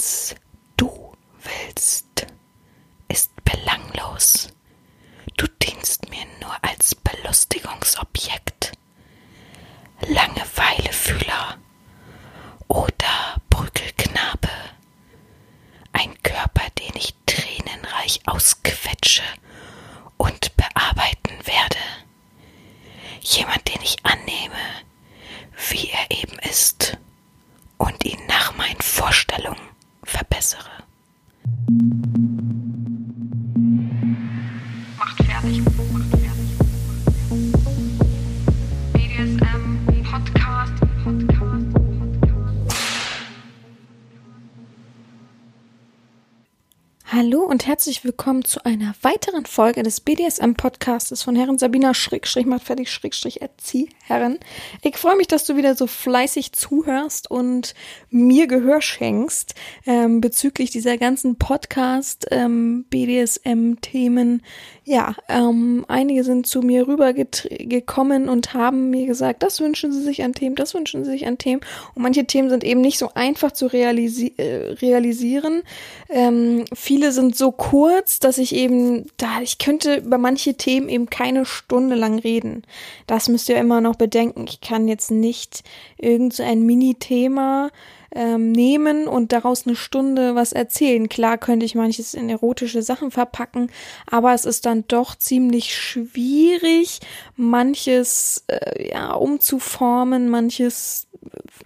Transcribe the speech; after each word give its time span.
was 0.00 0.34
herzlich 47.70 48.02
willkommen 48.02 48.44
zu 48.44 48.64
einer 48.64 48.96
weiteren 49.00 49.46
Folge 49.46 49.84
des 49.84 50.00
BDSM-Podcastes 50.00 51.22
von 51.22 51.36
Herren 51.36 51.56
Sabina 51.56 51.94
Schrägstrich 51.94 52.44
macht 52.44 52.64
fertig 52.64 52.90
Schrägstrich 52.90 53.42
Erzieherin. 53.42 54.40
Ich 54.82 54.96
freue 54.96 55.14
mich, 55.14 55.28
dass 55.28 55.44
du 55.44 55.54
wieder 55.54 55.76
so 55.76 55.86
fleißig 55.86 56.50
zuhörst 56.50 57.30
und 57.30 57.76
mir 58.10 58.48
Gehör 58.48 58.82
schenkst 58.82 59.54
ähm, 59.86 60.20
bezüglich 60.20 60.70
dieser 60.70 60.98
ganzen 60.98 61.36
Podcast 61.36 62.26
ähm. 62.32 62.86
Ja, 64.84 65.14
ähm, 65.28 65.84
einige 65.86 66.24
sind 66.24 66.48
zu 66.48 66.62
mir 66.62 66.88
rübergekommen 66.88 68.28
und 68.28 68.52
haben 68.52 68.90
mir 68.90 69.06
gesagt, 69.06 69.44
das 69.44 69.60
wünschen 69.60 69.92
sie 69.92 70.02
sich 70.02 70.24
an 70.24 70.32
Themen, 70.32 70.56
das 70.56 70.74
wünschen 70.74 71.04
sie 71.04 71.12
sich 71.12 71.28
an 71.28 71.38
Themen. 71.38 71.60
Und 71.94 72.02
manche 72.02 72.24
Themen 72.24 72.50
sind 72.50 72.64
eben 72.64 72.80
nicht 72.80 72.98
so 72.98 73.10
einfach 73.14 73.52
zu 73.52 73.68
realisi 73.68 74.34
äh, 74.38 74.72
realisieren. 74.82 75.62
Ähm, 76.08 76.64
viele 76.74 77.12
sind 77.12 77.36
so 77.36 77.52
kurz, 77.60 78.20
dass 78.20 78.38
ich 78.38 78.54
eben, 78.54 79.04
da 79.18 79.42
ich 79.42 79.58
könnte 79.58 79.96
über 79.96 80.16
manche 80.16 80.54
Themen 80.54 80.88
eben 80.88 81.10
keine 81.10 81.44
Stunde 81.44 81.94
lang 81.94 82.18
reden. 82.18 82.62
Das 83.06 83.28
müsst 83.28 83.50
ihr 83.50 83.58
immer 83.58 83.82
noch 83.82 83.96
bedenken. 83.96 84.46
Ich 84.48 84.62
kann 84.62 84.88
jetzt 84.88 85.10
nicht 85.10 85.62
irgend 85.98 86.32
so 86.32 86.42
ein 86.42 86.62
Mini-Thema 86.62 87.68
ähm, 88.12 88.50
nehmen 88.50 89.06
und 89.06 89.32
daraus 89.32 89.66
eine 89.66 89.76
Stunde 89.76 90.34
was 90.34 90.54
erzählen. 90.54 91.10
Klar 91.10 91.36
könnte 91.36 91.66
ich 91.66 91.74
manches 91.74 92.14
in 92.14 92.30
erotische 92.30 92.80
Sachen 92.80 93.10
verpacken, 93.10 93.70
aber 94.10 94.32
es 94.32 94.46
ist 94.46 94.64
dann 94.64 94.84
doch 94.88 95.14
ziemlich 95.14 95.76
schwierig, 95.76 97.00
manches 97.36 98.42
äh, 98.46 98.90
ja 98.90 99.12
umzuformen, 99.12 100.30
manches 100.30 101.08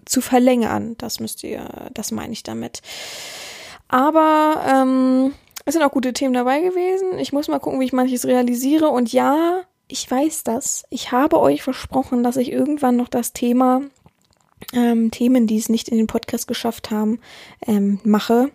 zu 0.06 0.20
verlängern. 0.20 0.96
Das 0.98 1.20
müsst 1.20 1.44
ihr, 1.44 1.68
das 1.94 2.10
meine 2.10 2.32
ich 2.32 2.42
damit. 2.42 2.82
Aber 3.86 4.64
ähm, 4.68 5.34
es 5.64 5.74
sind 5.74 5.82
auch 5.82 5.90
gute 5.90 6.12
Themen 6.12 6.34
dabei 6.34 6.60
gewesen. 6.60 7.18
Ich 7.18 7.32
muss 7.32 7.48
mal 7.48 7.58
gucken, 7.58 7.80
wie 7.80 7.86
ich 7.86 7.92
manches 7.92 8.26
realisiere. 8.26 8.88
Und 8.88 9.12
ja, 9.12 9.62
ich 9.88 10.10
weiß 10.10 10.44
das. 10.44 10.84
Ich 10.90 11.12
habe 11.12 11.40
euch 11.40 11.62
versprochen, 11.62 12.22
dass 12.22 12.36
ich 12.36 12.52
irgendwann 12.52 12.96
noch 12.96 13.08
das 13.08 13.32
Thema 13.32 13.82
ähm, 14.72 15.10
Themen, 15.10 15.46
die 15.46 15.58
es 15.58 15.68
nicht 15.68 15.88
in 15.88 15.96
den 15.96 16.06
Podcast 16.06 16.46
geschafft 16.46 16.90
haben, 16.90 17.20
ähm, 17.66 18.00
mache. 18.04 18.50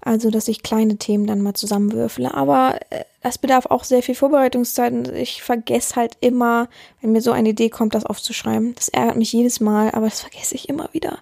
Also, 0.00 0.30
dass 0.30 0.48
ich 0.48 0.62
kleine 0.62 0.96
Themen 0.96 1.26
dann 1.26 1.42
mal 1.42 1.54
zusammenwürfle. 1.54 2.32
Aber 2.32 2.78
äh, 2.90 3.04
das 3.22 3.36
bedarf 3.36 3.66
auch 3.66 3.84
sehr 3.84 4.02
viel 4.02 4.14
Vorbereitungszeit 4.14 5.08
ich 5.08 5.42
vergesse 5.42 5.96
halt 5.96 6.16
immer, 6.20 6.68
wenn 7.00 7.12
mir 7.12 7.20
so 7.20 7.32
eine 7.32 7.50
Idee 7.50 7.68
kommt, 7.68 7.94
das 7.94 8.06
aufzuschreiben. 8.06 8.74
Das 8.76 8.88
ärgert 8.88 9.16
mich 9.16 9.32
jedes 9.32 9.60
Mal, 9.60 9.90
aber 9.90 10.06
das 10.06 10.20
vergesse 10.20 10.54
ich 10.54 10.68
immer 10.68 10.88
wieder. 10.92 11.18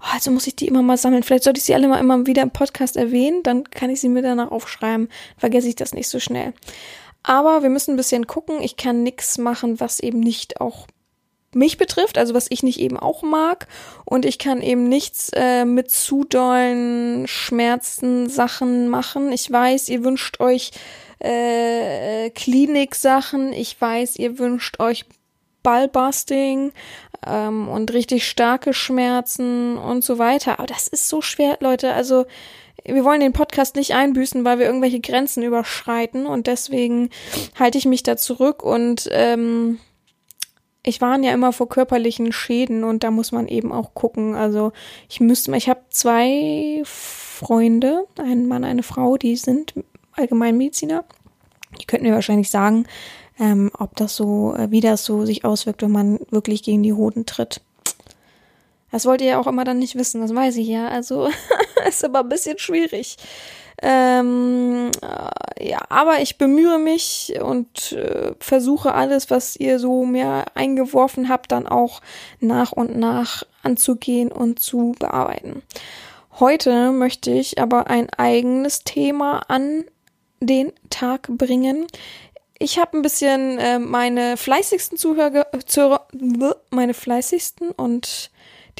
Oh, 0.00 0.06
also 0.14 0.30
muss 0.30 0.46
ich 0.46 0.56
die 0.56 0.68
immer 0.68 0.82
mal 0.82 0.96
sammeln. 0.96 1.22
Vielleicht 1.22 1.44
sollte 1.44 1.58
ich 1.58 1.64
sie 1.64 1.74
alle 1.74 1.88
mal 1.88 1.98
immer 1.98 2.26
wieder 2.26 2.42
im 2.42 2.50
Podcast 2.50 2.96
erwähnen, 2.96 3.42
dann 3.42 3.64
kann 3.64 3.90
ich 3.90 4.00
sie 4.00 4.08
mir 4.08 4.22
danach 4.22 4.50
aufschreiben. 4.50 5.08
Vergesse 5.36 5.68
ich 5.68 5.76
das 5.76 5.92
nicht 5.92 6.08
so 6.08 6.20
schnell. 6.20 6.52
Aber 7.22 7.62
wir 7.62 7.70
müssen 7.70 7.94
ein 7.94 7.96
bisschen 7.96 8.26
gucken. 8.26 8.62
Ich 8.62 8.76
kann 8.76 9.02
nichts 9.02 9.36
machen, 9.36 9.80
was 9.80 10.00
eben 10.00 10.20
nicht 10.20 10.60
auch 10.60 10.86
mich 11.54 11.78
betrifft, 11.78 12.18
also 12.18 12.34
was 12.34 12.46
ich 12.50 12.62
nicht 12.62 12.80
eben 12.80 12.98
auch 12.98 13.22
mag. 13.22 13.66
Und 14.04 14.24
ich 14.24 14.38
kann 14.38 14.62
eben 14.62 14.88
nichts 14.88 15.30
äh, 15.34 15.64
mit 15.64 15.90
zu 15.90 16.24
dollen 16.24 17.26
Schmerzen 17.26 18.28
Sachen 18.28 18.88
machen. 18.88 19.32
Ich 19.32 19.50
weiß, 19.50 19.88
ihr 19.88 20.04
wünscht 20.04 20.40
euch 20.40 20.70
äh, 21.18 22.30
Klinik-Sachen. 22.30 23.52
Ich 23.52 23.80
weiß, 23.80 24.16
ihr 24.16 24.38
wünscht 24.38 24.80
euch 24.80 25.04
Ballbusting 25.62 26.72
ähm, 27.26 27.68
und 27.68 27.92
richtig 27.92 28.28
starke 28.28 28.72
Schmerzen 28.72 29.76
und 29.76 30.04
so 30.04 30.18
weiter. 30.18 30.58
Aber 30.58 30.66
das 30.66 30.88
ist 30.88 31.08
so 31.08 31.20
schwer, 31.20 31.58
Leute. 31.60 31.92
Also 31.92 32.26
wir 32.84 33.04
wollen 33.04 33.20
den 33.20 33.32
Podcast 33.32 33.76
nicht 33.76 33.94
einbüßen, 33.94 34.44
weil 34.44 34.58
wir 34.58 34.66
irgendwelche 34.66 35.00
Grenzen 35.00 35.42
überschreiten 35.42 36.26
und 36.26 36.46
deswegen 36.46 37.10
halte 37.58 37.76
ich 37.76 37.84
mich 37.84 38.02
da 38.02 38.16
zurück 38.16 38.62
und 38.62 39.08
ähm, 39.12 39.78
ich 40.82 41.00
warne 41.00 41.26
ja 41.26 41.34
immer 41.34 41.52
vor 41.52 41.68
körperlichen 41.68 42.32
Schäden 42.32 42.84
und 42.84 43.04
da 43.04 43.10
muss 43.10 43.32
man 43.32 43.48
eben 43.48 43.72
auch 43.72 43.94
gucken. 43.94 44.34
Also 44.34 44.72
ich 45.08 45.20
müsste, 45.20 45.54
ich 45.56 45.68
habe 45.68 45.80
zwei 45.90 46.82
Freunde, 46.84 48.06
einen 48.18 48.48
Mann, 48.48 48.64
eine 48.64 48.82
Frau, 48.82 49.16
die 49.16 49.36
sind 49.36 49.74
Allgemeinmediziner. 50.12 51.04
Die 51.80 51.86
könnten 51.86 52.06
mir 52.06 52.14
wahrscheinlich 52.14 52.50
sagen, 52.50 52.86
ähm, 53.38 53.70
ob 53.78 53.94
das 53.96 54.16
so, 54.16 54.54
äh, 54.54 54.70
wie 54.70 54.80
das 54.80 55.04
so 55.04 55.24
sich 55.24 55.44
auswirkt, 55.44 55.82
wenn 55.82 55.92
man 55.92 56.20
wirklich 56.30 56.62
gegen 56.62 56.82
die 56.82 56.92
Hoden 56.92 57.26
tritt. 57.26 57.60
Das 58.90 59.06
wollt 59.06 59.20
ihr 59.20 59.28
ja 59.28 59.40
auch 59.40 59.46
immer 59.46 59.64
dann 59.64 59.78
nicht 59.78 59.94
wissen, 59.94 60.20
das 60.20 60.34
weiß 60.34 60.56
ich 60.56 60.66
ja. 60.66 60.88
Also 60.88 61.28
ist 61.88 62.04
aber 62.04 62.20
ein 62.20 62.28
bisschen 62.28 62.58
schwierig. 62.58 63.16
Ähm, 63.82 64.90
äh, 65.00 65.68
ja, 65.68 65.78
aber 65.88 66.20
ich 66.20 66.36
bemühe 66.36 66.78
mich 66.78 67.34
und 67.40 67.92
äh, 67.92 68.32
versuche 68.38 68.94
alles, 68.94 69.30
was 69.30 69.56
ihr 69.56 69.78
so 69.78 70.04
mir 70.04 70.44
eingeworfen 70.54 71.28
habt, 71.28 71.52
dann 71.52 71.66
auch 71.66 72.00
nach 72.40 72.72
und 72.72 72.98
nach 72.98 73.44
anzugehen 73.62 74.30
und 74.30 74.60
zu 74.60 74.94
bearbeiten. 74.98 75.62
Heute 76.38 76.92
möchte 76.92 77.30
ich 77.30 77.60
aber 77.60 77.88
ein 77.88 78.08
eigenes 78.10 78.84
Thema 78.84 79.40
an 79.48 79.84
den 80.40 80.72
Tag 80.90 81.28
bringen. 81.28 81.86
Ich 82.58 82.78
habe 82.78 82.98
ein 82.98 83.02
bisschen 83.02 83.58
äh, 83.58 83.78
meine 83.78 84.36
fleißigsten 84.36 84.98
Zuhörer, 84.98 85.46
Zuhörer, 85.64 86.06
meine 86.70 86.92
fleißigsten 86.92 87.70
und 87.70 88.30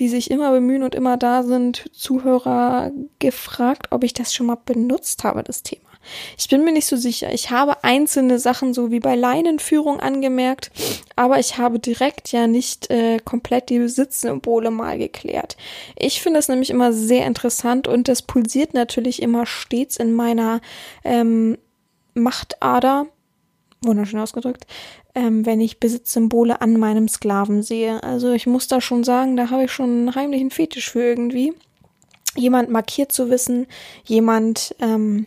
die 0.01 0.09
sich 0.09 0.31
immer 0.31 0.51
bemühen 0.51 0.83
und 0.83 0.95
immer 0.95 1.17
da 1.17 1.43
sind, 1.43 1.85
Zuhörer 1.93 2.91
gefragt, 3.19 3.89
ob 3.91 4.03
ich 4.03 4.15
das 4.15 4.35
schon 4.35 4.47
mal 4.47 4.57
benutzt 4.57 5.23
habe, 5.23 5.45
das 5.45 5.63
Thema. 5.63 5.91
Ich 6.39 6.49
bin 6.49 6.65
mir 6.65 6.73
nicht 6.73 6.87
so 6.87 6.97
sicher. 6.97 7.33
Ich 7.33 7.51
habe 7.51 7.85
einzelne 7.85 8.39
Sachen 8.39 8.73
so 8.73 8.91
wie 8.91 9.01
bei 9.01 9.15
Leinenführung 9.15 10.01
angemerkt, 10.01 10.71
aber 11.15 11.39
ich 11.39 11.59
habe 11.59 11.79
direkt 11.79 12.33
ja 12.33 12.47
nicht 12.47 12.91
äh, 12.91 13.19
komplett 13.23 13.69
die 13.69 13.79
Besitzsymbole 13.79 14.71
mal 14.71 14.97
geklärt. 14.97 15.59
Ich 15.97 16.23
finde 16.23 16.39
das 16.39 16.49
nämlich 16.49 16.71
immer 16.71 16.95
sehr 16.95 17.27
interessant 17.27 17.87
und 17.87 18.09
das 18.09 18.23
pulsiert 18.23 18.73
natürlich 18.73 19.21
immer 19.21 19.45
stets 19.45 19.99
in 19.99 20.13
meiner 20.15 20.63
ähm, 21.05 21.59
Machtader. 22.15 23.07
Wunderschön 23.83 24.21
ausgedrückt 24.21 24.67
ähm, 25.15 25.45
wenn 25.47 25.61
ich 25.61 25.81
Besitzsymbole 25.81 26.61
an 26.61 26.79
meinem 26.79 27.09
Sklaven 27.09 27.63
sehe. 27.63 28.03
Also 28.03 28.33
ich 28.33 28.47
muss 28.47 28.69
da 28.69 28.81
schon 28.81 29.05
sagen, 29.05 29.37
da 29.37 29.51
habe 29.51 29.65
ich 29.65 29.73
schon 29.73 29.91
einen 29.91 30.15
heimlichen 30.15 30.51
Fetisch 30.51 30.91
für 30.91 31.03
irgendwie. 31.03 31.53
Jemand 32.37 32.71
markiert 32.71 33.11
zu 33.11 33.29
wissen, 33.29 33.67
jemand 34.05 34.75
ähm, 34.79 35.27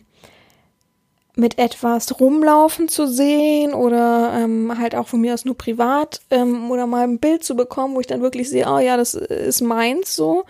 mit 1.36 1.58
etwas 1.58 2.18
rumlaufen 2.18 2.88
zu 2.88 3.06
sehen 3.06 3.74
oder 3.74 4.32
ähm, 4.36 4.78
halt 4.78 4.94
auch 4.94 5.08
von 5.08 5.20
mir 5.20 5.34
aus 5.34 5.44
nur 5.44 5.58
privat 5.58 6.22
ähm, 6.30 6.70
oder 6.70 6.86
mal 6.86 7.02
ein 7.02 7.18
Bild 7.18 7.44
zu 7.44 7.56
bekommen, 7.56 7.94
wo 7.94 8.00
ich 8.00 8.06
dann 8.06 8.22
wirklich 8.22 8.48
sehe, 8.48 8.66
oh 8.68 8.78
ja, 8.78 8.96
das 8.96 9.14
ist 9.14 9.60
meins 9.60 10.14
so, 10.14 10.44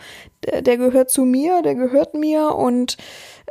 der, 0.45 0.63
der 0.63 0.77
gehört 0.77 1.11
zu 1.11 1.23
mir, 1.23 1.63
der 1.63 1.75
gehört 1.75 2.15
mir 2.15 2.55
und 2.55 2.99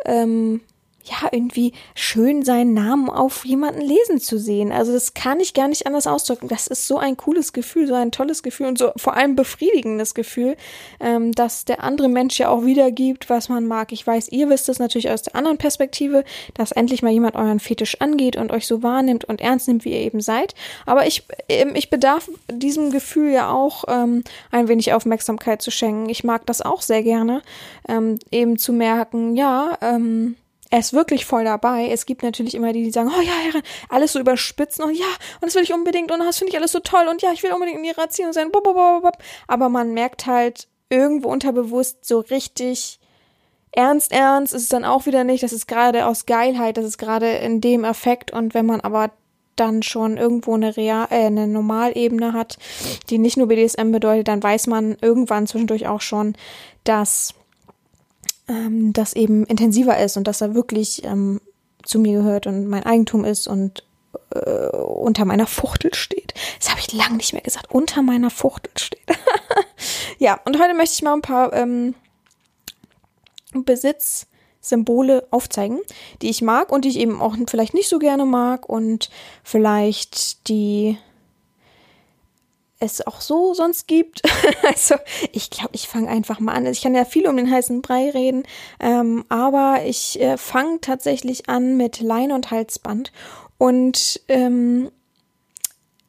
ähm, 0.05 0.61
ja, 1.03 1.27
irgendwie 1.31 1.73
schön 1.95 2.43
seinen 2.43 2.73
Namen 2.73 3.09
auf 3.09 3.43
jemanden 3.43 3.81
lesen 3.81 4.21
zu 4.21 4.39
sehen. 4.39 4.71
Also 4.71 4.93
das 4.93 5.13
kann 5.13 5.41
ich 5.41 5.53
gar 5.53 5.67
nicht 5.67 5.85
anders 5.85 6.07
ausdrücken. 6.07 6.47
Das 6.47 6.67
ist 6.67 6.87
so 6.87 6.97
ein 6.97 7.17
cooles 7.17 7.51
Gefühl, 7.51 7.87
so 7.87 7.93
ein 7.93 8.11
tolles 8.11 8.41
Gefühl 8.41 8.67
und 8.67 8.77
so 8.77 8.91
vor 8.95 9.17
allem 9.17 9.35
befriedigendes 9.35 10.13
Gefühl, 10.13 10.55
ähm, 11.01 11.33
dass 11.33 11.65
der 11.65 11.83
andere 11.83 12.07
Mensch 12.07 12.39
ja 12.39 12.47
auch 12.47 12.63
wiedergibt, 12.63 13.29
was 13.29 13.49
man 13.49 13.67
mag. 13.67 13.91
Ich 13.91 14.07
weiß, 14.07 14.29
ihr 14.29 14.49
wisst 14.49 14.69
es 14.69 14.79
natürlich 14.79 15.09
aus 15.09 15.23
der 15.23 15.35
anderen 15.35 15.57
Perspektive, 15.57 16.23
dass 16.53 16.71
endlich 16.71 17.01
mal 17.01 17.11
jemand 17.11 17.35
euren 17.35 17.59
Fetisch 17.59 17.99
angeht 17.99 18.37
und 18.37 18.51
euch 18.51 18.65
so 18.65 18.81
wahrnimmt 18.81 19.25
und 19.25 19.41
ernst 19.41 19.67
nimmt, 19.67 19.83
wie 19.83 19.91
ihr 19.91 19.99
eben 19.99 20.21
seid. 20.21 20.55
Aber 20.85 21.05
ich, 21.05 21.23
ähm, 21.49 21.75
ich 21.75 21.89
bedarf 21.89 22.29
diesem 22.49 22.91
Gefühl 22.91 23.31
ja 23.31 23.51
auch 23.51 23.83
ähm, 23.89 24.23
ein 24.51 24.69
wenig 24.69 24.93
Aufmerksamkeit 24.93 25.61
zu 25.61 25.69
schenken. 25.69 26.07
Ich 26.07 26.23
mag 26.23 26.45
das 26.45 26.61
auch 26.61 26.81
sehr 26.81 27.03
gerne, 27.03 27.41
ähm, 27.89 28.19
eben 28.31 28.57
zu 28.57 28.71
merken, 28.71 29.35
ja, 29.35 29.77
ähm, 29.81 30.37
er 30.73 30.79
ist 30.79 30.91
wirklich 30.91 31.27
voll 31.27 31.43
dabei. 31.43 31.89
Es 31.89 32.07
gibt 32.07 32.23
natürlich 32.23 32.55
immer 32.55 32.73
die, 32.73 32.83
die 32.83 32.89
sagen, 32.89 33.11
oh 33.15 33.21
ja, 33.21 33.33
Herren, 33.43 33.61
alles 33.89 34.13
so 34.13 34.19
überspitzen 34.19 34.83
und 34.83 34.95
ja, 34.95 35.05
und 35.39 35.43
das 35.43 35.53
will 35.53 35.61
ich 35.61 35.71
unbedingt 35.71 36.11
und 36.11 36.17
das 36.17 36.39
finde 36.39 36.49
ich 36.49 36.57
alles 36.57 36.71
so 36.71 36.79
toll 36.79 37.07
und 37.07 37.21
ja, 37.21 37.31
ich 37.31 37.43
will 37.43 37.51
unbedingt 37.51 37.77
in 37.77 37.85
ihrer 37.85 38.01
Erziehung 38.01 38.33
sein. 38.33 38.49
Aber 39.47 39.69
man 39.69 39.93
merkt 39.93 40.25
halt 40.25 40.67
irgendwo 40.89 41.29
unterbewusst 41.29 42.03
so 42.05 42.21
richtig 42.21 42.99
ernst, 43.71 44.11
ernst 44.11 44.55
ist 44.55 44.63
es 44.63 44.69
dann 44.69 44.83
auch 44.83 45.05
wieder 45.05 45.23
nicht. 45.23 45.43
Das 45.43 45.53
ist 45.53 45.67
gerade 45.67 46.07
aus 46.07 46.25
Geilheit, 46.25 46.77
das 46.77 46.85
ist 46.85 46.97
gerade 46.97 47.29
in 47.33 47.61
dem 47.61 47.83
Effekt 47.83 48.33
und 48.33 48.55
wenn 48.55 48.65
man 48.65 48.81
aber 48.81 49.11
dann 49.55 49.83
schon 49.83 50.17
irgendwo 50.17 50.55
eine, 50.55 50.75
Real, 50.75 51.05
äh, 51.11 51.25
eine 51.27 51.45
Normalebene 51.45 52.33
hat, 52.33 52.57
die 53.11 53.19
nicht 53.19 53.37
nur 53.37 53.45
BDSM 53.45 53.91
bedeutet, 53.91 54.27
dann 54.27 54.41
weiß 54.41 54.65
man 54.65 54.97
irgendwann 55.01 55.45
zwischendurch 55.45 55.85
auch 55.85 56.01
schon, 56.01 56.33
dass 56.83 57.35
ähm, 58.47 58.93
das 58.93 59.13
eben 59.13 59.45
intensiver 59.45 59.97
ist 59.97 60.17
und 60.17 60.27
dass 60.27 60.41
er 60.41 60.55
wirklich 60.55 61.03
ähm, 61.03 61.41
zu 61.83 61.99
mir 61.99 62.19
gehört 62.19 62.47
und 62.47 62.67
mein 62.67 62.83
Eigentum 62.83 63.25
ist 63.25 63.47
und 63.47 63.83
äh, 64.31 64.67
unter 64.77 65.25
meiner 65.25 65.47
Fuchtel 65.47 65.93
steht. 65.93 66.33
Das 66.59 66.69
habe 66.69 66.79
ich 66.79 66.93
lange 66.93 67.17
nicht 67.17 67.33
mehr 67.33 67.41
gesagt. 67.41 67.71
Unter 67.71 68.01
meiner 68.01 68.29
Fuchtel 68.29 68.71
steht. 68.77 69.05
ja, 70.17 70.39
und 70.45 70.59
heute 70.59 70.73
möchte 70.73 70.95
ich 70.95 71.01
mal 71.03 71.13
ein 71.13 71.21
paar 71.21 71.53
ähm, 71.53 71.95
Besitzsymbole 73.53 75.27
aufzeigen, 75.31 75.79
die 76.21 76.29
ich 76.29 76.41
mag 76.41 76.71
und 76.71 76.85
die 76.85 76.89
ich 76.89 76.99
eben 76.99 77.21
auch 77.21 77.35
vielleicht 77.47 77.73
nicht 77.73 77.89
so 77.89 77.99
gerne 77.99 78.25
mag 78.25 78.67
und 78.67 79.09
vielleicht 79.43 80.47
die 80.47 80.97
es 82.83 83.05
auch 83.05 83.21
so 83.21 83.53
sonst 83.53 83.87
gibt. 83.87 84.21
also 84.67 84.95
ich 85.31 85.49
glaube, 85.49 85.71
ich 85.73 85.87
fange 85.87 86.09
einfach 86.09 86.39
mal 86.39 86.53
an. 86.53 86.65
Ich 86.65 86.81
kann 86.81 86.95
ja 86.95 87.05
viel 87.05 87.27
um 87.27 87.37
den 87.37 87.49
heißen 87.49 87.81
Brei 87.81 88.09
reden, 88.09 88.43
ähm, 88.79 89.25
aber 89.29 89.79
ich 89.85 90.19
äh, 90.19 90.37
fange 90.37 90.79
tatsächlich 90.81 91.49
an 91.49 91.77
mit 91.77 91.99
Leine 91.99 92.35
und 92.35 92.51
Halsband. 92.51 93.11
Und 93.57 94.21
ähm, 94.27 94.91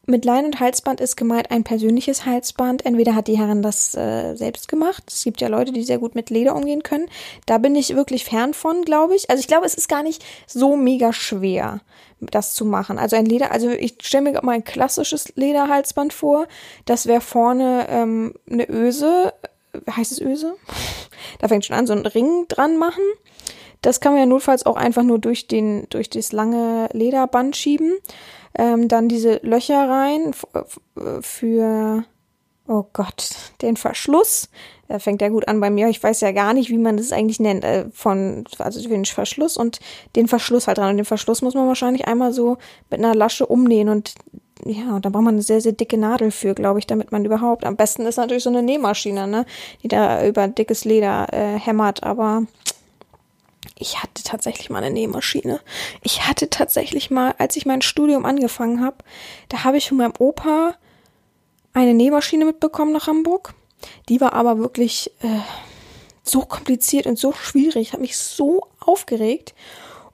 mit 0.06 0.24
Leine 0.24 0.48
und 0.48 0.60
Halsband 0.60 1.00
ist 1.00 1.16
gemeint 1.16 1.50
ein 1.50 1.64
persönliches 1.64 2.26
Halsband. 2.26 2.84
Entweder 2.84 3.14
hat 3.14 3.26
die 3.26 3.38
Herren 3.38 3.62
das 3.62 3.94
äh, 3.94 4.34
selbst 4.34 4.68
gemacht. 4.68 5.04
Es 5.08 5.24
gibt 5.24 5.40
ja 5.40 5.48
Leute, 5.48 5.72
die 5.72 5.82
sehr 5.82 5.98
gut 5.98 6.14
mit 6.14 6.28
Leder 6.28 6.54
umgehen 6.54 6.82
können. 6.82 7.06
Da 7.46 7.58
bin 7.58 7.74
ich 7.74 7.96
wirklich 7.96 8.24
fern 8.24 8.52
von, 8.52 8.82
glaube 8.82 9.14
ich. 9.14 9.30
Also 9.30 9.40
ich 9.40 9.46
glaube, 9.46 9.64
es 9.64 9.74
ist 9.74 9.88
gar 9.88 10.02
nicht 10.02 10.22
so 10.46 10.76
mega 10.76 11.12
schwer 11.12 11.80
das 12.30 12.54
zu 12.54 12.64
machen. 12.64 12.98
Also 12.98 13.16
ein 13.16 13.26
Leder, 13.26 13.52
also 13.52 13.70
ich 13.70 13.96
stelle 14.02 14.30
mir 14.30 14.42
mal 14.42 14.52
ein 14.52 14.64
klassisches 14.64 15.34
Lederhalsband 15.36 16.12
vor. 16.12 16.46
Das 16.84 17.06
wäre 17.06 17.20
vorne 17.20 17.86
ähm, 17.88 18.34
eine 18.50 18.68
Öse, 18.68 19.32
heißt 19.90 20.12
es 20.12 20.20
Öse? 20.20 20.54
Da 21.40 21.48
fängt 21.48 21.64
schon 21.64 21.76
an, 21.76 21.86
so 21.86 21.92
einen 21.92 22.06
Ring 22.06 22.46
dran 22.48 22.76
machen. 22.76 23.02
Das 23.82 24.00
kann 24.00 24.12
man 24.12 24.20
ja 24.20 24.26
notfalls 24.26 24.66
auch 24.66 24.76
einfach 24.76 25.02
nur 25.02 25.18
durch 25.18 25.46
den, 25.46 25.86
durch 25.90 26.08
das 26.08 26.32
lange 26.32 26.88
Lederband 26.92 27.56
schieben. 27.56 27.94
Ähm, 28.56 28.88
dann 28.88 29.08
diese 29.08 29.40
Löcher 29.42 29.88
rein 29.88 30.32
für, 31.20 32.04
oh 32.66 32.84
Gott, 32.92 33.30
den 33.62 33.76
Verschluss. 33.76 34.48
Da 34.88 34.98
fängt 34.98 35.22
ja 35.22 35.28
gut 35.28 35.48
an 35.48 35.60
bei 35.60 35.70
mir. 35.70 35.88
Ich 35.88 36.02
weiß 36.02 36.20
ja 36.20 36.32
gar 36.32 36.52
nicht, 36.52 36.70
wie 36.70 36.78
man 36.78 36.96
das 36.96 37.12
eigentlich 37.12 37.40
nennt. 37.40 37.64
Äh, 37.64 37.86
von, 37.92 38.44
also 38.58 38.86
den 38.86 39.04
Verschluss 39.04 39.56
und 39.56 39.80
den 40.16 40.28
Verschluss 40.28 40.66
halt 40.66 40.78
dran. 40.78 40.90
Und 40.90 40.96
den 40.96 41.04
Verschluss 41.04 41.42
muss 41.42 41.54
man 41.54 41.66
wahrscheinlich 41.66 42.06
einmal 42.06 42.32
so 42.32 42.58
mit 42.90 43.00
einer 43.00 43.14
Lasche 43.14 43.46
umnähen 43.46 43.88
und 43.88 44.14
ja, 44.64 44.98
da 45.00 45.10
braucht 45.10 45.24
man 45.24 45.34
eine 45.34 45.42
sehr, 45.42 45.60
sehr 45.60 45.72
dicke 45.72 45.98
Nadel 45.98 46.30
für, 46.30 46.54
glaube 46.54 46.78
ich, 46.78 46.86
damit 46.86 47.12
man 47.12 47.24
überhaupt. 47.24 47.66
Am 47.66 47.76
besten 47.76 48.06
ist 48.06 48.16
natürlich 48.16 48.44
so 48.44 48.50
eine 48.50 48.62
Nähmaschine, 48.62 49.26
ne? 49.26 49.46
Die 49.82 49.88
da 49.88 50.24
über 50.24 50.48
dickes 50.48 50.84
Leder 50.84 51.26
äh, 51.32 51.58
hämmert, 51.58 52.02
aber 52.02 52.44
ich 53.76 54.02
hatte 54.02 54.22
tatsächlich 54.22 54.70
mal 54.70 54.82
eine 54.82 54.94
Nähmaschine. 54.94 55.60
Ich 56.02 56.26
hatte 56.26 56.48
tatsächlich 56.48 57.10
mal, 57.10 57.34
als 57.38 57.56
ich 57.56 57.66
mein 57.66 57.82
Studium 57.82 58.24
angefangen 58.24 58.82
habe, 58.82 58.96
da 59.48 59.64
habe 59.64 59.76
ich 59.76 59.88
von 59.88 59.98
meinem 59.98 60.14
Opa 60.18 60.76
eine 61.74 61.92
Nähmaschine 61.92 62.46
mitbekommen 62.46 62.92
nach 62.92 63.06
Hamburg. 63.06 63.54
Die 64.08 64.20
war 64.20 64.32
aber 64.32 64.58
wirklich 64.58 65.10
äh, 65.20 65.40
so 66.22 66.40
kompliziert 66.40 67.06
und 67.06 67.18
so 67.18 67.32
schwierig, 67.32 67.92
hat 67.92 68.00
mich 68.00 68.16
so 68.16 68.68
aufgeregt. 68.80 69.54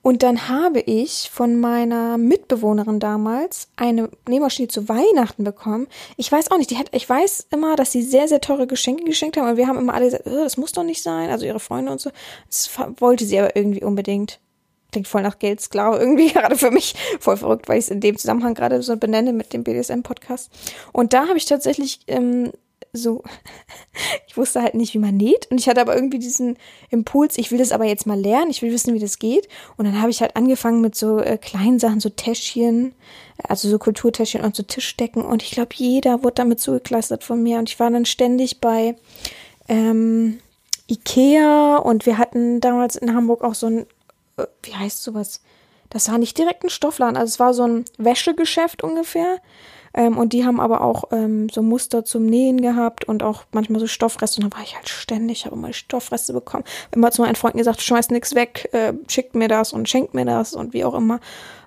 Und 0.02 0.22
dann 0.22 0.48
habe 0.48 0.80
ich 0.80 1.28
von 1.30 1.60
meiner 1.60 2.16
Mitbewohnerin 2.16 3.00
damals 3.00 3.68
eine 3.76 4.08
Nähmaschine 4.26 4.68
zu 4.68 4.88
Weihnachten 4.88 5.44
bekommen. 5.44 5.88
Ich 6.16 6.32
weiß 6.32 6.50
auch 6.50 6.56
nicht, 6.56 6.70
die 6.70 6.78
hat, 6.78 6.88
ich 6.92 7.06
weiß 7.06 7.48
immer, 7.50 7.76
dass 7.76 7.92
sie 7.92 8.02
sehr, 8.02 8.26
sehr 8.26 8.40
teure 8.40 8.66
Geschenke 8.66 9.04
geschenkt 9.04 9.36
haben 9.36 9.48
und 9.48 9.56
wir 9.58 9.66
haben 9.66 9.78
immer 9.78 9.92
alle 9.92 10.06
gesagt, 10.06 10.26
oh, 10.26 10.42
das 10.42 10.56
muss 10.56 10.72
doch 10.72 10.84
nicht 10.84 11.02
sein, 11.02 11.28
also 11.28 11.44
ihre 11.44 11.60
Freunde 11.60 11.92
und 11.92 12.00
so. 12.00 12.10
Das 12.46 12.70
wollte 12.96 13.26
sie 13.26 13.38
aber 13.38 13.54
irgendwie 13.54 13.84
unbedingt. 13.84 14.40
Klingt 14.92 15.08
voll 15.08 15.22
nach 15.22 15.38
Geldsklave 15.38 15.98
irgendwie, 15.98 16.28
gerade 16.32 16.56
für 16.56 16.70
mich 16.70 16.94
voll 17.20 17.36
verrückt, 17.36 17.68
weil 17.68 17.78
ich 17.78 17.84
es 17.84 17.90
in 17.90 18.00
dem 18.00 18.16
Zusammenhang 18.18 18.54
gerade 18.54 18.82
so 18.82 18.96
benenne 18.96 19.32
mit 19.32 19.52
dem 19.52 19.64
BDSM-Podcast. 19.64 20.50
Und 20.92 21.12
da 21.12 21.28
habe 21.28 21.38
ich 21.38 21.44
tatsächlich 21.46 22.00
ähm, 22.06 22.52
so, 22.92 23.22
ich 24.26 24.36
wusste 24.36 24.62
halt 24.62 24.74
nicht, 24.74 24.94
wie 24.94 24.98
man 24.98 25.16
näht. 25.16 25.48
Und 25.50 25.58
ich 25.58 25.68
hatte 25.68 25.80
aber 25.80 25.94
irgendwie 25.94 26.18
diesen 26.18 26.56
Impuls, 26.90 27.38
ich 27.38 27.50
will 27.50 27.58
das 27.58 27.72
aber 27.72 27.84
jetzt 27.84 28.06
mal 28.06 28.18
lernen, 28.18 28.50
ich 28.50 28.62
will 28.62 28.72
wissen, 28.72 28.94
wie 28.94 28.98
das 28.98 29.18
geht. 29.18 29.48
Und 29.76 29.84
dann 29.84 30.00
habe 30.00 30.10
ich 30.10 30.20
halt 30.20 30.36
angefangen 30.36 30.80
mit 30.80 30.94
so 30.94 31.18
äh, 31.18 31.38
kleinen 31.38 31.78
Sachen, 31.78 32.00
so 32.00 32.08
Täschchen, 32.08 32.94
also 33.42 33.68
so 33.68 33.78
Kulturtäschchen 33.78 34.42
und 34.42 34.56
so 34.56 34.62
Tischdecken. 34.62 35.22
Und 35.24 35.42
ich 35.42 35.52
glaube, 35.52 35.70
jeder 35.74 36.22
wurde 36.22 36.34
damit 36.34 36.60
zugekleistert 36.60 37.24
von 37.24 37.42
mir. 37.42 37.58
Und 37.58 37.68
ich 37.68 37.78
war 37.80 37.90
dann 37.90 38.06
ständig 38.06 38.60
bei 38.60 38.96
ähm, 39.68 40.40
Ikea. 40.88 41.76
Und 41.76 42.06
wir 42.06 42.18
hatten 42.18 42.60
damals 42.60 42.96
in 42.96 43.14
Hamburg 43.14 43.44
auch 43.44 43.54
so 43.54 43.66
ein, 43.66 43.86
wie 44.62 44.74
heißt 44.74 45.02
sowas, 45.02 45.40
das 45.90 46.08
war 46.08 46.18
nicht 46.18 46.38
direkt 46.38 46.64
ein 46.64 46.70
Stoffladen, 46.70 47.16
also 47.16 47.30
es 47.30 47.40
war 47.40 47.52
so 47.54 47.64
ein 47.64 47.84
Wäschegeschäft 47.98 48.82
ungefähr 48.82 49.40
ähm, 49.92 50.18
und 50.18 50.32
die 50.32 50.44
haben 50.44 50.60
aber 50.60 50.82
auch 50.82 51.04
ähm, 51.10 51.48
so 51.48 51.62
Muster 51.62 52.04
zum 52.04 52.26
Nähen 52.26 52.60
gehabt 52.60 53.04
und 53.04 53.22
auch 53.22 53.44
manchmal 53.52 53.80
so 53.80 53.86
Stoffreste. 53.86 54.40
Und 54.40 54.50
dann 54.50 54.58
war 54.58 54.64
ich 54.64 54.76
halt 54.76 54.88
ständig, 54.88 55.46
habe 55.46 55.56
immer 55.56 55.72
Stoffreste 55.72 56.32
bekommen. 56.32 56.64
Immer 56.92 57.10
zu 57.10 57.22
meinen 57.22 57.34
Freunden 57.34 57.58
gesagt, 57.58 57.82
schmeißt 57.82 58.10
nichts 58.10 58.34
weg, 58.34 58.68
äh, 58.72 58.92
schickt 59.08 59.34
mir 59.34 59.48
das 59.48 59.72
und 59.72 59.88
schenkt 59.88 60.14
mir 60.14 60.24
das 60.24 60.54
und 60.54 60.72
wie 60.72 60.84
auch 60.84 60.94
immer. 60.94 61.20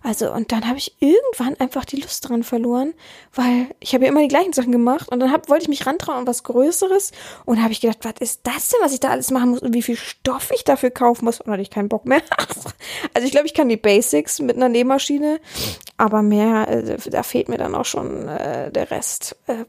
Also, 0.04 0.32
und 0.34 0.52
dann 0.52 0.68
habe 0.68 0.78
ich 0.78 0.96
irgendwann 1.00 1.56
einfach 1.60 1.86
die 1.86 1.96
Lust 1.96 2.28
dran 2.28 2.44
verloren, 2.44 2.94
weil 3.34 3.68
ich 3.80 3.94
habe 3.94 4.04
ja 4.04 4.12
immer 4.12 4.22
die 4.22 4.28
gleichen 4.28 4.52
Sachen 4.52 4.74
gemacht 4.74 5.10
und 5.10 5.22
dann 5.22 5.32
hab, 5.32 5.50
wollte 5.50 5.64
ich 5.64 5.70
mich 5.70 5.88
rantrauen 5.88 6.20
und 6.20 6.28
was 6.28 6.44
Größeres 6.44 7.14
und 7.46 7.64
habe 7.64 7.72
ich 7.72 7.80
gedacht, 7.80 8.00
was 8.04 8.16
ist 8.20 8.42
das 8.44 8.68
denn, 8.68 8.80
was 8.82 8.94
ich 8.94 9.00
da 9.00 9.10
alles 9.10 9.32
machen 9.32 9.52
muss 9.52 9.62
und 9.62 9.74
wie 9.74 9.82
viel 9.82 9.96
Stoff 9.96 10.52
ich 10.54 10.66
dafür 10.66 10.92
kaufen 10.92 11.24
muss 11.24 11.40
und 11.40 11.50
hatte 11.50 11.62
ich 11.62 11.70
keinen 11.70 11.88
Bock 11.88 12.06
mehr. 12.06 12.22
also 13.14 13.26
ich 13.26 13.32
glaube, 13.32 13.48
ich 13.48 13.54
kann 13.54 13.70
die 13.70 13.78
Basics 13.78 14.40
mit 14.40 14.58
einer 14.58 14.68
Nähmaschine, 14.68 15.40
aber 15.98 16.22
mehr, 16.22 16.68
äh, 16.68 16.98
da 17.10 17.24
fehlt 17.24 17.48
mir 17.48 17.58
dann 17.58 17.74
auch 17.74 17.86
schon 17.86 18.28
äh, 18.28 18.72
der 18.72 18.92
Rest. 18.92 19.38
Äh, 19.48 19.64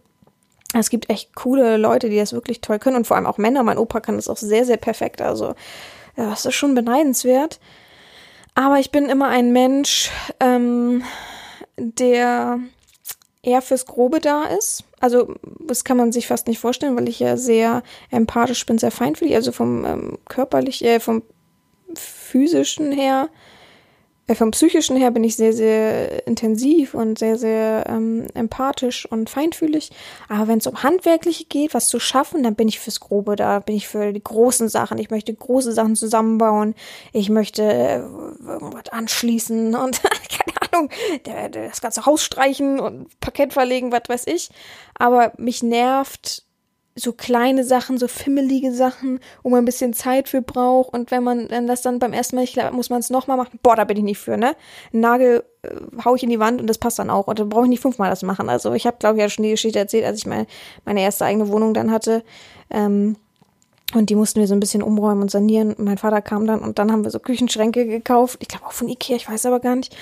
es 0.76 0.90
gibt 0.90 1.10
echt 1.10 1.36
coole 1.36 1.76
Leute, 1.76 2.10
die 2.10 2.16
das 2.16 2.32
wirklich 2.32 2.60
toll 2.60 2.80
können 2.80 2.96
und 2.96 3.06
vor 3.06 3.16
allem 3.16 3.26
auch 3.26 3.38
Männer. 3.38 3.62
Mein 3.62 3.78
Opa 3.78 4.00
kann 4.00 4.16
das 4.16 4.28
auch 4.28 4.36
sehr, 4.36 4.64
sehr 4.64 4.78
perfekt. 4.78 5.22
Also, 5.22 5.54
ja, 6.16 6.30
das 6.30 6.44
ist 6.44 6.54
schon 6.54 6.74
beneidenswert. 6.74 7.60
Aber 8.54 8.78
ich 8.78 8.90
bin 8.90 9.06
immer 9.06 9.28
ein 9.28 9.52
Mensch, 9.52 10.10
ähm, 10.40 11.02
der 11.76 12.60
eher 13.42 13.62
fürs 13.62 13.86
Grobe 13.86 14.20
da 14.20 14.44
ist. 14.44 14.84
Also 15.00 15.34
das 15.60 15.84
kann 15.84 15.96
man 15.96 16.12
sich 16.12 16.26
fast 16.26 16.46
nicht 16.46 16.58
vorstellen, 16.58 16.96
weil 16.96 17.08
ich 17.08 17.20
ja 17.20 17.36
sehr 17.36 17.82
empathisch 18.10 18.64
bin, 18.64 18.78
sehr 18.78 18.90
feinfühlig, 18.90 19.34
also 19.34 19.52
vom 19.52 19.84
ähm, 19.84 20.18
körperlich, 20.28 20.84
äh, 20.84 21.00
vom 21.00 21.22
physischen 21.94 22.92
her 22.92 23.28
vom 24.32 24.52
psychischen 24.52 24.96
her 24.96 25.10
bin 25.10 25.22
ich 25.22 25.36
sehr, 25.36 25.52
sehr 25.52 26.26
intensiv 26.26 26.94
und 26.94 27.18
sehr, 27.18 27.36
sehr 27.36 27.84
ähm, 27.88 28.26
empathisch 28.32 29.04
und 29.04 29.28
feinfühlig. 29.28 29.90
Aber 30.30 30.48
wenn 30.48 30.58
es 30.58 30.66
um 30.66 30.82
Handwerkliche 30.82 31.44
geht, 31.44 31.74
was 31.74 31.88
zu 31.88 32.00
schaffen, 32.00 32.42
dann 32.42 32.54
bin 32.54 32.68
ich 32.68 32.80
fürs 32.80 33.00
Grobe 33.00 33.36
da, 33.36 33.58
bin 33.60 33.76
ich 33.76 33.86
für 33.86 34.14
die 34.14 34.24
großen 34.24 34.70
Sachen. 34.70 34.96
Ich 34.96 35.10
möchte 35.10 35.34
große 35.34 35.72
Sachen 35.72 35.94
zusammenbauen. 35.94 36.74
Ich 37.12 37.28
möchte 37.28 37.62
äh, 37.62 37.96
irgendwas 37.96 38.88
anschließen 38.90 39.74
und 39.74 40.00
keine 40.02 40.72
Ahnung, 40.72 40.90
das 41.52 41.82
ganze 41.82 42.06
Haus 42.06 42.24
streichen 42.24 42.80
und 42.80 43.20
Parkett 43.20 43.52
verlegen, 43.52 43.92
was 43.92 44.08
weiß 44.08 44.26
ich. 44.26 44.48
Aber 44.94 45.32
mich 45.36 45.62
nervt 45.62 46.44
so 46.96 47.12
kleine 47.12 47.64
Sachen, 47.64 47.98
so 47.98 48.06
fimmelige 48.06 48.72
Sachen, 48.72 49.18
wo 49.42 49.50
man 49.50 49.60
ein 49.60 49.64
bisschen 49.64 49.94
Zeit 49.94 50.28
für 50.28 50.42
braucht. 50.42 50.92
Und 50.92 51.10
wenn 51.10 51.24
man 51.24 51.50
wenn 51.50 51.66
das 51.66 51.82
dann 51.82 51.98
beim 51.98 52.12
ersten 52.12 52.36
Mal 52.36 52.42
nicht 52.42 52.52
klappt, 52.52 52.74
muss 52.74 52.90
man 52.90 53.00
es 53.00 53.10
nochmal 53.10 53.36
machen. 53.36 53.58
Boah, 53.62 53.74
da 53.74 53.84
bin 53.84 53.96
ich 53.96 54.04
nicht 54.04 54.18
für, 54.18 54.36
ne? 54.36 54.54
Einen 54.92 55.00
Nagel 55.02 55.44
äh, 55.62 55.70
hau 56.04 56.14
ich 56.14 56.22
in 56.22 56.30
die 56.30 56.38
Wand 56.38 56.60
und 56.60 56.68
das 56.68 56.78
passt 56.78 56.98
dann 56.98 57.10
auch. 57.10 57.26
Und 57.26 57.38
dann 57.38 57.48
brauche 57.48 57.64
ich 57.64 57.70
nicht 57.70 57.82
fünfmal 57.82 58.10
das 58.10 58.22
machen. 58.22 58.48
Also 58.48 58.72
ich 58.74 58.86
habe, 58.86 58.96
glaube 59.00 59.16
ich, 59.16 59.22
ja 59.22 59.28
schon 59.28 59.42
die 59.42 59.50
Geschichte 59.50 59.78
erzählt, 59.78 60.04
als 60.04 60.18
ich 60.18 60.26
meine, 60.26 60.46
meine 60.84 61.00
erste 61.00 61.24
eigene 61.24 61.48
Wohnung 61.48 61.74
dann 61.74 61.90
hatte. 61.90 62.22
Ähm, 62.70 63.16
und 63.92 64.10
die 64.10 64.14
mussten 64.14 64.40
wir 64.40 64.46
so 64.46 64.54
ein 64.54 64.60
bisschen 64.60 64.82
umräumen 64.82 65.22
und 65.22 65.30
sanieren. 65.30 65.74
Mein 65.78 65.98
Vater 65.98 66.22
kam 66.22 66.46
dann 66.46 66.60
und 66.60 66.78
dann 66.78 66.90
haben 66.90 67.04
wir 67.04 67.10
so 67.10 67.18
Küchenschränke 67.18 67.86
gekauft. 67.86 68.38
Ich 68.40 68.48
glaube 68.48 68.66
auch 68.66 68.72
von 68.72 68.88
Ikea, 68.88 69.16
ich 69.16 69.28
weiß 69.28 69.46
aber 69.46 69.60
gar 69.60 69.76
nicht. 69.76 69.96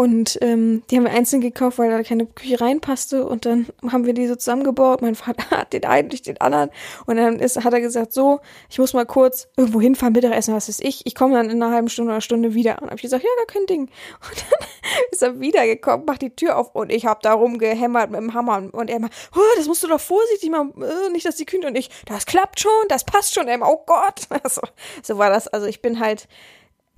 Und 0.00 0.38
ähm, 0.40 0.82
die 0.90 0.96
haben 0.96 1.04
wir 1.04 1.10
einzeln 1.10 1.42
gekauft, 1.42 1.76
weil 1.76 1.90
da 1.90 2.02
keine 2.02 2.24
Küche 2.24 2.58
reinpasste. 2.58 3.26
Und 3.26 3.44
dann 3.44 3.66
haben 3.92 4.06
wir 4.06 4.14
die 4.14 4.26
so 4.28 4.34
zusammengebaut. 4.34 5.02
Mein 5.02 5.14
Vater 5.14 5.50
hat 5.58 5.74
den 5.74 5.84
einen 5.84 6.08
durch 6.08 6.22
den 6.22 6.40
anderen. 6.40 6.70
Und 7.04 7.18
dann 7.18 7.38
ist, 7.38 7.62
hat 7.62 7.74
er 7.74 7.82
gesagt, 7.82 8.14
so, 8.14 8.40
ich 8.70 8.78
muss 8.78 8.94
mal 8.94 9.04
kurz 9.04 9.48
irgendwo 9.58 9.78
hinfahren, 9.78 10.14
Mittagessen, 10.14 10.54
was 10.54 10.70
ist 10.70 10.82
ich. 10.82 11.04
Ich 11.04 11.14
komme 11.14 11.34
dann 11.34 11.50
in 11.50 11.62
einer 11.62 11.74
halben 11.74 11.90
Stunde 11.90 12.12
oder 12.12 12.22
Stunde 12.22 12.54
wieder. 12.54 12.80
Und 12.80 12.88
hab 12.88 12.94
ich 12.94 13.02
gesagt, 13.02 13.22
ja, 13.22 13.28
gar 13.36 13.54
kein 13.54 13.66
Ding. 13.66 13.90
Und 14.30 14.44
dann 14.50 14.68
ist 15.12 15.22
er 15.22 15.38
wiedergekommen, 15.38 16.06
macht 16.06 16.22
die 16.22 16.34
Tür 16.34 16.56
auf 16.56 16.74
und 16.74 16.90
ich 16.90 17.04
habe 17.04 17.20
da 17.22 17.34
rumgehämmert 17.34 18.10
mit 18.10 18.20
dem 18.20 18.32
Hammer. 18.32 18.70
Und 18.72 18.88
er 18.88 18.96
immer, 18.96 19.10
oh, 19.36 19.40
das 19.56 19.66
musst 19.66 19.82
du 19.82 19.88
doch 19.88 20.00
vorsichtig 20.00 20.50
machen, 20.50 20.72
äh, 20.82 21.10
nicht, 21.12 21.26
dass 21.26 21.36
die 21.36 21.44
Küche 21.44 21.66
und 21.66 21.76
ich, 21.76 21.90
das 22.06 22.24
klappt 22.24 22.58
schon, 22.58 22.72
das 22.88 23.04
passt 23.04 23.34
schon. 23.34 23.48
Er 23.48 23.56
immer, 23.56 23.68
oh 23.68 23.82
Gott. 23.84 24.22
So, 24.50 24.62
so 25.02 25.18
war 25.18 25.28
das. 25.28 25.46
Also 25.46 25.66
ich 25.66 25.82
bin 25.82 26.00
halt 26.00 26.26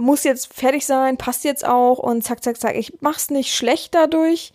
muss 0.02 0.25
jetzt 0.25 0.52
fertig 0.52 0.85
sein, 0.85 1.16
passt 1.16 1.44
jetzt 1.44 1.64
auch 1.64 1.99
und 1.99 2.23
zack, 2.23 2.42
zack, 2.42 2.61
zack. 2.61 2.76
Ich 2.76 2.94
mach's 3.00 3.30
nicht 3.30 3.54
schlecht 3.54 3.94
dadurch, 3.94 4.52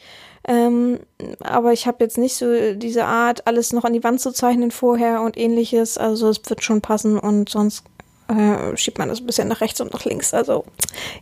ähm, 0.48 1.00
aber 1.40 1.74
ich 1.74 1.88
habe 1.88 2.04
jetzt 2.04 2.18
nicht 2.18 2.36
so 2.36 2.74
diese 2.74 3.06
Art, 3.06 3.48
alles 3.48 3.74
noch 3.74 3.86
an 3.86 3.94
die 3.94 4.04
Wand 4.04 4.20
zu 4.20 4.32
zeichnen 4.32 4.72
vorher 4.72 5.22
und 5.22 5.38
ähnliches. 5.38 5.98
Also 5.98 6.30
es 6.30 6.42
wird 6.48 6.64
schon 6.64 6.82
passen 6.82 7.18
und 7.18 7.50
sonst 7.50 7.84
äh, 8.28 8.76
schiebt 8.76 8.98
man 8.98 9.10
das 9.10 9.22
ein 9.22 9.26
bisschen 9.26 9.48
nach 9.48 9.62
rechts 9.62 9.80
und 9.80 9.94
nach 9.94 10.06
links. 10.06 10.34
Also 10.34 10.66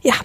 ja. 0.02 0.16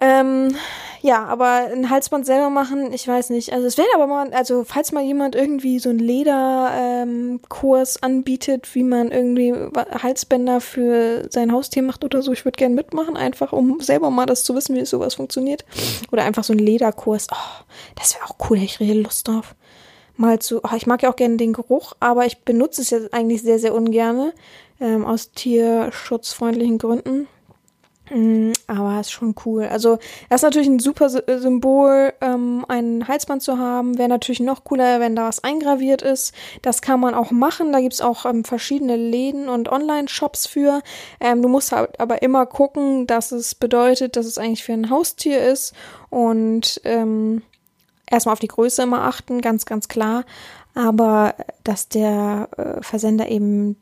Ähm, 0.00 0.56
ja, 1.02 1.24
aber 1.24 1.68
ein 1.72 1.88
Halsband 1.88 2.26
selber 2.26 2.50
machen, 2.50 2.92
ich 2.92 3.08
weiß 3.08 3.30
nicht. 3.30 3.52
Also 3.52 3.66
es 3.66 3.78
wäre 3.78 3.88
aber 3.94 4.06
mal, 4.06 4.32
also 4.34 4.64
falls 4.64 4.92
mal 4.92 5.02
jemand 5.02 5.34
irgendwie 5.34 5.78
so 5.78 5.88
einen 5.88 5.98
Lederkurs 5.98 7.96
ähm, 7.96 8.00
anbietet, 8.02 8.74
wie 8.74 8.82
man 8.82 9.10
irgendwie 9.10 9.54
Halsbänder 10.02 10.60
für 10.60 11.26
sein 11.30 11.52
Haustier 11.52 11.82
macht 11.82 12.04
oder 12.04 12.20
so, 12.20 12.32
ich 12.32 12.44
würde 12.44 12.56
gerne 12.56 12.74
mitmachen, 12.74 13.16
einfach 13.16 13.52
um 13.52 13.80
selber 13.80 14.10
mal 14.10 14.26
das 14.26 14.44
zu 14.44 14.54
wissen, 14.54 14.76
wie 14.76 14.84
sowas 14.84 15.14
funktioniert. 15.14 15.64
Oder 16.12 16.24
einfach 16.24 16.44
so 16.44 16.52
ein 16.52 16.58
Lederkurs. 16.58 17.28
Oh, 17.32 17.64
das 17.96 18.14
wäre 18.14 18.24
auch 18.26 18.36
cool, 18.50 18.58
hätte 18.58 18.66
ich 18.66 18.80
richtig 18.80 19.02
Lust 19.02 19.28
drauf. 19.28 19.54
Mal 20.16 20.38
zu, 20.38 20.60
oh, 20.62 20.76
ich 20.76 20.86
mag 20.86 21.02
ja 21.02 21.10
auch 21.10 21.16
gerne 21.16 21.38
den 21.38 21.54
Geruch, 21.54 21.94
aber 21.98 22.26
ich 22.26 22.40
benutze 22.40 22.82
es 22.82 22.90
ja 22.90 22.98
eigentlich 23.12 23.40
sehr, 23.42 23.58
sehr 23.58 23.74
ungerne. 23.74 24.34
Ähm, 24.82 25.04
aus 25.04 25.32
tierschutzfreundlichen 25.32 26.78
Gründen. 26.78 27.26
Mm, 28.10 28.52
aber 28.66 28.98
ist 29.00 29.12
schon 29.12 29.36
cool. 29.44 29.64
Also, 29.64 29.98
das 30.28 30.40
ist 30.40 30.42
natürlich 30.42 30.68
ein 30.68 30.80
super 30.80 31.06
äh, 31.28 31.38
Symbol, 31.38 32.12
ähm, 32.20 32.64
ein 32.68 33.06
Halsband 33.06 33.40
zu 33.42 33.58
haben. 33.58 33.98
Wäre 33.98 34.08
natürlich 34.08 34.40
noch 34.40 34.64
cooler, 34.64 34.98
wenn 34.98 35.14
da 35.14 35.28
was 35.28 35.44
eingraviert 35.44 36.02
ist. 36.02 36.34
Das 36.62 36.82
kann 36.82 36.98
man 36.98 37.14
auch 37.14 37.30
machen. 37.30 37.72
Da 37.72 37.80
gibt's 37.80 38.00
auch 38.00 38.26
ähm, 38.26 38.44
verschiedene 38.44 38.96
Läden 38.96 39.48
und 39.48 39.70
Online-Shops 39.70 40.48
für. 40.48 40.82
Ähm, 41.20 41.40
du 41.40 41.48
musst 41.48 41.70
halt 41.70 42.00
aber 42.00 42.22
immer 42.22 42.46
gucken, 42.46 43.06
dass 43.06 43.30
es 43.30 43.54
bedeutet, 43.54 44.16
dass 44.16 44.26
es 44.26 44.38
eigentlich 44.38 44.64
für 44.64 44.72
ein 44.72 44.90
Haustier 44.90 45.44
ist. 45.44 45.72
Und 46.10 46.80
ähm, 46.84 47.42
erstmal 48.10 48.32
auf 48.32 48.40
die 48.40 48.48
Größe 48.48 48.82
immer 48.82 49.02
achten, 49.02 49.40
ganz, 49.40 49.66
ganz 49.66 49.86
klar. 49.86 50.24
Aber 50.74 51.34
dass 51.62 51.88
der 51.88 52.48
äh, 52.56 52.82
Versender 52.82 53.28
eben 53.28 53.76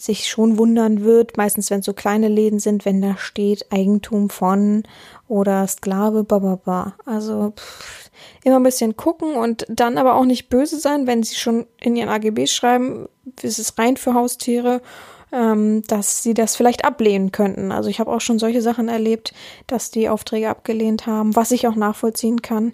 sich 0.00 0.28
schon 0.28 0.58
wundern 0.58 1.04
wird, 1.04 1.36
meistens 1.36 1.70
wenn 1.70 1.80
es 1.80 1.86
so 1.86 1.92
kleine 1.92 2.28
Läden 2.28 2.58
sind, 2.58 2.84
wenn 2.84 3.00
da 3.00 3.16
steht 3.16 3.70
Eigentum 3.70 4.30
von 4.30 4.82
oder 5.28 5.66
Sklave, 5.66 6.24
bababa. 6.24 6.94
Also 7.04 7.52
pff, 7.56 8.10
immer 8.44 8.56
ein 8.56 8.64
bisschen 8.64 8.96
gucken 8.96 9.34
und 9.34 9.66
dann 9.68 9.98
aber 9.98 10.14
auch 10.14 10.24
nicht 10.24 10.48
böse 10.48 10.78
sein, 10.78 11.06
wenn 11.06 11.22
sie 11.22 11.36
schon 11.36 11.66
in 11.80 11.96
ihren 11.96 12.08
AGB 12.08 12.46
schreiben, 12.46 13.08
es 13.42 13.58
ist 13.58 13.78
rein 13.78 13.96
für 13.96 14.14
Haustiere, 14.14 14.82
ähm, 15.32 15.82
dass 15.86 16.22
sie 16.22 16.34
das 16.34 16.56
vielleicht 16.56 16.84
ablehnen 16.84 17.32
könnten. 17.32 17.72
Also 17.72 17.88
ich 17.88 18.00
habe 18.00 18.10
auch 18.10 18.20
schon 18.20 18.38
solche 18.38 18.62
Sachen 18.62 18.88
erlebt, 18.88 19.32
dass 19.66 19.90
die 19.90 20.08
Aufträge 20.08 20.48
abgelehnt 20.48 21.06
haben, 21.06 21.36
was 21.36 21.52
ich 21.52 21.68
auch 21.68 21.76
nachvollziehen 21.76 22.42
kann. 22.42 22.72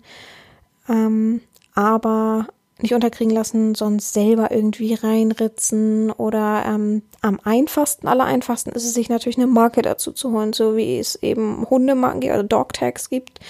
Ähm, 0.88 1.42
aber 1.74 2.46
nicht 2.82 2.92
unterkriegen 2.92 3.32
lassen, 3.32 3.74
sonst 3.74 4.12
selber 4.12 4.50
irgendwie 4.50 4.92
reinritzen 4.94 6.10
oder 6.10 6.64
ähm, 6.66 7.02
am 7.22 7.40
einfachsten, 7.42 8.06
aller 8.06 8.24
einfachsten 8.24 8.70
ist 8.70 8.84
es 8.84 8.92
sich 8.92 9.08
natürlich 9.08 9.38
eine 9.38 9.46
Marke 9.46 9.80
dazu 9.80 10.12
zu 10.12 10.32
holen, 10.32 10.52
so 10.52 10.76
wie 10.76 10.98
es 10.98 11.16
eben 11.16 11.66
Hundemarken 11.70 12.20
gibt, 12.20 12.34
also 12.34 12.46
Dog-Tags 12.46 13.08
gibt, 13.08 13.40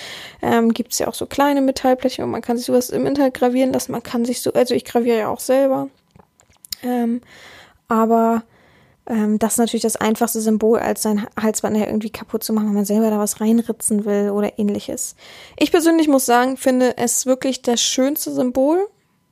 ähm, 0.43 0.73
gibt 0.73 0.93
es 0.93 1.01
ja 1.01 1.09
auch 1.09 1.15
so 1.15 1.27
kleine 1.27 1.61
Metallplättchen 1.61 2.25
und 2.25 2.31
man 2.31 2.43
kann 2.43 2.57
sich 2.57 2.67
sowas 2.67 2.91
im 2.91 3.05
Internet 3.05 3.35
gravieren 3.35 3.73
lassen, 3.73 3.93
man 3.93 4.03
kann 4.03 4.25
sich 4.25 4.43
so, 4.43 4.53
also 4.53 4.75
ich 4.75 4.85
graviere 4.85 5.19
ja 5.19 5.29
auch 5.29 5.41
selber, 5.41 5.89
ähm, 6.85 7.21
aber 7.89 8.45
ähm, 9.09 9.41
das 9.41 9.55
ist 9.55 9.59
natürlich 9.59 9.83
das 9.83 9.97
einfachste 9.97 10.41
Symbol, 10.41 10.79
als 10.79 11.03
sein 11.03 11.27
Halsband 11.41 11.77
ja 11.77 11.87
irgendwie 11.87 12.11
kaputt 12.11 12.45
zu 12.45 12.53
machen, 12.53 12.69
wenn 12.69 12.75
man 12.75 12.85
selber 12.85 13.11
da 13.11 13.19
was 13.19 13.41
reinritzen 13.41 14.05
will 14.05 14.31
oder 14.31 14.57
ähnliches. 14.57 15.17
Ich 15.59 15.73
persönlich 15.73 16.07
muss 16.07 16.27
sagen, 16.27 16.57
finde 16.57 16.97
es 16.97 17.27
wirklich 17.27 17.63
das 17.63 17.81
schönste 17.81 18.33
Symbol 18.33 18.89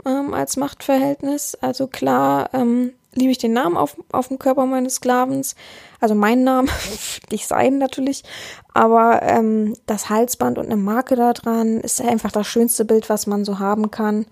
ähm, 0.06 0.34
als 0.34 0.56
Machtverhältnis. 0.56 1.56
Also 1.60 1.86
klar 1.86 2.50
ähm, 2.52 2.92
liebe 3.14 3.30
ich 3.30 3.38
den 3.38 3.52
Namen 3.52 3.76
auf, 3.76 3.96
auf 4.12 4.28
dem 4.28 4.38
Körper 4.38 4.66
meines 4.66 4.96
Sklavens, 4.96 5.54
also 6.00 6.14
meinen 6.14 6.44
Namen, 6.44 6.68
nicht 7.30 7.46
sein 7.46 7.78
natürlich, 7.78 8.24
aber 8.72 9.22
ähm, 9.22 9.76
das 9.86 10.10
Halsband 10.10 10.58
und 10.58 10.66
eine 10.66 10.76
Marke 10.76 11.16
da 11.16 11.32
dran 11.32 11.80
ist 11.80 12.00
einfach 12.00 12.32
das 12.32 12.46
schönste 12.46 12.84
Bild, 12.84 13.08
was 13.08 13.26
man 13.26 13.44
so 13.44 13.58
haben 13.58 13.90
kann. 13.90 14.26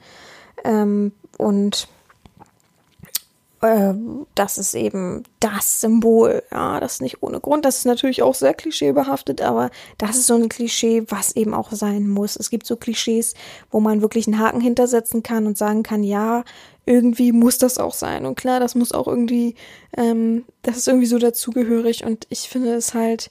Ähm, 0.64 1.12
und 1.38 1.88
das 4.34 4.58
ist 4.58 4.74
eben 4.74 5.22
das 5.38 5.80
Symbol. 5.80 6.42
Ja, 6.50 6.80
das 6.80 6.94
ist 6.94 7.00
nicht 7.00 7.22
ohne 7.22 7.38
Grund. 7.38 7.64
Das 7.64 7.78
ist 7.78 7.84
natürlich 7.84 8.22
auch 8.22 8.34
sehr 8.34 8.54
klischeebehaftet, 8.54 9.40
aber 9.40 9.70
das 9.98 10.16
ist 10.16 10.26
so 10.26 10.34
ein 10.34 10.48
Klischee, 10.48 11.04
was 11.08 11.36
eben 11.36 11.54
auch 11.54 11.70
sein 11.70 12.08
muss. 12.08 12.34
Es 12.34 12.50
gibt 12.50 12.66
so 12.66 12.74
Klischees, 12.76 13.34
wo 13.70 13.78
man 13.78 14.02
wirklich 14.02 14.26
einen 14.26 14.40
Haken 14.40 14.60
hintersetzen 14.60 15.22
kann 15.22 15.46
und 15.46 15.56
sagen 15.56 15.84
kann, 15.84 16.02
ja, 16.02 16.42
irgendwie 16.86 17.30
muss 17.30 17.58
das 17.58 17.78
auch 17.78 17.94
sein. 17.94 18.26
Und 18.26 18.34
klar, 18.34 18.58
das 18.58 18.74
muss 18.74 18.90
auch 18.90 19.06
irgendwie, 19.06 19.54
ähm, 19.96 20.44
das 20.62 20.76
ist 20.76 20.88
irgendwie 20.88 21.06
so 21.06 21.18
dazugehörig. 21.18 22.04
Und 22.04 22.26
ich 22.30 22.48
finde 22.48 22.74
es 22.74 22.94
halt, 22.94 23.30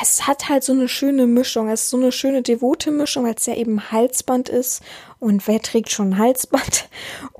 es 0.00 0.26
hat 0.26 0.48
halt 0.48 0.64
so 0.64 0.72
eine 0.72 0.88
schöne 0.88 1.26
Mischung. 1.26 1.68
Es 1.68 1.82
ist 1.82 1.90
so 1.90 1.98
eine 1.98 2.12
schöne 2.12 2.42
devote 2.42 2.90
Mischung, 2.90 3.24
weil 3.24 3.34
es 3.34 3.46
ja 3.46 3.54
eben 3.54 3.92
Halsband 3.92 4.48
ist. 4.48 4.82
Und 5.18 5.46
wer 5.46 5.60
trägt 5.60 5.90
schon 5.90 6.18
Halsband? 6.18 6.88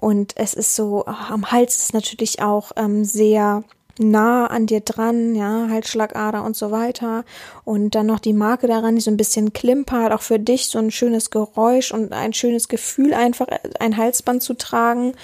Und 0.04 0.36
es 0.36 0.52
ist 0.52 0.76
so, 0.76 1.04
ach, 1.06 1.30
am 1.30 1.50
Hals 1.50 1.78
ist 1.78 1.94
natürlich 1.94 2.42
auch 2.42 2.72
ähm, 2.76 3.06
sehr 3.06 3.64
nah 3.98 4.46
an 4.48 4.66
dir 4.66 4.80
dran, 4.80 5.34
ja, 5.34 5.66
Halsschlagader 5.70 6.44
und 6.44 6.54
so 6.54 6.70
weiter. 6.70 7.24
Und 7.64 7.94
dann 7.94 8.04
noch 8.04 8.18
die 8.18 8.34
Marke 8.34 8.66
daran, 8.66 8.96
die 8.96 9.00
so 9.00 9.10
ein 9.10 9.16
bisschen 9.16 9.54
klimpert, 9.54 10.12
auch 10.12 10.20
für 10.20 10.38
dich 10.38 10.66
so 10.66 10.78
ein 10.78 10.90
schönes 10.90 11.30
Geräusch 11.30 11.90
und 11.90 12.12
ein 12.12 12.34
schönes 12.34 12.68
Gefühl, 12.68 13.14
einfach 13.14 13.46
ein 13.80 13.96
Halsband 13.96 14.42
zu 14.42 14.52
tragen. 14.52 15.14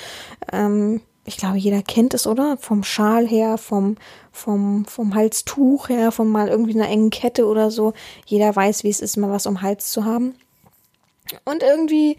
Ähm, 0.51 1.03
ich 1.27 1.37
glaube, 1.37 1.59
jeder 1.59 1.83
kennt 1.83 2.15
es, 2.15 2.27
oder? 2.27 2.57
Vom 2.57 2.83
Schal 2.83 3.29
her, 3.29 3.59
vom, 3.59 3.99
vom, 4.33 4.87
vom 4.87 5.15
Halstuch 5.15 5.91
her, 5.91 6.11
von 6.11 6.27
mal 6.27 6.49
irgendwie 6.49 6.73
einer 6.73 6.89
engen 6.89 7.11
Kette 7.11 7.47
oder 7.47 7.71
so. 7.71 7.93
Jeder 8.25 8.57
weiß, 8.57 8.83
wie 8.85 8.89
es 8.89 9.01
ist, 9.01 9.19
mal 9.19 9.31
was 9.31 9.45
um 9.45 9.61
Hals 9.61 9.93
zu 9.93 10.07
haben. 10.07 10.37
Und 11.45 11.63
irgendwie, 11.63 12.17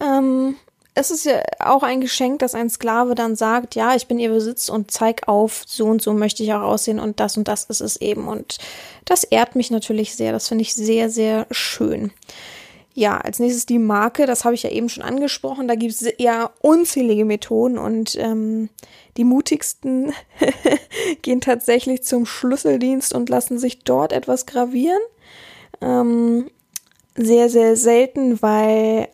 ähm, 0.00 0.54
es 0.94 1.10
ist 1.10 1.24
ja 1.24 1.42
auch 1.58 1.82
ein 1.82 2.00
Geschenk, 2.00 2.38
dass 2.38 2.54
ein 2.54 2.70
Sklave 2.70 3.14
dann 3.14 3.34
sagt, 3.34 3.74
ja, 3.74 3.96
ich 3.96 4.06
bin 4.06 4.20
ihr 4.20 4.30
Besitz 4.30 4.68
und 4.68 4.92
zeig 4.92 5.26
auf, 5.26 5.64
so 5.66 5.86
und 5.86 6.00
so 6.00 6.12
möchte 6.12 6.44
ich 6.44 6.52
auch 6.52 6.62
aussehen 6.62 7.00
und 7.00 7.18
das 7.18 7.36
und 7.36 7.48
das 7.48 7.64
ist 7.64 7.80
es 7.80 7.96
eben. 7.96 8.28
Und 8.28 8.58
das 9.04 9.24
ehrt 9.24 9.56
mich 9.56 9.72
natürlich 9.72 10.14
sehr. 10.14 10.30
Das 10.30 10.48
finde 10.48 10.62
ich 10.62 10.74
sehr, 10.74 11.10
sehr 11.10 11.46
schön. 11.50 12.12
Ja, 12.96 13.18
als 13.18 13.40
nächstes 13.40 13.66
die 13.66 13.80
Marke, 13.80 14.24
das 14.24 14.44
habe 14.44 14.54
ich 14.54 14.62
ja 14.62 14.70
eben 14.70 14.88
schon 14.88 15.02
angesprochen. 15.02 15.66
Da 15.66 15.74
gibt 15.74 15.94
es 15.94 16.06
ja 16.18 16.52
unzählige 16.60 17.24
Methoden 17.24 17.76
und 17.76 18.14
ähm, 18.14 18.68
die 19.16 19.24
mutigsten 19.24 20.12
gehen 21.22 21.40
tatsächlich 21.40 22.04
zum 22.04 22.24
Schlüsseldienst 22.24 23.12
und 23.12 23.28
lassen 23.28 23.58
sich 23.58 23.80
dort 23.80 24.12
etwas 24.12 24.46
gravieren. 24.46 25.00
Ähm, 25.80 26.48
sehr, 27.16 27.50
sehr 27.50 27.76
selten, 27.76 28.40
weil 28.42 29.08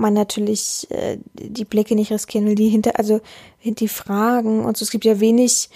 man 0.00 0.14
natürlich 0.14 0.86
äh, 0.90 1.18
die 1.34 1.64
Blicke 1.64 1.94
nicht 1.94 2.10
riskieren 2.10 2.46
will, 2.46 2.54
die 2.54 2.68
hinter, 2.68 2.98
also 2.98 3.20
die 3.64 3.88
Fragen 3.88 4.64
und 4.64 4.76
so. 4.76 4.84
Es 4.84 4.90
gibt 4.90 5.04
ja 5.04 5.20
wenig 5.20 5.68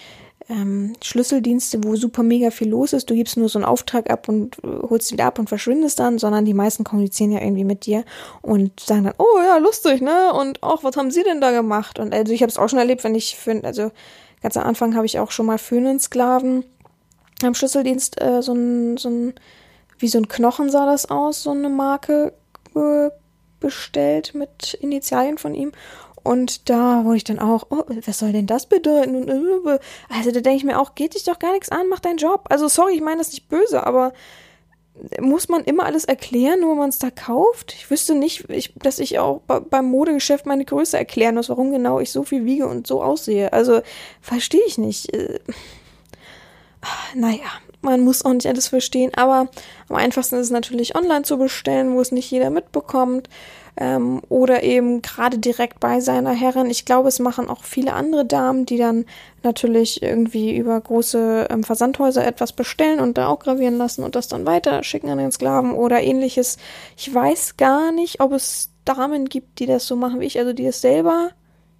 ähm, 0.48 0.92
Schlüsseldienste, 1.02 1.82
wo 1.84 1.96
super 1.96 2.22
mega 2.22 2.50
viel 2.50 2.68
los 2.68 2.92
ist. 2.92 3.08
Du 3.08 3.14
gibst 3.14 3.36
nur 3.36 3.48
so 3.48 3.58
einen 3.58 3.64
Auftrag 3.64 4.10
ab 4.10 4.28
und 4.28 4.58
äh, 4.58 4.68
holst 4.88 5.12
wieder 5.12 5.26
ab 5.26 5.38
und 5.38 5.48
verschwindest 5.48 5.98
dann, 5.98 6.18
sondern 6.18 6.44
die 6.44 6.54
meisten 6.54 6.84
kommunizieren 6.84 7.32
ja 7.32 7.40
irgendwie 7.40 7.64
mit 7.64 7.86
dir 7.86 8.04
und 8.42 8.80
sagen 8.80 9.04
dann, 9.04 9.14
oh 9.18 9.40
ja, 9.42 9.58
lustig, 9.58 10.00
ne? 10.02 10.32
Und 10.34 10.62
auch, 10.62 10.84
was 10.84 10.96
haben 10.96 11.10
sie 11.10 11.22
denn 11.22 11.40
da 11.40 11.50
gemacht? 11.50 11.98
Und 11.98 12.12
also 12.12 12.32
ich 12.32 12.42
habe 12.42 12.50
es 12.50 12.58
auch 12.58 12.68
schon 12.68 12.78
erlebt, 12.78 13.04
wenn 13.04 13.14
ich 13.14 13.36
für, 13.36 13.62
also 13.64 13.90
ganz 14.42 14.56
am 14.56 14.64
Anfang 14.64 14.94
habe 14.94 15.06
ich 15.06 15.18
auch 15.18 15.30
schon 15.30 15.46
mal 15.46 15.58
für 15.58 15.76
einen 15.76 15.98
Sklaven 15.98 16.64
am 17.42 17.54
Schlüsseldienst 17.54 18.20
äh, 18.20 18.42
so 18.42 18.52
ein, 18.52 18.96
so 18.96 19.08
ein, 19.08 19.34
wie 19.98 20.08
so 20.08 20.18
ein 20.18 20.28
Knochen 20.28 20.70
sah 20.70 20.86
das 20.86 21.06
aus, 21.06 21.42
so 21.42 21.50
eine 21.50 21.68
Marke 21.68 22.34
äh, 22.76 23.10
bestellt 23.64 24.34
mit 24.34 24.74
Initialien 24.74 25.38
von 25.38 25.54
ihm. 25.54 25.72
Und 26.22 26.68
da 26.68 27.04
wurde 27.04 27.16
ich 27.16 27.24
dann 27.24 27.38
auch, 27.38 27.66
oh, 27.70 27.84
was 28.04 28.18
soll 28.18 28.32
denn 28.32 28.46
das 28.46 28.66
bedeuten? 28.66 29.26
Also 30.08 30.30
da 30.30 30.40
denke 30.40 30.58
ich 30.58 30.64
mir 30.64 30.78
auch, 30.78 30.94
geht 30.94 31.14
dich 31.14 31.24
doch 31.24 31.38
gar 31.38 31.52
nichts 31.52 31.70
an, 31.70 31.88
mach 31.88 32.00
deinen 32.00 32.18
Job. 32.18 32.46
Also 32.50 32.68
sorry, 32.68 32.94
ich 32.94 33.00
meine 33.00 33.18
das 33.18 33.32
nicht 33.32 33.48
böse, 33.48 33.86
aber 33.86 34.12
muss 35.20 35.48
man 35.48 35.64
immer 35.64 35.84
alles 35.84 36.04
erklären, 36.04 36.60
nur 36.60 36.76
man 36.76 36.90
es 36.90 36.98
da 36.98 37.10
kauft? 37.10 37.74
Ich 37.74 37.90
wüsste 37.90 38.14
nicht, 38.14 38.48
ich, 38.48 38.74
dass 38.74 38.98
ich 38.98 39.18
auch 39.18 39.40
beim 39.40 39.86
Modegeschäft 39.86 40.46
meine 40.46 40.64
Größe 40.64 40.96
erklären 40.96 41.34
muss, 41.34 41.48
warum 41.48 41.70
genau 41.72 42.00
ich 42.00 42.10
so 42.10 42.22
viel 42.22 42.44
wiege 42.44 42.66
und 42.66 42.86
so 42.86 43.02
aussehe. 43.02 43.52
Also 43.52 43.80
verstehe 44.20 44.64
ich 44.66 44.78
nicht. 44.78 45.12
Äh, 45.14 45.40
naja, 47.14 47.50
man 47.84 48.00
muss 48.00 48.24
auch 48.24 48.32
nicht 48.32 48.46
alles 48.46 48.68
verstehen, 48.68 49.12
aber 49.14 49.48
am 49.88 49.96
einfachsten 49.96 50.36
ist 50.36 50.46
es 50.46 50.50
natürlich 50.50 50.96
online 50.96 51.22
zu 51.22 51.38
bestellen, 51.38 51.94
wo 51.94 52.00
es 52.00 52.12
nicht 52.12 52.30
jeder 52.30 52.50
mitbekommt. 52.50 53.28
Ähm, 53.76 54.22
oder 54.28 54.62
eben 54.62 55.02
gerade 55.02 55.38
direkt 55.38 55.80
bei 55.80 55.98
seiner 55.98 56.30
Herrin. 56.30 56.70
Ich 56.70 56.84
glaube, 56.84 57.08
es 57.08 57.18
machen 57.18 57.50
auch 57.50 57.64
viele 57.64 57.92
andere 57.92 58.24
Damen, 58.24 58.66
die 58.66 58.76
dann 58.76 59.04
natürlich 59.42 60.00
irgendwie 60.00 60.56
über 60.56 60.80
große 60.80 61.48
ähm, 61.50 61.64
Versandhäuser 61.64 62.24
etwas 62.24 62.52
bestellen 62.52 63.00
und 63.00 63.18
da 63.18 63.26
auch 63.26 63.40
gravieren 63.40 63.76
lassen 63.76 64.04
und 64.04 64.14
das 64.14 64.28
dann 64.28 64.46
weiter 64.46 64.84
schicken 64.84 65.08
an 65.08 65.18
den 65.18 65.32
Sklaven 65.32 65.72
oder 65.72 66.00
ähnliches. 66.00 66.56
Ich 66.96 67.12
weiß 67.12 67.56
gar 67.56 67.90
nicht, 67.90 68.20
ob 68.20 68.32
es 68.32 68.70
Damen 68.84 69.24
gibt, 69.28 69.58
die 69.58 69.66
das 69.66 69.88
so 69.88 69.96
machen 69.96 70.20
wie 70.20 70.26
ich, 70.26 70.38
also 70.38 70.52
die 70.52 70.66
es 70.66 70.80
selber 70.80 71.30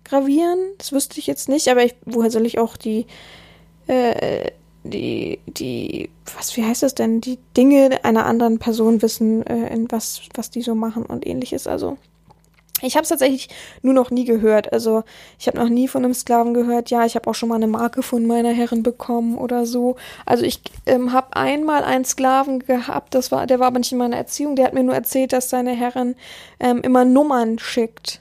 gravieren. 0.04 0.58
Das 0.78 0.90
wüsste 0.90 1.20
ich 1.20 1.28
jetzt 1.28 1.48
nicht, 1.48 1.68
aber 1.68 1.84
ich, 1.84 1.94
woher 2.04 2.32
soll 2.32 2.44
ich 2.44 2.58
auch 2.58 2.76
die 2.76 3.06
äh, 3.86 4.50
die, 4.84 5.40
die, 5.46 6.10
was, 6.36 6.56
wie 6.56 6.64
heißt 6.64 6.82
das 6.82 6.94
denn, 6.94 7.20
die 7.20 7.38
Dinge 7.56 8.04
einer 8.04 8.26
anderen 8.26 8.58
Person 8.58 9.02
wissen, 9.02 9.44
äh, 9.46 9.72
in 9.74 9.90
was, 9.90 10.20
was 10.34 10.50
die 10.50 10.62
so 10.62 10.74
machen 10.74 11.04
und 11.04 11.26
ähnliches. 11.26 11.66
Also, 11.66 11.96
ich 12.82 12.96
habe 12.96 13.04
es 13.04 13.08
tatsächlich 13.08 13.48
nur 13.80 13.94
noch 13.94 14.10
nie 14.10 14.26
gehört. 14.26 14.72
Also, 14.72 15.04
ich 15.38 15.46
habe 15.46 15.58
noch 15.58 15.70
nie 15.70 15.88
von 15.88 16.04
einem 16.04 16.12
Sklaven 16.12 16.52
gehört. 16.52 16.90
Ja, 16.90 17.06
ich 17.06 17.14
habe 17.14 17.28
auch 17.30 17.34
schon 17.34 17.48
mal 17.48 17.54
eine 17.54 17.66
Marke 17.66 18.02
von 18.02 18.26
meiner 18.26 18.52
Herrin 18.52 18.82
bekommen 18.82 19.38
oder 19.38 19.64
so. 19.64 19.96
Also, 20.26 20.44
ich 20.44 20.60
ähm, 20.84 21.12
habe 21.12 21.34
einmal 21.34 21.82
einen 21.82 22.04
Sklaven 22.04 22.58
gehabt, 22.58 23.14
das 23.14 23.32
war, 23.32 23.46
der 23.46 23.60
war 23.60 23.68
aber 23.68 23.78
nicht 23.78 23.92
in 23.92 23.98
meiner 23.98 24.18
Erziehung. 24.18 24.54
Der 24.54 24.66
hat 24.66 24.74
mir 24.74 24.84
nur 24.84 24.94
erzählt, 24.94 25.32
dass 25.32 25.48
seine 25.48 25.72
Herrin 25.72 26.14
ähm, 26.60 26.82
immer 26.82 27.06
Nummern 27.06 27.58
schickt 27.58 28.20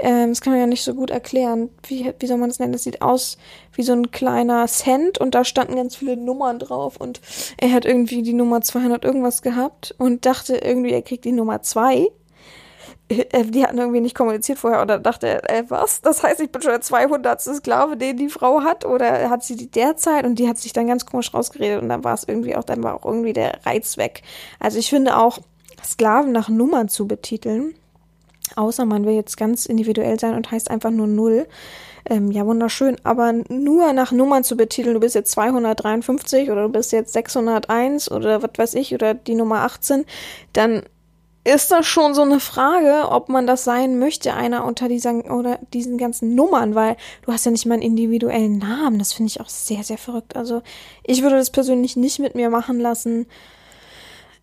ähm, 0.00 0.30
das 0.30 0.40
kann 0.40 0.52
man 0.52 0.60
ja 0.60 0.66
nicht 0.66 0.82
so 0.82 0.94
gut 0.94 1.10
erklären. 1.10 1.70
Wie, 1.86 2.12
wie 2.18 2.26
soll 2.26 2.38
man 2.38 2.48
das 2.48 2.58
nennen? 2.58 2.72
Das 2.72 2.84
sieht 2.84 3.02
aus 3.02 3.36
wie 3.74 3.82
so 3.82 3.92
ein 3.92 4.10
kleiner 4.10 4.66
Cent 4.66 5.18
und 5.18 5.34
da 5.34 5.44
standen 5.44 5.76
ganz 5.76 5.96
viele 5.96 6.16
Nummern 6.16 6.58
drauf 6.58 6.96
und 6.96 7.20
er 7.58 7.72
hat 7.72 7.84
irgendwie 7.84 8.22
die 8.22 8.32
Nummer 8.32 8.62
200 8.62 9.04
irgendwas 9.04 9.42
gehabt 9.42 9.94
und 9.98 10.26
dachte 10.26 10.56
irgendwie, 10.56 10.92
er 10.92 11.02
kriegt 11.02 11.24
die 11.24 11.32
Nummer 11.32 11.62
2. 11.62 12.08
Äh, 13.08 13.44
die 13.44 13.64
hatten 13.64 13.78
irgendwie 13.78 14.00
nicht 14.00 14.16
kommuniziert 14.16 14.58
vorher 14.58 14.82
oder 14.82 14.98
dachte 14.98 15.26
er, 15.28 15.50
äh, 15.50 15.64
was? 15.68 16.00
Das 16.00 16.22
heißt, 16.22 16.40
ich 16.40 16.50
bin 16.50 16.62
schon 16.62 16.72
der 16.72 16.80
200. 16.80 17.40
Sklave, 17.40 17.96
den 17.96 18.16
die 18.16 18.28
Frau 18.28 18.62
hat 18.62 18.86
oder 18.86 19.28
hat 19.28 19.42
sie 19.42 19.56
die 19.56 19.70
derzeit 19.70 20.24
und 20.24 20.38
die 20.38 20.48
hat 20.48 20.58
sich 20.58 20.72
dann 20.72 20.86
ganz 20.86 21.04
komisch 21.04 21.34
rausgeredet 21.34 21.82
und 21.82 21.88
dann 21.88 22.04
war 22.04 22.14
es 22.14 22.24
irgendwie 22.24 22.56
auch, 22.56 22.64
dann 22.64 22.82
war 22.82 22.94
auch 22.94 23.04
irgendwie 23.04 23.32
der 23.32 23.64
Reiz 23.66 23.98
weg. 23.98 24.22
Also 24.58 24.78
ich 24.78 24.88
finde 24.88 25.16
auch, 25.18 25.38
Sklaven 25.84 26.32
nach 26.32 26.48
Nummern 26.48 26.88
zu 26.88 27.06
betiteln, 27.06 27.74
Außer 28.56 28.84
man 28.84 29.04
will 29.04 29.14
jetzt 29.14 29.36
ganz 29.36 29.66
individuell 29.66 30.18
sein 30.18 30.34
und 30.34 30.50
heißt 30.50 30.70
einfach 30.70 30.90
nur 30.90 31.06
Null. 31.06 31.46
Ähm, 32.08 32.30
ja, 32.30 32.46
wunderschön. 32.46 32.96
Aber 33.04 33.32
nur 33.48 33.92
nach 33.92 34.12
Nummern 34.12 34.44
zu 34.44 34.56
betiteln, 34.56 34.94
du 34.94 35.00
bist 35.00 35.14
jetzt 35.14 35.32
253 35.32 36.50
oder 36.50 36.64
du 36.64 36.68
bist 36.68 36.92
jetzt 36.92 37.12
601 37.12 38.10
oder 38.10 38.42
was 38.42 38.50
weiß 38.56 38.74
ich 38.74 38.94
oder 38.94 39.14
die 39.14 39.34
Nummer 39.34 39.60
18, 39.60 40.04
dann 40.52 40.82
ist 41.44 41.70
das 41.70 41.86
schon 41.86 42.14
so 42.14 42.22
eine 42.22 42.38
Frage, 42.38 43.10
ob 43.10 43.28
man 43.30 43.46
das 43.46 43.64
sein 43.64 43.98
möchte, 43.98 44.34
einer 44.34 44.64
unter 44.64 44.88
diesen 44.88 45.22
oder 45.22 45.58
diesen 45.72 45.96
ganzen 45.96 46.34
Nummern, 46.34 46.74
weil 46.74 46.96
du 47.22 47.32
hast 47.32 47.46
ja 47.46 47.50
nicht 47.50 47.64
mal 47.64 47.74
einen 47.74 47.82
individuellen 47.82 48.58
Namen. 48.58 48.98
Das 48.98 49.14
finde 49.14 49.28
ich 49.28 49.40
auch 49.40 49.48
sehr, 49.48 49.82
sehr 49.82 49.96
verrückt. 49.96 50.36
Also 50.36 50.62
ich 51.02 51.22
würde 51.22 51.36
das 51.36 51.50
persönlich 51.50 51.96
nicht 51.96 52.18
mit 52.18 52.34
mir 52.34 52.50
machen 52.50 52.78
lassen. 52.78 53.26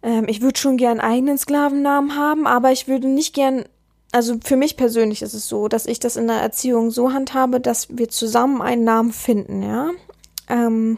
Ähm, 0.02 0.26
ich 0.28 0.42
würde 0.42 0.60
schon 0.60 0.78
gern 0.78 1.00
einen 1.00 1.12
eigenen 1.12 1.38
Sklavennamen 1.38 2.16
haben, 2.16 2.48
aber 2.48 2.72
ich 2.72 2.88
würde 2.88 3.08
nicht 3.08 3.36
gern 3.36 3.66
also 4.12 4.36
für 4.44 4.56
mich 4.56 4.78
persönlich 4.78 5.22
ist 5.22 5.34
es 5.34 5.48
so, 5.48 5.68
dass 5.68 5.86
ich 5.86 6.00
das 6.00 6.16
in 6.16 6.28
der 6.28 6.38
Erziehung 6.38 6.92
so 6.92 7.14
handhabe, 7.14 7.60
dass 7.60 7.88
wir 7.98 8.10
zusammen 8.10 8.62
einen 8.62 8.84
Namen 8.84 9.12
finden, 9.12 9.64
ja. 9.64 9.92
Ähm, 10.50 10.98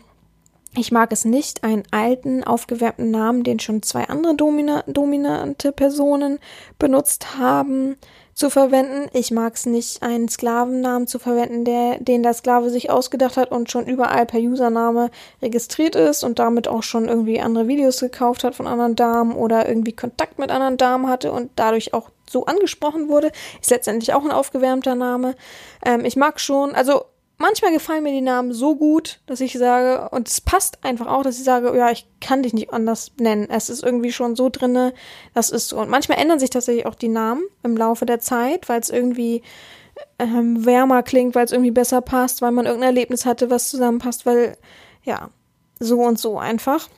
ich 0.77 0.91
mag 0.91 1.11
es 1.11 1.25
nicht, 1.25 1.63
einen 1.63 1.83
alten, 1.89 2.43
aufgewärmten 2.43 3.09
Namen, 3.09 3.43
den 3.43 3.59
schon 3.59 3.81
zwei 3.81 4.07
andere 4.07 4.35
domina 4.35 4.83
dominante 4.85 5.71
Personen 5.71 6.37
benutzt 6.77 7.37
haben, 7.39 7.97
zu 8.35 8.49
verwenden. 8.49 9.09
Ich 9.13 9.31
mag 9.31 9.55
es 9.55 9.65
nicht, 9.65 10.03
einen 10.03 10.29
Sklavennamen 10.29 11.07
zu 11.07 11.17
verwenden, 11.19 11.65
der, 11.65 11.97
den 11.99 12.23
der 12.23 12.33
Sklave 12.33 12.69
sich 12.69 12.89
ausgedacht 12.89 13.35
hat 13.35 13.51
und 13.51 13.69
schon 13.69 13.87
überall 13.87 14.25
per 14.25 14.39
Username 14.39 15.09
registriert 15.41 15.95
ist 15.95 16.23
und 16.23 16.39
damit 16.39 16.67
auch 16.67 16.83
schon 16.83 17.09
irgendwie 17.09 17.41
andere 17.41 17.67
Videos 17.67 17.99
gekauft 17.99 18.43
hat 18.43 18.55
von 18.55 18.67
anderen 18.67 18.95
Damen 18.95 19.33
oder 19.33 19.67
irgendwie 19.67 19.91
Kontakt 19.91 20.39
mit 20.39 20.51
anderen 20.51 20.77
Damen 20.77 21.09
hatte 21.09 21.31
und 21.31 21.49
dadurch 21.57 21.93
auch 21.93 22.11
so 22.29 22.45
angesprochen 22.45 23.09
wurde, 23.09 23.31
ist 23.61 23.71
letztendlich 23.71 24.13
auch 24.13 24.23
ein 24.23 24.31
aufgewärmter 24.31 24.95
Name. 24.95 25.35
Ähm, 25.85 26.05
ich 26.05 26.15
mag 26.15 26.39
schon, 26.39 26.75
also 26.75 27.05
manchmal 27.39 27.71
gefallen 27.71 28.03
mir 28.03 28.11
die 28.11 28.21
Namen 28.21 28.53
so 28.53 28.75
gut, 28.75 29.21
dass 29.25 29.41
ich 29.41 29.53
sage, 29.53 30.09
und 30.09 30.27
es 30.27 30.41
passt 30.41 30.83
einfach 30.83 31.07
auch, 31.07 31.23
dass 31.23 31.39
ich 31.39 31.43
sage, 31.43 31.75
ja, 31.75 31.89
ich 31.89 32.05
kann 32.21 32.43
dich 32.43 32.53
nicht 32.53 32.71
anders 32.71 33.11
nennen. 33.17 33.49
Es 33.49 33.69
ist 33.69 33.83
irgendwie 33.83 34.11
schon 34.11 34.35
so 34.35 34.49
drinne, 34.49 34.93
das 35.33 35.49
ist 35.49 35.69
so. 35.69 35.79
Und 35.79 35.89
manchmal 35.89 36.19
ändern 36.19 36.39
sich 36.39 36.51
tatsächlich 36.51 36.85
auch 36.85 36.95
die 36.95 37.07
Namen 37.07 37.43
im 37.63 37.75
Laufe 37.75 38.05
der 38.05 38.19
Zeit, 38.19 38.69
weil 38.69 38.81
es 38.81 38.89
irgendwie 38.89 39.41
ähm, 40.19 40.65
wärmer 40.65 41.01
klingt, 41.01 41.33
weil 41.33 41.45
es 41.45 41.51
irgendwie 41.51 41.71
besser 41.71 42.01
passt, 42.01 42.41
weil 42.41 42.51
man 42.51 42.65
irgendein 42.65 42.89
Erlebnis 42.89 43.25
hatte, 43.25 43.49
was 43.49 43.69
zusammenpasst, 43.69 44.25
weil, 44.25 44.57
ja, 45.03 45.29
so 45.79 46.01
und 46.01 46.19
so 46.19 46.37
einfach. 46.37 46.89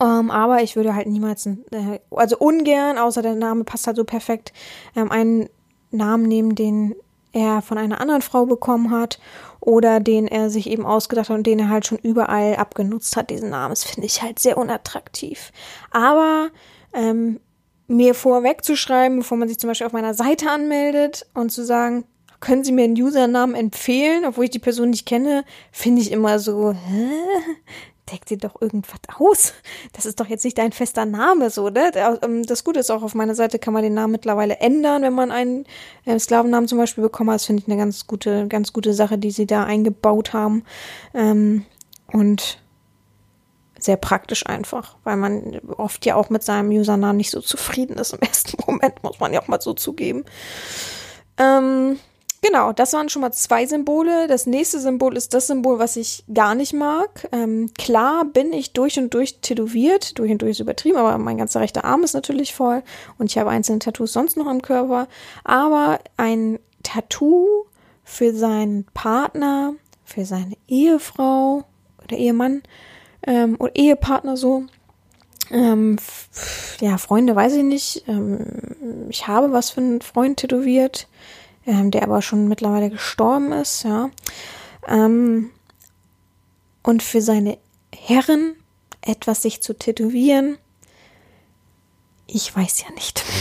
Ähm, 0.00 0.30
aber 0.30 0.62
ich 0.62 0.76
würde 0.76 0.94
halt 0.94 1.06
niemals, 1.06 1.46
äh, 1.46 2.00
also 2.10 2.38
ungern, 2.38 2.98
außer 2.98 3.22
der 3.22 3.34
Name 3.34 3.64
passt 3.64 3.86
halt 3.86 3.96
so 3.96 4.04
perfekt, 4.04 4.52
ähm, 4.94 5.10
einen 5.10 5.48
Namen 5.90 6.24
nehmen, 6.24 6.54
den 6.54 6.94
er 7.32 7.62
von 7.62 7.78
einer 7.78 8.00
anderen 8.00 8.22
Frau 8.22 8.46
bekommen 8.46 8.90
hat 8.90 9.18
oder 9.60 10.00
den 10.00 10.26
er 10.26 10.48
sich 10.48 10.70
eben 10.70 10.86
ausgedacht 10.86 11.28
hat 11.28 11.36
und 11.36 11.46
den 11.46 11.58
er 11.58 11.68
halt 11.68 11.86
schon 11.86 11.98
überall 11.98 12.56
abgenutzt 12.56 13.16
hat, 13.16 13.30
diesen 13.30 13.50
Namen. 13.50 13.72
Das 13.72 13.84
finde 13.84 14.06
ich 14.06 14.22
halt 14.22 14.38
sehr 14.38 14.56
unattraktiv. 14.56 15.52
Aber 15.90 16.48
ähm, 16.94 17.40
mir 17.88 18.14
vorweg 18.14 18.64
zu 18.64 18.76
schreiben, 18.76 19.18
bevor 19.18 19.36
man 19.36 19.48
sich 19.48 19.58
zum 19.58 19.68
Beispiel 19.68 19.86
auf 19.86 19.92
meiner 19.92 20.14
Seite 20.14 20.50
anmeldet 20.50 21.26
und 21.34 21.50
zu 21.50 21.64
sagen, 21.64 22.04
können 22.40 22.64
Sie 22.64 22.72
mir 22.72 22.84
einen 22.84 23.00
Usernamen 23.00 23.54
empfehlen, 23.54 24.24
obwohl 24.24 24.44
ich 24.44 24.50
die 24.50 24.58
Person 24.58 24.90
nicht 24.90 25.06
kenne, 25.06 25.44
finde 25.72 26.02
ich 26.02 26.12
immer 26.12 26.38
so, 26.38 26.72
hä? 26.88 27.10
Denk 28.10 28.26
dir 28.26 28.38
doch 28.38 28.60
irgendwas 28.60 29.00
aus. 29.18 29.54
Das 29.92 30.06
ist 30.06 30.20
doch 30.20 30.26
jetzt 30.26 30.44
nicht 30.44 30.58
dein 30.58 30.72
fester 30.72 31.04
Name, 31.04 31.50
so, 31.50 31.68
ne? 31.68 31.90
Ähm, 32.22 32.44
das 32.44 32.64
Gute 32.64 32.80
ist 32.80 32.90
auch, 32.90 33.02
auf 33.02 33.14
meiner 33.14 33.34
Seite 33.34 33.58
kann 33.58 33.74
man 33.74 33.82
den 33.82 33.94
Namen 33.94 34.12
mittlerweile 34.12 34.58
ändern, 34.58 35.02
wenn 35.02 35.14
man 35.14 35.30
einen 35.30 35.64
äh, 36.04 36.18
Sklavennamen 36.18 36.68
zum 36.68 36.78
Beispiel 36.78 37.02
bekommen 37.02 37.30
hat. 37.30 37.36
Das 37.36 37.46
finde 37.46 37.62
ich 37.62 37.68
eine 37.68 37.78
ganz 37.78 38.06
gute, 38.06 38.46
ganz 38.48 38.72
gute 38.72 38.94
Sache, 38.94 39.18
die 39.18 39.30
sie 39.30 39.46
da 39.46 39.64
eingebaut 39.64 40.32
haben. 40.32 40.64
Ähm, 41.14 41.64
und 42.12 42.60
sehr 43.78 43.96
praktisch 43.96 44.46
einfach, 44.46 44.96
weil 45.04 45.16
man 45.16 45.60
oft 45.76 46.06
ja 46.06 46.14
auch 46.14 46.30
mit 46.30 46.42
seinem 46.42 46.70
Usernamen 46.70 47.16
nicht 47.16 47.30
so 47.30 47.40
zufrieden 47.40 47.98
ist 47.98 48.12
im 48.12 48.20
ersten 48.20 48.56
Moment, 48.66 49.02
muss 49.02 49.20
man 49.20 49.32
ja 49.32 49.40
auch 49.40 49.48
mal 49.48 49.60
so 49.60 49.74
zugeben. 49.74 50.24
Ähm, 51.38 51.98
Genau, 52.46 52.72
das 52.72 52.92
waren 52.92 53.08
schon 53.08 53.22
mal 53.22 53.32
zwei 53.32 53.66
Symbole. 53.66 54.28
Das 54.28 54.46
nächste 54.46 54.78
Symbol 54.78 55.16
ist 55.16 55.34
das 55.34 55.48
Symbol, 55.48 55.80
was 55.80 55.96
ich 55.96 56.22
gar 56.32 56.54
nicht 56.54 56.74
mag. 56.74 57.28
Ähm, 57.32 57.70
klar 57.76 58.24
bin 58.24 58.52
ich 58.52 58.72
durch 58.72 58.98
und 58.98 59.12
durch 59.14 59.40
tätowiert. 59.40 60.18
Durch 60.18 60.30
und 60.30 60.42
durch 60.42 60.52
ist 60.52 60.60
übertrieben, 60.60 60.96
aber 60.96 61.18
mein 61.18 61.38
ganzer 61.38 61.60
rechter 61.60 61.84
Arm 61.84 62.04
ist 62.04 62.14
natürlich 62.14 62.54
voll. 62.54 62.84
Und 63.18 63.30
ich 63.30 63.38
habe 63.38 63.50
einzelne 63.50 63.80
Tattoos 63.80 64.12
sonst 64.12 64.36
noch 64.36 64.46
am 64.46 64.62
Körper. 64.62 65.08
Aber 65.42 65.98
ein 66.16 66.60
Tattoo 66.84 67.64
für 68.04 68.32
seinen 68.32 68.84
Partner, 68.94 69.74
für 70.04 70.24
seine 70.24 70.56
Ehefrau 70.68 71.64
oder 72.04 72.16
Ehemann 72.16 72.62
ähm, 73.26 73.56
oder 73.58 73.74
Ehepartner 73.74 74.36
so. 74.36 74.66
Ähm, 75.50 75.96
ja, 76.80 76.98
Freunde 76.98 77.34
weiß 77.34 77.54
ich 77.54 77.64
nicht. 77.64 78.04
Ähm, 78.06 79.06
ich 79.08 79.26
habe 79.26 79.50
was 79.50 79.70
für 79.70 79.80
einen 79.80 80.00
Freund 80.00 80.38
tätowiert, 80.38 81.08
ähm, 81.66 81.90
der 81.90 82.04
aber 82.04 82.22
schon 82.22 82.48
mittlerweile 82.48 82.90
gestorben 82.90 83.52
ist, 83.52 83.82
ja. 83.84 84.10
Ähm, 84.88 85.50
Und 86.82 87.02
für 87.02 87.20
seine 87.20 87.58
Herren 87.92 88.54
etwas 89.02 89.42
sich 89.42 89.60
zu 89.60 89.74
tätowieren, 89.76 90.56
ich 92.26 92.54
weiß 92.54 92.82
ja 92.82 92.94
nicht. 92.94 93.22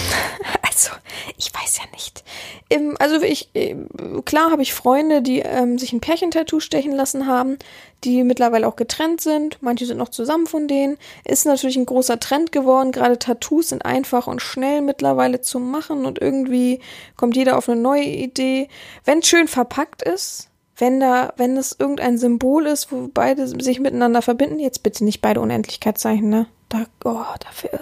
Also, 0.78 0.92
ich 1.38 1.54
weiß 1.54 1.78
ja 1.78 1.84
nicht. 1.94 2.26
Ähm, 2.70 2.98
also, 3.00 3.22
ich, 3.22 3.50
äh, 3.54 3.78
klar 4.26 4.52
habe 4.52 4.62
ich 4.62 4.74
Freunde, 4.74 5.22
die 5.22 5.40
ähm, 5.40 5.78
sich 5.78 5.94
ein 5.94 6.02
Pärchentattoo 6.02 6.60
stechen 6.60 6.92
lassen 6.92 7.28
haben, 7.28 7.58
die 8.04 8.26
mittlerweile 8.26 8.68
auch 8.68 8.76
getrennt 8.76 9.22
sind. 9.22 9.58
Manche 9.62 9.86
sind 9.86 9.98
noch 9.98 10.10
zusammen 10.10 10.48
von 10.48 10.68
denen. 10.68 10.98
Ist 11.24 11.46
natürlich 11.46 11.78
ein 11.78 11.86
großer 11.86 12.20
Trend 12.20 12.52
geworden. 12.52 12.92
Gerade 12.92 13.18
Tattoos 13.18 13.70
sind 13.70 13.86
einfach 13.86 14.28
und 14.28 14.42
schnell 14.42 14.82
mittlerweile 14.82 15.40
zu 15.40 15.60
machen 15.60 16.06
und 16.06 16.20
irgendwie 16.20 16.82
kommt 17.16 17.38
jeder 17.38 17.58
auf 17.58 17.70
eine 17.70 17.80
neue 17.80 18.04
Idee. 18.04 18.68
Wenn 19.06 19.20
es 19.20 19.28
schön 19.28 19.48
verpackt 19.48 20.02
ist, 20.02 20.50
wenn 20.76 21.00
da, 21.00 21.34
wenn 21.38 21.56
es 21.56 21.76
irgendein 21.80 22.18
Symbol 22.18 22.66
ist, 22.66 22.92
wo 22.92 23.10
beide 23.14 23.48
sich 23.48 23.80
miteinander 23.80 24.22
verbinden, 24.22 24.60
jetzt 24.60 24.84
bitte 24.84 25.06
nicht 25.06 25.22
beide 25.22 25.40
Unendlichkeitszeichen, 25.40 26.28
ne? 26.28 26.48
Da, 26.70 26.86
oh, 27.04 27.24
dafür, 27.40 27.80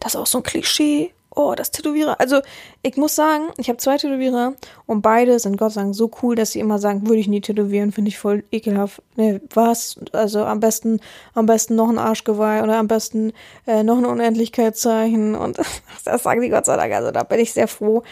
das 0.00 0.14
ist 0.14 0.20
auch 0.20 0.26
so 0.26 0.38
ein 0.38 0.44
Klischee. 0.44 1.12
Oh, 1.36 1.54
das 1.56 1.72
Tätowierer. 1.72 2.20
Also, 2.20 2.42
ich 2.82 2.96
muss 2.96 3.16
sagen, 3.16 3.48
ich 3.56 3.68
habe 3.68 3.78
zwei 3.78 3.96
Tätowierer 3.96 4.54
und 4.86 5.02
beide 5.02 5.40
sind 5.40 5.56
Gott 5.56 5.72
sei 5.72 5.82
Dank 5.82 5.94
so 5.96 6.08
cool, 6.22 6.36
dass 6.36 6.52
sie 6.52 6.60
immer 6.60 6.78
sagen, 6.78 7.08
würde 7.08 7.18
ich 7.18 7.26
nie 7.26 7.40
tätowieren, 7.40 7.90
finde 7.90 8.10
ich 8.10 8.18
voll 8.18 8.44
ekelhaft. 8.52 9.02
Ne, 9.16 9.40
was? 9.52 9.98
Also 10.12 10.44
am 10.44 10.60
besten, 10.60 11.00
am 11.34 11.46
besten 11.46 11.74
noch 11.74 11.88
ein 11.88 11.98
Arschgeweih 11.98 12.62
oder 12.62 12.78
am 12.78 12.86
besten 12.86 13.32
äh, 13.66 13.82
noch 13.82 13.98
ein 13.98 14.06
Unendlichkeitszeichen. 14.06 15.34
Und 15.34 15.58
das 16.04 16.22
sagen 16.22 16.40
die 16.40 16.50
Gott 16.50 16.66
sei 16.66 16.76
Dank. 16.76 16.94
Also 16.94 17.10
da 17.10 17.24
bin 17.24 17.40
ich 17.40 17.52
sehr 17.52 17.66
froh. 17.66 18.04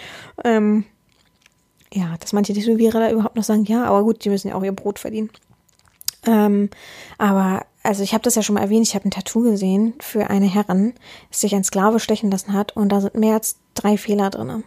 Ähm, 0.43 0.85
ja, 1.93 2.17
dass 2.19 2.33
manche 2.33 2.55
Tätowierer 2.55 2.99
da 2.99 3.11
überhaupt 3.11 3.37
noch 3.37 3.45
sagen, 3.45 3.65
ja, 3.65 3.85
aber 3.85 4.03
gut, 4.03 4.25
die 4.25 4.31
müssen 4.31 4.49
ja 4.49 4.57
auch 4.57 4.65
ihr 4.65 4.73
Brot 4.73 4.99
verdienen. 4.99 5.31
Ähm, 6.27 6.71
aber 7.19 7.67
also 7.83 8.03
ich 8.03 8.15
habe 8.15 8.23
das 8.23 8.35
ja 8.35 8.43
schon 8.43 8.55
mal 8.55 8.63
erwähnt, 8.63 8.87
ich 8.87 8.95
habe 8.95 9.09
ein 9.09 9.11
Tattoo 9.11 9.43
gesehen 9.43 9.95
für 10.01 10.31
eine 10.31 10.47
Herren, 10.47 10.95
das 11.31 11.41
sich 11.41 11.55
ein 11.55 11.65
Sklave 11.65 12.01
stechen 12.01 12.31
lassen 12.31 12.53
hat 12.53 12.77
und 12.77 12.91
da 12.91 13.01
sind 13.01 13.15
mehr 13.15 13.35
als 13.35 13.57
drei 13.75 13.97
Fehler 13.97 14.31
drin. 14.31 14.65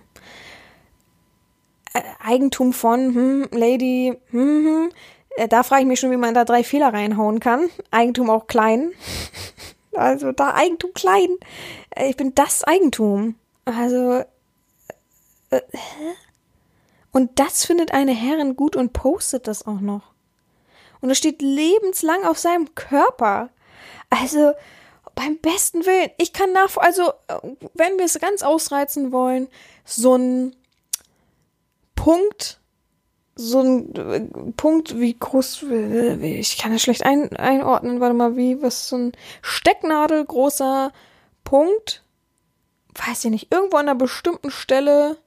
Eigentum 2.23 2.73
von 2.73 3.15
hm, 3.15 3.47
Lady, 3.51 4.17
hm, 4.31 4.65
hm, 4.65 4.89
äh, 5.37 5.47
da 5.47 5.63
frage 5.63 5.83
ich 5.83 5.87
mich 5.87 5.99
schon, 5.99 6.11
wie 6.11 6.17
man 6.17 6.33
da 6.33 6.43
drei 6.43 6.63
Fehler 6.63 6.93
reinhauen 6.93 7.39
kann. 7.39 7.69
Eigentum 7.91 8.29
auch 8.29 8.47
klein. 8.47 8.91
also 9.93 10.31
da 10.31 10.53
Eigentum 10.55 10.91
klein. 10.93 11.29
Äh, 11.91 12.09
ich 12.09 12.17
bin 12.17 12.35
das 12.35 12.63
Eigentum. 12.65 13.35
Also 13.63 14.23
äh? 15.51 15.61
Und 17.11 17.39
das 17.39 17.65
findet 17.65 17.93
eine 17.93 18.13
Herrin 18.13 18.57
gut 18.57 18.75
und 18.75 18.91
postet 18.91 19.47
das 19.47 19.65
auch 19.65 19.79
noch. 19.79 20.14
Und 21.05 21.11
es 21.11 21.19
steht 21.19 21.43
lebenslang 21.43 22.23
auf 22.25 22.39
seinem 22.39 22.73
Körper. 22.73 23.51
Also, 24.09 24.53
beim 25.13 25.37
besten 25.37 25.85
Willen, 25.85 26.09
ich 26.17 26.33
kann 26.33 26.51
nach, 26.51 26.77
also, 26.77 27.13
wenn 27.75 27.99
wir 27.99 28.05
es 28.05 28.17
ganz 28.19 28.41
ausreizen 28.41 29.11
wollen, 29.11 29.47
so 29.83 30.15
ein 30.15 30.55
Punkt, 31.93 32.59
so 33.35 33.59
ein 33.59 33.93
äh, 33.93 34.51
Punkt, 34.57 34.99
wie 34.99 35.13
groß, 35.13 35.65
ich 36.21 36.57
kann 36.57 36.71
das 36.71 36.81
schlecht 36.81 37.05
ein, 37.05 37.35
einordnen, 37.35 37.99
warte 37.99 38.15
mal, 38.15 38.35
wie, 38.35 38.63
was, 38.63 38.89
so 38.89 38.97
ein 38.97 39.11
Stecknadelgroßer 39.43 40.91
Punkt, 41.43 42.03
weiß 42.95 43.25
ich 43.25 43.29
nicht, 43.29 43.53
irgendwo 43.53 43.77
an 43.77 43.89
einer 43.89 43.95
bestimmten 43.95 44.49
Stelle 44.49 45.17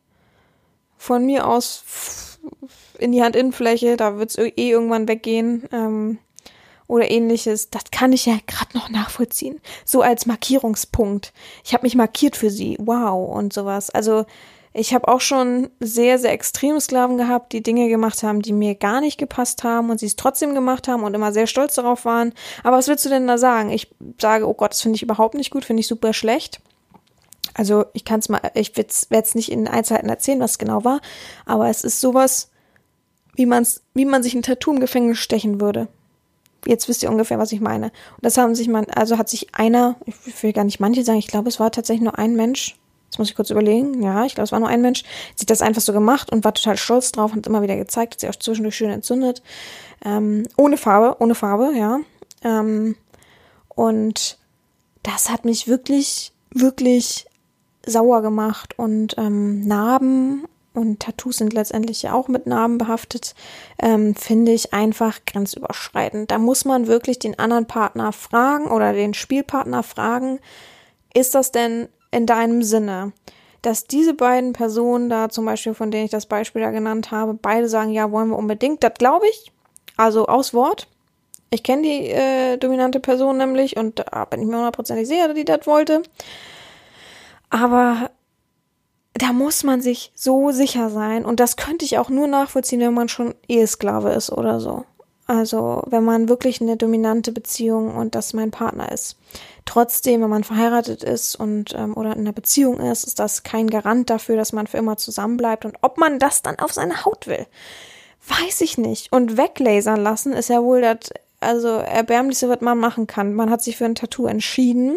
von 0.97 1.25
mir 1.25 1.47
aus 1.47 1.85
in 2.99 3.13
die 3.13 3.23
Handinnenfläche, 3.23 3.97
da 3.97 4.19
wird 4.19 4.31
es 4.31 4.39
eh 4.39 4.53
irgendwann 4.57 5.09
weggehen. 5.09 5.69
Ähm, 5.73 6.19
oder 6.89 7.11
ähnliches, 7.11 7.69
das 7.69 7.91
kann 7.93 8.13
ich 8.15 8.25
ja 8.27 8.39
gerade 8.47 8.77
noch 8.77 8.89
nachvollziehen. 8.89 9.61
So 9.85 10.01
als 10.01 10.25
Markierungspunkt. 10.25 11.35
Ich 11.63 11.75
habe 11.75 11.83
mich 11.83 11.95
markiert 11.95 12.35
für 12.35 12.51
sie. 12.51 12.77
Wow 12.81 13.37
und 13.37 13.53
sowas. 13.53 13.91
Also 13.91 14.25
ich 14.73 14.95
habe 14.95 15.09
auch 15.09 15.21
schon 15.21 15.71
sehr, 15.81 16.19
sehr 16.19 16.33
extreme 16.33 16.81
Sklaven 16.81 17.19
gehabt, 17.19 17.53
die 17.53 17.63
Dinge 17.63 17.89
gemacht 17.89 18.23
haben, 18.23 18.43
die 18.43 18.53
mir 18.53 18.75
gar 18.75 19.01
nicht 19.01 19.19
gepasst 19.19 19.65
haben 19.65 19.91
und 19.91 19.99
sie 19.99 20.07
es 20.07 20.17
trotzdem 20.17 20.55
gemacht 20.55 20.89
haben 20.89 21.03
und 21.03 21.15
immer 21.15 21.33
sehr 21.33 21.47
stolz 21.47 21.75
darauf 21.75 22.05
waren. 22.05 22.33
Aber 22.63 22.77
was 22.79 22.89
willst 22.89 23.05
du 23.05 23.09
denn 23.11 23.27
da 23.27 23.39
sagen? 23.39 23.71
Ich 23.71 23.89
sage, 24.21 24.49
oh 24.49 24.55
Gott, 24.55 24.73
das 24.73 24.83
finde 24.83 24.97
ich 24.97 25.03
überhaupt 25.03 25.35
nicht 25.35 25.51
gut, 25.51 25.65
finde 25.65 25.81
ich 25.81 25.89
super 25.89 26.13
schlecht. 26.13 26.61
Also 27.55 27.87
ich 27.93 28.05
kann 28.05 28.21
es 28.21 28.29
mal, 28.29 28.41
ich 28.55 28.77
werde 28.77 28.93
es 29.11 29.35
nicht 29.35 29.51
in 29.51 29.67
Einzelheiten 29.67 30.09
erzählen, 30.09 30.41
was 30.41 30.59
genau 30.59 30.85
war, 30.85 31.01
aber 31.45 31.69
es 31.69 31.83
ist 31.83 32.01
sowas, 32.01 32.51
wie 33.39 33.47
man's, 33.47 33.83
wie 33.95 34.05
man 34.05 34.25
sich 34.25 34.35
ein 34.35 34.43
Tattoo 34.43 34.73
im 34.73 34.81
Gefängnis 34.81 35.19
stechen 35.19 35.61
würde. 35.61 35.87
Jetzt 36.67 36.89
wisst 36.89 37.05
ihr 37.05 37.11
ungefähr, 37.11 37.39
was 37.39 37.53
ich 37.53 37.61
meine. 37.61 37.87
Und 37.87 38.23
das 38.23 38.37
haben 38.37 38.57
sich 38.57 38.67
man, 38.67 38.87
also 38.91 39.17
hat 39.17 39.29
sich 39.29 39.55
einer, 39.55 39.95
ich 40.27 40.43
will 40.43 40.53
gar 40.53 40.65
nicht 40.65 40.81
manche 40.81 41.05
sagen, 41.05 41.21
ich 41.21 41.29
glaube, 41.29 41.49
es 41.49 41.61
war 41.61 41.71
tatsächlich 41.71 42.03
nur 42.03 42.19
ein 42.19 42.35
Mensch. 42.35 42.77
Jetzt 43.05 43.19
muss 43.19 43.31
ich 43.31 43.37
kurz 43.37 43.51
überlegen. 43.51 44.03
Ja, 44.03 44.25
ich 44.25 44.35
glaube, 44.35 44.47
es 44.47 44.53
war 44.53 44.59
nur 44.59 44.69
ein 44.69 44.83
Mensch. 44.83 45.05
Sie 45.37 45.45
hat 45.45 45.51
das 45.51 45.63
einfach 45.63 45.81
so 45.81 45.93
gemacht 45.93 46.33
und 46.33 46.45
war 46.45 46.53
total 46.53 46.77
stolz 46.77 47.13
drauf 47.13 47.33
und 47.33 47.47
immer 47.47 47.63
wieder 47.63 47.77
gezeigt, 47.77 48.15
hat 48.15 48.21
sie 48.21 48.29
auch 48.29 48.35
zwischendurch 48.35 48.77
schön 48.77 48.91
entzündet. 48.91 49.41
Ähm, 50.05 50.43
ohne 50.57 50.77
Farbe, 50.77 51.23
ohne 51.23 51.37
Farbe, 51.37 51.73
ja. 51.77 52.01
Ähm, 52.43 52.97
und 53.69 54.37
das 55.05 55.31
hat 55.31 55.45
mich 55.45 55.69
wirklich, 55.69 56.33
wirklich 56.51 57.27
sauer 57.87 58.21
gemacht 58.21 58.77
und 58.77 59.15
ähm, 59.17 59.61
Narben 59.61 60.45
und 60.79 61.01
Tattoos 61.01 61.37
sind 61.39 61.53
letztendlich 61.53 62.03
ja 62.03 62.13
auch 62.15 62.29
mit 62.29 62.47
Narben 62.47 62.79
behaftet, 62.79 63.35
ähm, 63.81 64.15
finde 64.15 64.53
ich 64.53 64.73
einfach 64.73 65.21
grenzüberschreitend. 65.27 66.31
Da 66.31 66.39
muss 66.39 66.65
man 66.65 66.87
wirklich 66.87 67.19
den 67.19 67.39
anderen 67.39 67.67
Partner 67.67 68.13
fragen 68.13 68.67
oder 68.67 68.93
den 68.93 69.15
Spielpartner 69.15 69.83
fragen, 69.83 70.41
ist 71.15 71.35
das 71.35 71.53
denn 71.53 71.89
in 72.11 72.27
deinem 72.27 72.63
Sinne? 72.63 73.13
Dass 73.63 73.87
diese 73.87 74.15
beiden 74.15 74.53
Personen 74.53 75.11
da 75.11 75.29
zum 75.29 75.45
Beispiel, 75.45 75.75
von 75.75 75.91
denen 75.91 76.05
ich 76.05 76.11
das 76.11 76.27
Beispiel 76.27 76.63
da 76.63 76.71
genannt 76.71 77.11
habe, 77.11 77.35
beide 77.35 77.69
sagen, 77.69 77.91
ja, 77.91 78.11
wollen 78.13 78.29
wir 78.29 78.39
unbedingt, 78.39 78.83
das 78.85 78.95
glaube 78.95 79.27
ich. 79.29 79.53
Also 79.97 80.27
aus 80.27 80.55
Wort. 80.55 80.87
Ich 81.51 81.63
kenne 81.63 81.83
die 81.83 82.09
äh, 82.09 82.57
dominante 82.59 83.01
Person 83.01 83.39
nämlich 83.39 83.77
und 83.77 83.99
da 83.99 84.25
bin 84.27 84.41
ich 84.41 84.47
mir 84.47 84.57
hundertprozentig 84.57 85.09
sicher, 85.09 85.29
dass 85.29 85.37
die 85.37 85.45
das 85.45 85.67
wollte. 85.67 86.03
Aber 87.51 88.11
da 89.23 89.33
muss 89.33 89.65
man 89.65 89.81
sich 89.81 90.13
so 90.15 90.51
sicher 90.51 90.91
sein. 90.91 91.25
Und 91.25 91.41
das 91.41 91.57
könnte 91.57 91.85
ich 91.85 91.99
auch 91.99 92.09
nur 92.09 92.27
nachvollziehen, 92.27 92.81
wenn 92.81 92.95
man 92.95 93.09
schon 93.09 93.35
Ehesklave 93.49 94.11
ist 94.11 94.31
oder 94.31 94.61
so. 94.61 94.85
Also, 95.27 95.83
wenn 95.87 96.05
man 96.05 96.31
wirklich 96.31 96.63
eine 96.63 96.79
dominante 96.79 97.33
Beziehung 97.33 97.95
und 97.95 98.15
das 98.15 98.33
mein 98.33 98.51
Partner 98.51 98.91
ist. 98.91 99.19
Trotzdem, 99.67 100.23
wenn 100.23 100.31
man 100.31 100.45
verheiratet 100.45 101.03
ist 101.03 101.37
und 101.37 101.75
ähm, 101.75 101.95
oder 101.95 102.15
in 102.15 102.21
einer 102.21 102.33
Beziehung 102.33 102.81
ist, 102.81 103.05
ist 103.05 103.19
das 103.19 103.43
kein 103.43 103.69
Garant 103.69 104.09
dafür, 104.09 104.37
dass 104.37 104.55
man 104.55 104.67
für 104.67 104.79
immer 104.79 104.97
zusammenbleibt. 104.97 105.67
Und 105.67 105.77
ob 105.83 105.99
man 105.99 106.19
das 106.19 106.41
dann 106.41 106.59
auf 106.59 106.73
seine 106.73 107.05
Haut 107.05 107.27
will, 107.27 107.47
weiß 108.27 108.63
ich 108.63 108.79
nicht. 108.79 109.13
Und 109.13 109.37
weglasern 109.37 110.01
lassen 110.01 110.33
ist 110.33 110.49
ja 110.49 110.63
wohl 110.63 110.81
das, 110.81 111.11
also 111.41 111.69
erbärmlichste, 111.69 112.49
was 112.49 112.63
man 112.63 112.79
machen 112.79 113.07
kann. 113.07 113.35
Man 113.35 113.51
hat 113.51 113.63
sich 113.63 113.77
für 113.77 113.85
ein 113.85 113.95
Tattoo 113.95 114.27
entschieden 114.27 114.97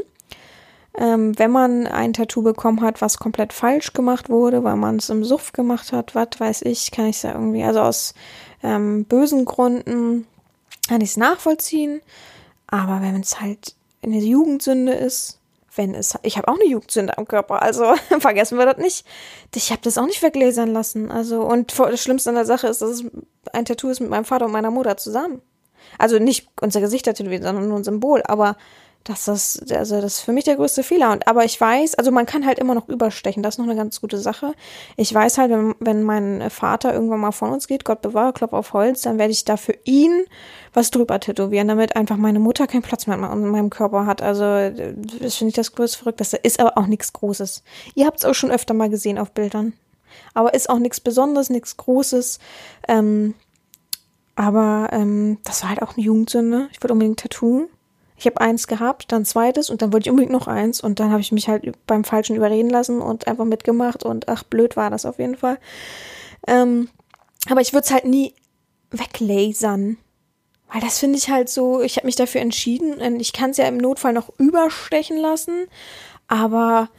ähm, 0.97 1.37
wenn 1.39 1.51
man 1.51 1.87
ein 1.87 2.13
Tattoo 2.13 2.41
bekommen 2.41 2.81
hat, 2.81 3.01
was 3.01 3.17
komplett 3.17 3.53
falsch 3.53 3.93
gemacht 3.93 4.29
wurde, 4.29 4.63
weil 4.63 4.75
man 4.75 4.97
es 4.97 5.09
im 5.09 5.23
Suff 5.23 5.53
gemacht 5.53 5.93
hat, 5.93 6.15
was 6.15 6.39
weiß 6.39 6.61
ich, 6.63 6.91
kann 6.91 7.05
ich 7.05 7.17
es 7.17 7.21
ja 7.21 7.33
irgendwie, 7.33 7.63
also 7.63 7.81
aus 7.81 8.13
ähm, 8.63 9.05
bösen 9.05 9.45
Gründen 9.45 10.27
kann 10.87 11.01
ich 11.01 11.11
es 11.11 11.17
nachvollziehen. 11.17 12.01
Aber 12.67 13.01
wenn 13.01 13.19
es 13.19 13.39
halt 13.39 13.75
eine 14.03 14.17
Jugendsünde 14.17 14.93
ist, 14.93 15.39
wenn 15.75 15.95
es, 15.95 16.17
ich 16.23 16.37
habe 16.37 16.49
auch 16.49 16.55
eine 16.55 16.67
Jugendsünde 16.67 17.17
am 17.17 17.27
Körper, 17.27 17.61
also 17.61 17.93
vergessen 18.19 18.57
wir 18.57 18.65
das 18.65 18.77
nicht. 18.77 19.05
Ich 19.55 19.71
habe 19.71 19.81
das 19.81 19.97
auch 19.97 20.05
nicht 20.05 20.21
weglasern 20.21 20.73
lassen. 20.73 21.11
Also 21.11 21.43
und 21.43 21.77
das 21.77 22.01
Schlimmste 22.01 22.29
an 22.29 22.35
der 22.35 22.45
Sache 22.45 22.67
ist, 22.67 22.81
dass 22.81 22.89
es 22.89 23.03
ein 23.53 23.65
Tattoo 23.65 23.89
ist 23.89 24.01
mit 24.01 24.09
meinem 24.09 24.25
Vater 24.25 24.45
und 24.45 24.51
meiner 24.51 24.71
Mutter 24.71 24.97
zusammen. 24.97 25.41
Also 25.97 26.19
nicht 26.19 26.49
unser 26.59 26.81
Gesicht 26.81 27.05
tätowiert, 27.05 27.43
sondern 27.43 27.67
nur 27.67 27.77
ein 27.77 27.83
Symbol. 27.83 28.21
Aber 28.25 28.57
das 29.03 29.27
ist, 29.27 29.71
also 29.71 29.99
das 29.99 30.17
ist 30.17 30.19
für 30.21 30.31
mich 30.31 30.43
der 30.43 30.55
größte 30.55 30.83
Fehler. 30.83 31.11
Und, 31.11 31.27
aber 31.27 31.43
ich 31.43 31.59
weiß, 31.59 31.95
also 31.95 32.11
man 32.11 32.25
kann 32.25 32.45
halt 32.45 32.59
immer 32.59 32.75
noch 32.75 32.87
überstechen. 32.87 33.41
Das 33.41 33.55
ist 33.55 33.57
noch 33.57 33.65
eine 33.65 33.75
ganz 33.75 33.99
gute 33.99 34.19
Sache. 34.19 34.53
Ich 34.95 35.13
weiß 35.13 35.39
halt, 35.39 35.49
wenn, 35.51 35.75
wenn 35.79 36.03
mein 36.03 36.49
Vater 36.51 36.93
irgendwann 36.93 37.19
mal 37.19 37.31
von 37.31 37.51
uns 37.51 37.67
geht, 37.67 37.83
Gott 37.83 38.01
bewahre, 38.01 38.33
Klopf 38.33 38.53
auf 38.53 38.73
Holz, 38.73 39.01
dann 39.01 39.17
werde 39.17 39.31
ich 39.31 39.43
da 39.43 39.57
für 39.57 39.75
ihn 39.85 40.25
was 40.73 40.91
drüber 40.91 41.19
tätowieren, 41.19 41.67
damit 41.67 41.95
einfach 41.95 42.17
meine 42.17 42.39
Mutter 42.39 42.67
keinen 42.67 42.83
Platz 42.83 43.07
mehr 43.07 43.17
in 43.17 43.47
meinem 43.47 43.69
Körper 43.71 44.05
hat. 44.05 44.21
Also, 44.21 44.43
das 44.43 45.35
finde 45.35 45.49
ich 45.49 45.55
das 45.55 45.73
größte 45.73 45.97
Verrückteste. 45.97 46.37
Ist 46.37 46.59
aber 46.59 46.77
auch 46.77 46.87
nichts 46.87 47.11
Großes. 47.11 47.63
Ihr 47.95 48.05
habt 48.05 48.19
es 48.19 48.25
auch 48.25 48.35
schon 48.35 48.51
öfter 48.51 48.73
mal 48.73 48.89
gesehen 48.89 49.17
auf 49.17 49.31
Bildern. 49.31 49.73
Aber 50.33 50.53
ist 50.53 50.69
auch 50.69 50.79
nichts 50.79 50.99
Besonderes, 50.99 51.49
nichts 51.49 51.75
Großes. 51.77 52.39
Ähm, 52.87 53.33
aber 54.35 54.89
ähm, 54.91 55.39
das 55.43 55.63
war 55.63 55.69
halt 55.69 55.81
auch 55.81 55.95
eine 55.95 56.05
Jugendsünde. 56.05 56.69
Ich 56.71 56.81
wollte 56.81 56.93
unbedingt 56.93 57.19
Tattoo. 57.19 57.67
Ich 58.21 58.27
habe 58.27 58.39
eins 58.39 58.67
gehabt, 58.67 59.11
dann 59.11 59.25
zweites 59.25 59.71
und 59.71 59.81
dann 59.81 59.91
wollte 59.91 60.07
ich 60.07 60.11
unbedingt 60.11 60.31
noch 60.31 60.45
eins 60.45 60.79
und 60.79 60.99
dann 60.99 61.09
habe 61.09 61.21
ich 61.21 61.31
mich 61.31 61.47
halt 61.47 61.73
beim 61.87 62.03
Falschen 62.03 62.35
überreden 62.35 62.69
lassen 62.69 63.01
und 63.01 63.27
einfach 63.27 63.45
mitgemacht 63.45 64.03
und 64.03 64.29
ach, 64.29 64.43
blöd 64.43 64.75
war 64.75 64.91
das 64.91 65.07
auf 65.07 65.17
jeden 65.17 65.35
Fall. 65.35 65.57
Ähm, 66.47 66.89
aber 67.49 67.61
ich 67.61 67.73
würde 67.73 67.85
es 67.85 67.91
halt 67.91 68.05
nie 68.05 68.35
weglasern. 68.91 69.97
Weil 70.71 70.81
das 70.81 70.99
finde 70.99 71.17
ich 71.17 71.31
halt 71.31 71.49
so, 71.49 71.81
ich 71.81 71.97
habe 71.97 72.05
mich 72.05 72.15
dafür 72.15 72.41
entschieden 72.41 73.19
ich 73.19 73.33
kann 73.33 73.49
es 73.49 73.57
ja 73.57 73.65
im 73.65 73.77
Notfall 73.77 74.13
noch 74.13 74.29
überstechen 74.37 75.17
lassen, 75.17 75.65
aber 76.27 76.89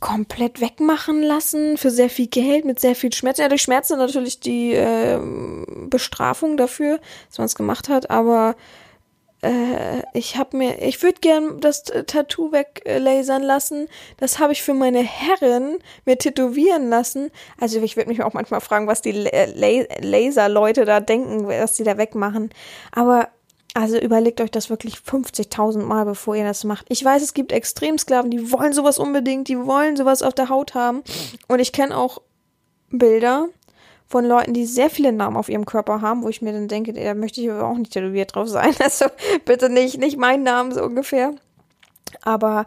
komplett 0.00 0.60
wegmachen 0.60 1.22
lassen 1.22 1.78
für 1.78 1.92
sehr 1.92 2.10
viel 2.10 2.26
Geld, 2.26 2.64
mit 2.64 2.80
sehr 2.80 2.96
viel 2.96 3.12
Schmerzen. 3.12 3.42
Ja, 3.42 3.48
durch 3.48 3.62
Schmerzen 3.62 3.98
natürlich 3.98 4.40
die 4.40 4.72
äh, 4.72 5.20
Bestrafung 5.88 6.56
dafür, 6.56 6.98
dass 7.28 7.38
man 7.38 7.46
es 7.46 7.54
gemacht 7.54 7.88
hat, 7.88 8.10
aber 8.10 8.56
äh, 9.46 10.02
ich 10.12 10.36
habe 10.36 10.56
mir, 10.56 10.82
ich 10.82 11.02
würde 11.02 11.20
gern 11.20 11.60
das 11.60 11.84
Tattoo 11.84 12.50
weglasern 12.50 13.42
lassen. 13.42 13.88
Das 14.16 14.38
habe 14.38 14.52
ich 14.52 14.62
für 14.62 14.74
meine 14.74 15.02
Herren 15.02 15.78
mir 16.04 16.18
tätowieren 16.18 16.88
lassen. 16.88 17.30
Also 17.60 17.80
ich 17.80 17.96
würde 17.96 18.08
mich 18.08 18.22
auch 18.22 18.32
manchmal 18.32 18.60
fragen, 18.60 18.86
was 18.86 19.02
die 19.02 19.12
Laserleute 19.12 20.84
da 20.84 21.00
denken, 21.00 21.46
was 21.46 21.74
die 21.74 21.84
da 21.84 21.96
wegmachen. 21.96 22.50
Aber 22.92 23.28
also 23.74 23.98
überlegt 23.98 24.40
euch 24.40 24.50
das 24.50 24.70
wirklich 24.70 24.96
50.000 24.96 25.82
Mal, 25.82 26.06
bevor 26.06 26.34
ihr 26.34 26.44
das 26.44 26.64
macht. 26.64 26.86
Ich 26.88 27.04
weiß, 27.04 27.22
es 27.22 27.34
gibt 27.34 27.52
Extremsklaven, 27.52 28.30
die 28.30 28.50
wollen 28.50 28.72
sowas 28.72 28.98
unbedingt, 28.98 29.48
die 29.48 29.58
wollen 29.58 29.96
sowas 29.96 30.22
auf 30.22 30.34
der 30.34 30.48
Haut 30.48 30.74
haben. 30.74 31.02
Und 31.46 31.60
ich 31.60 31.72
kenne 31.72 31.96
auch 31.96 32.22
Bilder 32.90 33.48
von 34.08 34.24
Leuten, 34.24 34.54
die 34.54 34.66
sehr 34.66 34.88
viele 34.88 35.12
Namen 35.12 35.36
auf 35.36 35.48
ihrem 35.48 35.66
Körper 35.66 36.00
haben, 36.00 36.22
wo 36.22 36.28
ich 36.28 36.42
mir 36.42 36.52
dann 36.52 36.68
denke, 36.68 36.92
da 36.92 37.14
möchte 37.14 37.40
ich 37.40 37.50
aber 37.50 37.66
auch 37.68 37.76
nicht 37.76 37.92
tätowiert 37.92 38.34
drauf 38.34 38.48
sein. 38.48 38.74
Also 38.80 39.06
bitte 39.44 39.68
nicht, 39.68 39.98
nicht 39.98 40.16
mein 40.16 40.42
Name 40.42 40.72
so 40.72 40.82
ungefähr. 40.82 41.34
Aber 42.22 42.66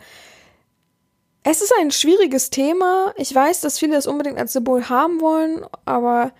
es 1.43 1.61
ist 1.61 1.73
ein 1.79 1.91
schwieriges 1.91 2.49
Thema. 2.49 3.13
Ich 3.15 3.33
weiß, 3.33 3.61
dass 3.61 3.79
viele 3.79 3.95
das 3.95 4.07
unbedingt 4.07 4.37
als 4.37 4.53
Symbol 4.53 4.89
haben 4.89 5.21
wollen, 5.21 5.65
aber 5.85 6.33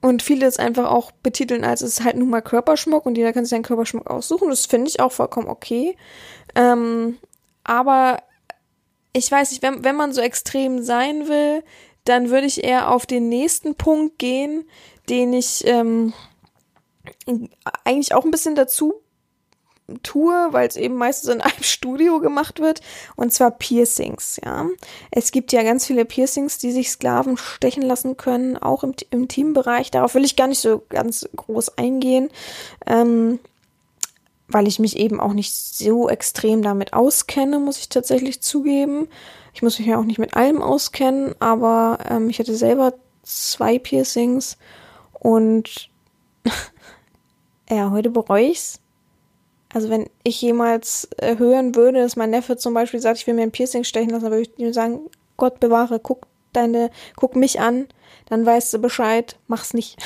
und 0.00 0.22
viele 0.24 0.46
es 0.46 0.58
einfach 0.58 0.90
auch 0.90 1.12
betiteln 1.12 1.64
als 1.64 1.80
es 1.80 2.00
ist 2.00 2.04
halt 2.04 2.16
nun 2.16 2.28
mal 2.28 2.42
Körperschmuck 2.42 3.06
und 3.06 3.16
jeder 3.16 3.32
kann 3.32 3.44
sich 3.44 3.50
seinen 3.50 3.62
Körperschmuck 3.62 4.10
aussuchen. 4.10 4.50
Das 4.50 4.66
finde 4.66 4.88
ich 4.88 4.98
auch 4.98 5.12
vollkommen 5.12 5.46
okay. 5.46 5.96
Ähm, 6.56 7.18
aber 7.62 8.18
ich 9.12 9.30
weiß 9.30 9.52
nicht, 9.52 9.62
wenn, 9.62 9.84
wenn 9.84 9.94
man 9.94 10.12
so 10.12 10.20
extrem 10.20 10.82
sein 10.82 11.28
will, 11.28 11.62
dann 12.04 12.30
würde 12.30 12.46
ich 12.46 12.64
eher 12.64 12.90
auf 12.90 13.06
den 13.06 13.28
nächsten 13.28 13.74
Punkt 13.74 14.18
gehen, 14.18 14.68
den 15.08 15.32
ich 15.32 15.66
ähm, 15.66 16.12
eigentlich 17.84 18.14
auch 18.14 18.24
ein 18.24 18.30
bisschen 18.30 18.54
dazu 18.54 18.94
tue, 20.02 20.48
weil 20.52 20.68
es 20.68 20.76
eben 20.76 20.94
meistens 20.94 21.28
in 21.28 21.40
einem 21.40 21.52
Studio 21.62 22.20
gemacht 22.20 22.60
wird, 22.60 22.80
und 23.16 23.32
zwar 23.32 23.50
Piercings, 23.50 24.40
ja. 24.44 24.66
Es 25.10 25.32
gibt 25.32 25.52
ja 25.52 25.62
ganz 25.62 25.86
viele 25.86 26.04
Piercings, 26.04 26.58
die 26.58 26.72
sich 26.72 26.90
Sklaven 26.90 27.36
stechen 27.36 27.82
lassen 27.82 28.16
können, 28.16 28.56
auch 28.56 28.84
im, 28.84 29.28
Teambereich. 29.28 29.90
Darauf 29.90 30.14
will 30.14 30.24
ich 30.24 30.36
gar 30.36 30.46
nicht 30.46 30.60
so 30.60 30.82
ganz 30.88 31.28
groß 31.36 31.78
eingehen, 31.78 32.30
ähm, 32.86 33.38
weil 34.48 34.68
ich 34.68 34.78
mich 34.78 34.96
eben 34.96 35.20
auch 35.20 35.32
nicht 35.32 35.54
so 35.54 36.08
extrem 36.08 36.62
damit 36.62 36.92
auskenne, 36.92 37.58
muss 37.58 37.78
ich 37.78 37.88
tatsächlich 37.88 38.40
zugeben. 38.42 39.08
Ich 39.54 39.62
muss 39.62 39.78
mich 39.78 39.88
ja 39.88 39.98
auch 39.98 40.04
nicht 40.04 40.18
mit 40.18 40.34
allem 40.34 40.62
auskennen, 40.62 41.34
aber 41.38 41.98
ähm, 42.08 42.30
ich 42.30 42.38
hatte 42.38 42.54
selber 42.54 42.94
zwei 43.22 43.78
Piercings 43.78 44.56
und 45.12 45.90
ja, 47.70 47.90
heute 47.90 48.10
bereue 48.10 48.46
ich's 48.46 48.82
also 49.72 49.88
wenn 49.88 50.08
ich 50.22 50.40
jemals 50.40 51.08
äh, 51.16 51.38
hören 51.38 51.74
würde, 51.74 52.00
dass 52.00 52.16
mein 52.16 52.30
Neffe 52.30 52.56
zum 52.56 52.74
Beispiel 52.74 53.00
sagt, 53.00 53.18
ich 53.18 53.26
will 53.26 53.34
mir 53.34 53.42
ein 53.42 53.52
Piercing 53.52 53.84
stechen 53.84 54.10
lassen, 54.10 54.24
dann 54.24 54.32
würde 54.32 54.42
ich 54.42 54.58
ihm 54.58 54.72
sagen, 54.72 55.00
Gott 55.36 55.60
bewahre, 55.60 55.98
guck 55.98 56.26
deine, 56.52 56.90
guck 57.16 57.36
mich 57.36 57.60
an, 57.60 57.88
dann 58.28 58.44
weißt 58.44 58.74
du 58.74 58.78
Bescheid, 58.78 59.36
mach's 59.46 59.72
nicht. 59.72 59.96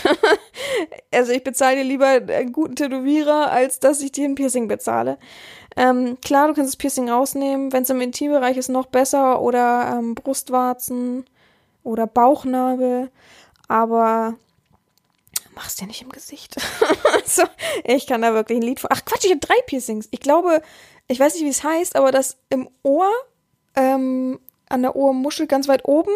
also 1.12 1.32
ich 1.32 1.42
bezahle 1.42 1.78
dir 1.78 1.84
lieber 1.84 2.06
einen 2.06 2.52
guten 2.52 2.76
Tätowierer, 2.76 3.50
als 3.50 3.80
dass 3.80 4.00
ich 4.00 4.12
dir 4.12 4.26
ein 4.26 4.36
Piercing 4.36 4.68
bezahle. 4.68 5.18
Ähm, 5.76 6.18
klar, 6.22 6.48
du 6.48 6.54
kannst 6.54 6.72
das 6.72 6.76
Piercing 6.76 7.10
rausnehmen, 7.10 7.72
wenn 7.72 7.82
es 7.82 7.90
im 7.90 8.00
Intimbereich 8.00 8.56
ist, 8.56 8.68
noch 8.68 8.86
besser 8.86 9.42
oder 9.42 9.96
ähm, 9.98 10.14
Brustwarzen 10.14 11.26
oder 11.84 12.06
Bauchnabel, 12.06 13.10
aber 13.68 14.34
mach's 15.54 15.76
dir 15.76 15.86
nicht 15.86 16.02
im 16.02 16.10
Gesicht. 16.10 16.56
so, 17.26 17.42
ich 17.84 18.06
kann 18.06 18.22
da 18.22 18.32
wirklich 18.32 18.58
ein 18.58 18.62
Lied 18.62 18.80
von. 18.80 18.90
Ach 18.92 19.04
Quatsch, 19.04 19.24
ich 19.24 19.30
habe 19.30 19.40
drei 19.40 19.60
Piercings. 19.66 20.08
Ich 20.10 20.20
glaube, 20.20 20.62
ich 21.08 21.20
weiß 21.20 21.34
nicht, 21.34 21.44
wie 21.44 21.50
es 21.50 21.62
heißt, 21.62 21.94
aber 21.94 22.10
das 22.10 22.38
im 22.48 22.68
Ohr, 22.82 23.10
ähm, 23.74 24.40
an 24.68 24.82
der 24.82 24.96
Ohrmuschel 24.96 25.46
ganz 25.46 25.68
weit 25.68 25.84
oben, 25.84 26.12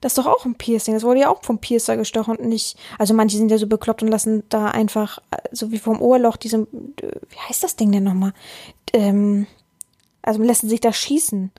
das 0.00 0.12
ist 0.12 0.18
doch 0.18 0.26
auch 0.26 0.44
ein 0.44 0.54
Piercing. 0.54 0.94
Das 0.94 1.02
wurde 1.02 1.20
ja 1.20 1.28
auch 1.28 1.42
vom 1.42 1.58
Piercer 1.58 1.96
gestochen 1.96 2.36
und 2.36 2.48
nicht. 2.48 2.76
Also 2.98 3.14
manche 3.14 3.36
sind 3.36 3.50
ja 3.50 3.58
so 3.58 3.66
bekloppt 3.66 4.02
und 4.02 4.08
lassen 4.08 4.42
da 4.48 4.66
einfach, 4.66 5.20
so 5.52 5.70
wie 5.72 5.78
vom 5.78 6.00
Ohrloch, 6.00 6.36
diese, 6.36 6.66
wie 6.70 7.38
heißt 7.48 7.62
das 7.62 7.76
Ding 7.76 7.92
denn 7.92 8.04
nochmal? 8.04 8.32
Ähm, 8.92 9.46
also 10.22 10.42
lassen 10.42 10.68
sich 10.68 10.80
da 10.80 10.92
schießen. 10.92 11.50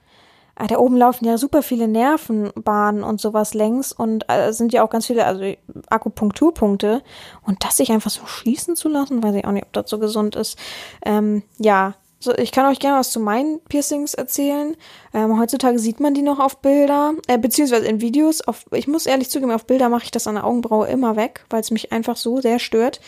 Ah, 0.56 0.67
da 0.67 0.77
oben 0.77 0.97
laufen 0.97 1.25
ja 1.25 1.38
super 1.38 1.63
viele 1.63 1.88
Nervenbahnen 1.88 3.04
und 3.04 3.21
sowas 3.21 3.54
längs 3.54 3.93
und 3.93 4.25
äh, 4.27 4.51
sind 4.51 4.73
ja 4.73 4.84
auch 4.84 4.89
ganz 4.89 5.08
viele, 5.08 5.25
also 5.25 5.43
Akupunkturpunkte. 5.89 7.01
Und 7.45 7.63
das 7.63 7.77
sich 7.77 7.91
einfach 7.91 8.12
so 8.12 8.25
schließen 8.25 8.75
zu 8.75 8.89
lassen, 8.89 9.23
weiß 9.23 9.36
ich 9.36 9.45
auch 9.45 9.51
nicht, 9.51 9.65
ob 9.65 9.73
das 9.73 9.89
so 9.89 9.97
gesund 9.97 10.36
ist. 10.36 10.60
Ähm, 11.04 11.43
ja, 11.58 11.95
so, 12.23 12.38
ich 12.38 12.51
kann 12.51 12.71
euch 12.71 12.79
gerne 12.79 12.99
was 12.99 13.10
zu 13.10 13.19
meinen 13.19 13.60
Piercings 13.62 14.13
erzählen. 14.13 14.77
Ähm, 15.12 15.39
heutzutage 15.39 15.79
sieht 15.79 15.99
man 15.99 16.13
die 16.13 16.21
noch 16.21 16.39
auf 16.39 16.57
Bilder, 16.57 17.13
äh, 17.27 17.39
beziehungsweise 17.39 17.88
in 17.88 17.99
Videos. 17.99 18.41
Auf, 18.41 18.65
ich 18.71 18.88
muss 18.88 19.07
ehrlich 19.07 19.29
zugeben, 19.31 19.51
auf 19.51 19.65
Bilder 19.65 19.89
mache 19.89 20.03
ich 20.03 20.12
das 20.12 20.27
an 20.27 20.36
der 20.36 20.45
Augenbraue 20.45 20.88
immer 20.88 21.15
weg, 21.15 21.43
weil 21.49 21.62
es 21.62 21.71
mich 21.71 21.91
einfach 21.91 22.15
so 22.15 22.39
sehr 22.39 22.60
stört. 22.60 23.01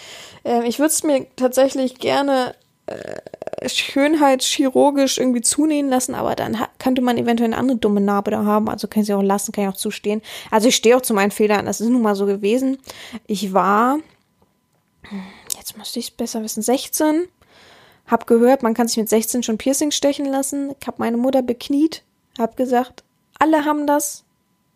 Ähm, 0.44 0.64
ich 0.64 0.80
würde 0.80 0.90
es 0.90 1.04
mir 1.04 1.28
tatsächlich 1.36 2.00
gerne 2.00 2.56
äh, 2.88 3.70
schönheitschirurgisch 3.70 5.20
irgendwie 5.20 5.42
zunähen 5.42 5.90
lassen, 5.90 6.16
aber 6.16 6.36
dann 6.36 6.58
könnte 6.80 7.02
man 7.02 7.18
eventuell 7.18 7.52
eine 7.52 7.58
andere 7.58 7.78
dumme 7.78 8.02
Narbe 8.02 8.32
da 8.32 8.44
haben. 8.44 8.68
Also 8.68 8.88
kann 8.88 9.02
ich 9.02 9.08
sie 9.08 9.14
auch 9.14 9.22
lassen, 9.22 9.52
kann 9.52 9.66
ich 9.66 9.70
auch 9.70 9.78
zustehen. 9.78 10.24
Also 10.50 10.70
ich 10.70 10.76
stehe 10.76 10.98
auch 10.98 11.02
zu 11.02 11.14
meinen 11.14 11.32
Fehlern. 11.32 11.68
Das 11.68 11.82
ist 11.82 11.90
nun 11.90 12.02
mal 12.02 12.16
so 12.16 12.26
gewesen. 12.26 12.80
Ich 13.28 13.54
war, 13.54 14.00
jetzt 15.56 15.78
müsste 15.78 16.00
ich 16.00 16.08
es 16.08 16.12
besser 16.12 16.42
wissen, 16.42 16.64
16. 16.64 17.28
Hab 18.06 18.28
gehört, 18.28 18.64
man 18.64 18.74
kann 18.74 18.88
sich 18.88 18.98
mit 18.98 19.10
16 19.10 19.44
schon 19.44 19.58
Piercing 19.58 19.92
stechen 19.92 20.26
lassen. 20.26 20.74
Ich 20.80 20.88
habe 20.88 20.98
meine 21.00 21.18
Mutter 21.18 21.42
bekniet, 21.42 22.04
hab 22.38 22.58
gesagt, 22.58 23.04
alle 23.40 23.66
haben 23.66 23.88
das 23.88 24.26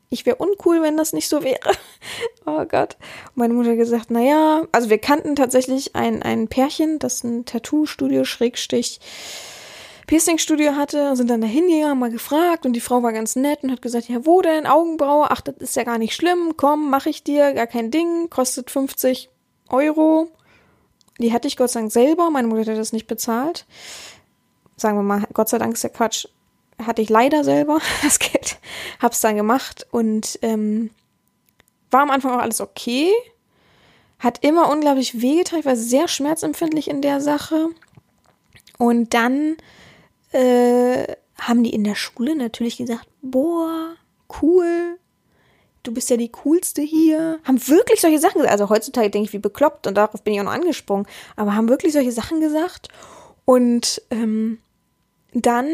ich 0.10 0.26
wäre 0.26 0.38
uncool, 0.38 0.82
wenn 0.82 0.96
das 0.96 1.14
nicht 1.14 1.28
so 1.28 1.44
wäre. 1.44 1.72
oh 2.46 2.64
Gott. 2.66 2.98
Meine 3.36 3.54
Mutter 3.54 3.76
gesagt, 3.76 4.10
naja, 4.10 4.66
also 4.72 4.90
wir 4.90 5.00
kannten 5.00 5.36
tatsächlich 5.36 5.96
ein, 5.96 6.24
ein 6.24 6.48
Pärchen, 6.48 7.00
das 7.00 7.24
ein 7.24 7.46
Tattoo-Studio, 7.46 8.24
Schrägstich, 8.24 9.00
Piercing-Studio 10.08 10.76
hatte, 10.76 11.18
sind 11.18 11.30
dann 11.30 11.42
da 11.42 11.48
hingegangen, 11.48 12.00
mal 12.00 12.10
gefragt 12.10 12.66
und 12.66 12.72
die 12.72 12.80
Frau 12.80 13.04
war 13.04 13.12
ganz 13.12 13.36
nett 13.36 13.64
und 13.64 13.72
hat 13.72 13.82
gesagt, 13.82 14.08
ja, 14.08 14.26
wo 14.26 14.42
denn? 14.42 14.66
Augenbraue? 14.66 15.30
Ach, 15.30 15.42
das 15.42 15.58
ist 15.58 15.76
ja 15.76 15.84
gar 15.84 15.98
nicht 15.98 16.16
schlimm. 16.16 16.54
Komm, 16.56 16.90
mach 16.90 17.08
ich 17.08 17.26
dir, 17.26 17.54
gar 17.54 17.68
kein 17.68 17.92
Ding, 17.92 18.30
kostet 18.30 18.72
50 18.72 19.30
Euro. 19.68 20.30
Die 21.20 21.34
hatte 21.34 21.48
ich 21.48 21.58
Gott 21.58 21.72
sei 21.72 21.82
Dank 21.82 21.92
selber, 21.92 22.30
meine 22.30 22.48
Mutter 22.48 22.72
hat 22.72 22.78
das 22.78 22.94
nicht 22.94 23.08
bezahlt. 23.08 23.66
Sagen 24.76 24.98
wir 24.98 25.04
mal, 25.04 25.24
Gott 25.34 25.50
sei 25.50 25.58
Dank 25.58 25.74
ist 25.74 25.84
ja 25.84 25.90
Quatsch 25.90 26.28
hatte 26.86 27.02
ich 27.02 27.10
leider 27.10 27.44
selber 27.44 27.80
das 28.04 28.20
Geld, 28.20 28.60
hab's 29.02 29.22
dann 29.22 29.36
gemacht 29.36 29.88
und 29.92 30.40
ähm, 30.42 30.92
war 31.90 32.02
am 32.02 32.12
Anfang 32.12 32.34
auch 32.34 32.42
alles 32.42 32.62
okay. 32.62 33.12
Hat 34.20 34.44
immer 34.44 34.72
unglaublich 34.72 35.22
wehgetan, 35.22 35.60
ich 35.60 35.66
war 35.66 35.76
sehr 35.76 36.08
schmerzempfindlich 36.08 36.90
in 36.90 37.02
der 37.02 37.22
Sache. 37.22 37.70
Und 38.80 39.14
dann 39.14 39.58
äh, 40.32 41.16
haben 41.40 41.64
die 41.64 41.74
in 41.74 41.84
der 41.84 41.96
Schule 41.96 42.36
natürlich 42.36 42.78
gesagt, 42.78 43.08
boah, 43.22 43.96
cool, 44.42 44.98
du 45.88 45.94
bist 45.94 46.10
ja 46.10 46.18
die 46.18 46.32
coolste 46.44 46.82
hier. 46.82 47.40
Haben 47.44 47.66
wirklich 47.68 48.02
solche 48.02 48.20
Sachen 48.20 48.42
gesagt. 48.42 48.52
Also 48.52 48.70
heutzutage 48.70 49.10
denke 49.10 49.28
ich, 49.28 49.34
wie 49.34 49.40
bekloppt 49.40 49.88
und 49.88 49.96
darauf 49.96 50.22
bin 50.22 50.34
ich 50.34 50.40
auch 50.40 50.46
noch 50.46 50.52
angesprungen. 50.52 51.08
Aber 51.36 51.56
haben 51.56 51.70
wirklich 51.70 51.94
solche 51.94 52.12
Sachen 52.12 52.42
gesagt. 52.42 52.90
Und 53.46 54.02
ähm, 54.12 54.60
dann 55.34 55.68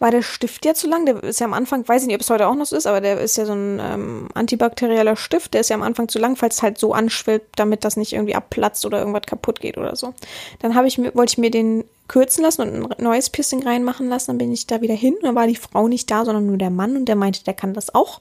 war 0.00 0.10
der 0.10 0.22
Stift 0.22 0.64
ja 0.64 0.74
zu 0.74 0.88
lang. 0.88 1.06
Der 1.06 1.22
ist 1.22 1.40
ja 1.40 1.46
am 1.46 1.54
Anfang, 1.54 1.86
weiß 1.86 2.02
ich 2.02 2.08
nicht, 2.08 2.16
ob 2.16 2.20
es 2.20 2.30
heute 2.30 2.46
auch 2.46 2.54
noch 2.54 2.66
so 2.66 2.76
ist, 2.76 2.86
aber 2.86 3.00
der 3.00 3.20
ist 3.20 3.36
ja 3.36 3.46
so 3.46 3.52
ein 3.52 3.80
ähm, 3.80 4.28
antibakterieller 4.34 5.16
Stift. 5.16 5.54
Der 5.54 5.60
ist 5.60 5.70
ja 5.70 5.76
am 5.76 5.82
Anfang 5.82 6.08
zu 6.08 6.18
lang, 6.18 6.36
falls 6.36 6.56
es 6.56 6.62
halt 6.62 6.78
so 6.78 6.92
anschwillt, 6.92 7.42
damit 7.56 7.84
das 7.84 7.96
nicht 7.96 8.12
irgendwie 8.12 8.34
abplatzt 8.34 8.84
oder 8.86 8.98
irgendwas 8.98 9.22
kaputt 9.26 9.60
geht 9.60 9.76
oder 9.76 9.96
so. 9.96 10.14
Dann 10.60 10.72
ich 10.86 10.98
wollte 10.98 11.32
ich 11.32 11.38
mir 11.38 11.50
den 11.50 11.84
kürzen 12.06 12.42
lassen 12.42 12.62
und 12.62 12.98
ein 12.98 13.04
neues 13.04 13.30
Piercing 13.30 13.62
reinmachen 13.62 14.08
lassen. 14.08 14.28
Dann 14.28 14.38
bin 14.38 14.52
ich 14.52 14.66
da 14.66 14.80
wieder 14.80 14.94
hin. 14.94 15.16
Dann 15.22 15.34
war 15.34 15.46
die 15.46 15.56
Frau 15.56 15.88
nicht 15.88 16.10
da, 16.10 16.24
sondern 16.24 16.46
nur 16.46 16.58
der 16.58 16.70
Mann 16.70 16.96
und 16.96 17.06
der 17.06 17.16
meinte, 17.16 17.44
der 17.44 17.54
kann 17.54 17.74
das 17.74 17.94
auch 17.94 18.20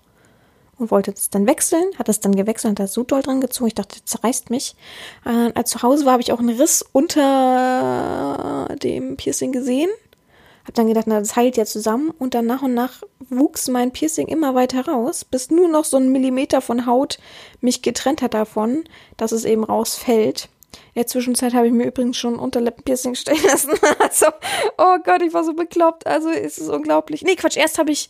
und 0.77 0.91
wollte 0.91 1.11
es 1.11 1.29
dann 1.29 1.47
wechseln, 1.47 1.85
hat 1.97 2.09
es 2.09 2.19
dann 2.19 2.35
gewechselt 2.35 2.71
und 2.71 2.79
hat 2.79 2.89
so 2.89 3.03
doll 3.03 3.21
dran 3.21 3.41
gezogen. 3.41 3.67
Ich 3.67 3.75
dachte, 3.75 3.99
das 3.99 4.05
zerreißt 4.05 4.49
mich. 4.49 4.75
Äh, 5.25 5.51
als 5.53 5.71
zu 5.71 5.81
Hause 5.81 6.05
war, 6.05 6.13
habe 6.13 6.21
ich 6.21 6.31
auch 6.31 6.39
einen 6.39 6.59
Riss 6.59 6.85
unter 6.91 8.67
dem 8.81 9.17
Piercing 9.17 9.51
gesehen. 9.51 9.89
Hab 10.65 10.75
dann 10.75 10.87
gedacht, 10.87 11.07
na, 11.07 11.19
das 11.19 11.35
heilt 11.37 11.55
ja 11.55 11.65
zusammen 11.65 12.11
und 12.19 12.33
dann 12.33 12.45
nach 12.45 12.61
und 12.61 12.73
nach 12.73 13.01
wuchs 13.29 13.69
mein 13.69 13.91
Piercing 13.91 14.27
immer 14.27 14.53
weiter 14.53 14.85
raus, 14.85 15.23
bis 15.23 15.49
nur 15.49 15.69
noch 15.69 15.85
so 15.85 15.95
ein 15.95 16.11
Millimeter 16.11 16.59
von 16.59 16.85
Haut 16.85 17.19
mich 17.61 17.81
getrennt 17.81 18.21
hat 18.21 18.33
davon, 18.33 18.83
dass 19.15 19.31
es 19.31 19.45
eben 19.45 19.63
rausfällt. 19.63 20.49
In 20.93 20.99
der 21.01 21.07
Zwischenzeit 21.07 21.53
habe 21.53 21.67
ich 21.67 21.73
mir 21.73 21.85
übrigens 21.85 22.17
schon 22.17 22.37
Unterlippenpiercing 22.37 23.15
stechen 23.15 23.45
lassen. 23.47 23.71
Also, 23.99 24.25
oh 24.77 24.97
Gott, 25.03 25.21
ich 25.21 25.33
war 25.33 25.45
so 25.45 25.53
bekloppt. 25.53 26.05
Also, 26.05 26.29
es 26.29 26.57
ist 26.57 26.69
unglaublich. 26.69 27.21
Nee, 27.21 27.35
Quatsch, 27.35 27.57
erst 27.57 27.77
habe 27.77 27.91
ich. 27.91 28.09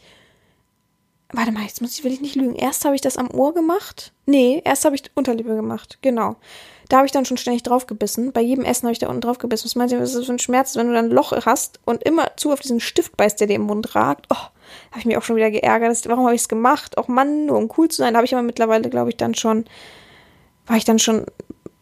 Warte 1.33 1.51
mal, 1.51 1.63
jetzt 1.63 1.81
muss 1.81 1.97
ich, 1.97 2.03
will 2.05 2.13
ich 2.13 2.21
nicht 2.21 2.35
lügen. 2.35 2.55
Erst 2.55 2.85
habe 2.85 2.95
ich 2.95 3.01
das 3.01 3.17
am 3.17 3.29
Ohr 3.31 3.53
gemacht. 3.53 4.13
Nee, 4.25 4.61
erst 4.63 4.85
habe 4.85 4.95
ich 4.95 5.03
die 5.03 5.11
Unterlippe 5.13 5.55
gemacht. 5.55 5.97
Genau. 6.01 6.37
Da 6.87 6.97
habe 6.97 7.05
ich 7.05 7.11
dann 7.11 7.25
schon 7.25 7.35
ständig 7.35 7.63
draufgebissen. 7.63 8.31
Bei 8.31 8.39
jedem 8.39 8.63
Essen 8.63 8.83
habe 8.83 8.93
ich 8.93 8.99
da 8.99 9.09
unten 9.09 9.21
draufgebissen. 9.21 9.65
Was 9.65 9.75
meinst 9.75 9.93
du, 9.93 9.99
was 9.99 10.09
ist 10.09 10.15
das 10.15 10.25
für 10.25 10.33
ein 10.33 10.39
Schmerz, 10.39 10.77
wenn 10.77 10.87
du 10.87 10.93
dann 10.93 11.05
ein 11.05 11.11
Loch 11.11 11.33
hast 11.45 11.81
und 11.83 12.01
immer 12.03 12.31
zu 12.37 12.53
auf 12.53 12.61
diesen 12.61 12.79
Stift 12.79 13.17
beißt, 13.17 13.41
der 13.41 13.47
dir 13.47 13.55
im 13.55 13.63
Mund 13.63 13.93
ragt? 13.93 14.27
Oh, 14.29 14.35
habe 14.35 14.99
ich 14.99 15.05
mich 15.05 15.17
auch 15.17 15.23
schon 15.23 15.35
wieder 15.35 15.51
geärgert. 15.51 16.07
Warum 16.07 16.25
habe 16.25 16.35
ich 16.35 16.41
es 16.41 16.49
gemacht? 16.49 16.97
Auch 16.97 17.09
Mann, 17.09 17.47
nur 17.47 17.57
um 17.57 17.69
cool 17.77 17.89
zu 17.89 17.97
sein. 17.97 18.13
Da 18.13 18.19
habe 18.19 18.25
ich 18.25 18.33
aber 18.33 18.43
mittlerweile, 18.43 18.89
glaube 18.89 19.09
ich, 19.09 19.17
dann 19.17 19.35
schon, 19.35 19.65
war 20.65 20.77
ich 20.77 20.85
dann 20.85 20.99
schon 20.99 21.25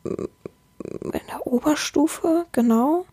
in 0.03 1.27
der 1.29 1.45
Oberstufe, 1.45 2.47
genau. 2.51 3.05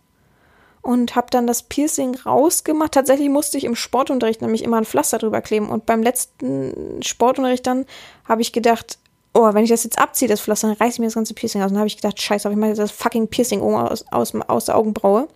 Und 0.83 1.15
habe 1.15 1.29
dann 1.31 1.47
das 1.47 1.63
Piercing 1.63 2.17
rausgemacht. 2.17 2.93
Tatsächlich 2.93 3.29
musste 3.29 3.57
ich 3.57 3.65
im 3.65 3.77
Sportunterricht 3.77 4.43
nämlich 4.43 4.65
immer 4.65 4.79
ein 4.79 4.85
Pflaster 4.85 5.19
drüber 5.19 5.41
kleben. 5.41 5.69
Und 5.69 5.87
beim 5.87 6.03
letzten 6.03 7.01
Sportunterricht 7.03 7.67
dann 7.67 7.87
habe 8.25 8.43
ich 8.43 8.53
gedacht, 8.53 8.99
oh, 9.33 9.55
wenn 9.55 9.65
ich 9.65 9.71
das 9.71 9.85
jetzt 9.85 9.99
abziehe, 9.99 10.29
das 10.29 10.41
Pflaster, 10.41 10.69
dann 10.69 10.77
reiße 10.77 10.95
ich 10.95 10.99
mir 10.99 11.07
das 11.07 11.15
ganze 11.15 11.35
Piercing 11.35 11.63
aus. 11.63 11.69
Und 11.69 11.75
dann 11.75 11.81
habe 11.81 11.87
ich 11.87 11.97
gedacht, 11.97 12.21
scheiße, 12.21 12.51
ich 12.51 12.57
mache 12.57 12.75
das 12.75 12.91
fucking 12.91 13.29
Piercing 13.29 13.61
oben 13.61 13.77
aus, 13.77 14.05
aus, 14.11 14.35
aus 14.35 14.65
der 14.65 14.77
Augenbraue. 14.77 15.29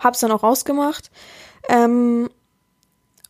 Hab's 0.00 0.20
dann 0.20 0.32
auch 0.32 0.42
rausgemacht. 0.42 1.10
Ähm, 1.68 2.28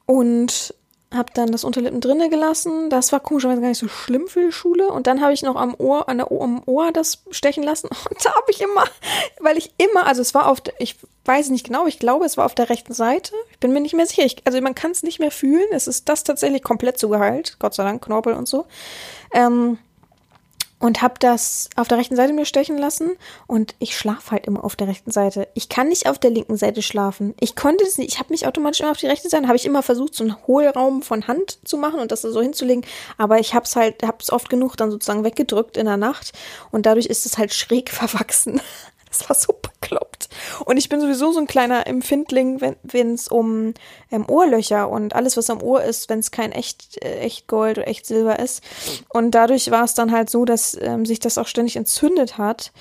und 0.07 0.75
habe 1.17 1.33
dann 1.35 1.53
das 1.53 1.65
Unterlippen 1.65 2.01
drinne 2.01 2.29
gelassen. 2.31 2.91
Das 2.91 3.13
war 3.13 3.21
komischerweise 3.21 3.61
gar 3.61 3.69
nicht 3.69 3.79
so 3.79 3.89
schlimm 3.89 4.29
für 4.29 4.47
die 4.47 4.53
Schule. 4.53 4.89
Und 4.89 5.07
dann 5.07 5.21
habe 5.21 5.33
ich 5.33 5.43
noch 5.43 5.57
am 5.57 5.75
Ohr, 5.79 6.09
an 6.09 6.19
der 6.19 6.31
Ohr, 6.31 6.45
am 6.45 6.63
Ohr 6.67 6.93
das 6.93 7.23
stechen 7.31 7.63
lassen. 7.63 7.89
Und 8.11 8.25
da 8.25 8.35
habe 8.35 8.51
ich 8.51 8.61
immer, 8.61 8.85
weil 9.41 9.57
ich 9.57 9.73
immer, 9.79 10.07
also 10.07 10.23
es 10.23 10.35
war 10.35 10.49
auf, 10.49 10.63
ich 10.79 10.97
weiß 11.25 11.51
nicht 11.51 11.67
genau, 11.67 11.87
ich 11.87 11.99
glaube, 11.99 12.25
es 12.25 12.37
war 12.37 12.47
auf 12.47 12.55
der 12.55 12.71
rechten 12.71 12.93
Seite. 12.93 13.33
Ich 13.51 13.59
bin 13.59 13.73
mir 13.73 13.81
nicht 13.81 13.95
mehr 13.95 14.07
sicher. 14.07 14.25
Ich, 14.25 14.37
also 14.45 14.61
man 14.61 14.75
kann 14.75 14.91
es 14.93 15.03
nicht 15.03 15.19
mehr 15.19 15.31
fühlen. 15.31 15.67
Es 15.73 15.87
ist 15.87 16.09
das 16.09 16.25
tatsächlich 16.25 16.63
komplett 16.63 16.99
zugeheilt. 16.99 17.57
Gott 17.59 17.75
sei 17.75 17.85
Dank, 17.85 18.05
Knorpel 18.05 18.35
und 18.35 18.49
so. 18.49 18.67
Ähm, 19.33 19.79
und 20.79 21.01
habe 21.01 21.15
das 21.19 21.71
auf 21.77 21.89
der 21.89 21.99
rechten 21.99 22.17
Seite 22.17 22.33
mir 22.33 22.45
stechen 22.45 22.77
lassen 22.77 23.13
und 23.47 23.75
ich 23.79 23.97
schlafe 23.97 24.33
halt 24.33 24.47
immer 24.47 24.65
auf 24.65 24.77
der 24.77 24.89
rechten 24.89 25.11
Seite. 25.11 25.49
Ich 25.55 25.69
kann 25.69 25.89
nicht 25.89 26.09
auf 26.09 26.19
der 26.19 26.31
linken 26.31 26.57
Seite 26.57 26.83
schlafen. 26.83 27.35
Ich 27.41 27.57
konnte 27.57 27.85
es 27.85 27.97
nicht. 27.97 28.13
Ich 28.13 28.19
habe 28.19 28.33
mich 28.33 28.47
automatisch 28.47 28.81
immer 28.81 28.91
auf 28.91 28.99
die 28.99 29.07
rechte 29.07 29.29
Seite. 29.29 29.47
Habe 29.47 29.57
ich 29.57 29.65
immer 29.65 29.83
versucht, 29.83 30.15
so 30.15 30.25
einen 30.25 30.37
Hohlraum 30.47 31.03
von 31.03 31.27
Hand 31.29 31.59
zu 31.65 31.79
machen 31.79 32.01
und 32.01 32.13
das 32.13 32.23
so 32.23 32.43
hinzulegen. 32.43 32.85
Aber 33.17 33.39
ich 33.39 33.55
habe 33.55 33.65
es 33.65 33.75
halt, 33.75 34.03
habe 34.03 34.19
es 34.21 34.31
oft 34.31 34.51
genug 34.51 34.77
dann 34.77 34.91
sozusagen 34.91 35.25
weggedrückt 35.25 35.77
in 35.77 35.87
der 35.87 35.97
Nacht 35.97 36.33
und 36.71 36.85
dadurch 36.85 37.07
ist 37.07 37.25
es 37.25 37.39
halt 37.39 37.55
schräg 37.55 37.91
verwachsen. 37.91 38.61
Das 39.19 39.29
war 39.29 39.37
so 39.37 39.53
bekloppt. 39.53 40.29
Und 40.65 40.77
ich 40.77 40.89
bin 40.89 41.01
sowieso 41.01 41.33
so 41.33 41.41
ein 41.41 41.47
kleiner 41.47 41.87
Empfindling, 41.87 42.61
wenn 42.83 43.15
es 43.15 43.29
um 43.29 43.75
ähm, 44.11 44.29
Ohrlöcher 44.29 44.89
und 44.89 45.15
alles, 45.15 45.37
was 45.37 45.51
am 45.51 45.63
Ohr 45.63 45.83
ist, 45.83 46.09
wenn 46.09 46.19
es 46.19 46.31
kein 46.31 46.53
echt, 46.53 47.03
äh, 47.03 47.21
echt 47.21 47.47
Gold 47.47 47.79
oder 47.79 47.89
echt 47.89 48.07
Silber 48.07 48.39
ist. 48.39 48.63
Und 49.09 49.33
dadurch 49.33 49.71
war 49.71 49.85
es 49.85 49.95
dann 49.95 50.13
halt 50.13 50.31
so, 50.31 50.45
dass 50.45 50.77
ähm, 50.81 51.07
sich 51.07 51.21
das 51.21 51.39
auch 51.39 51.47
ständig 51.47 51.77
entzündet 51.77 52.39
hat. 52.39 52.73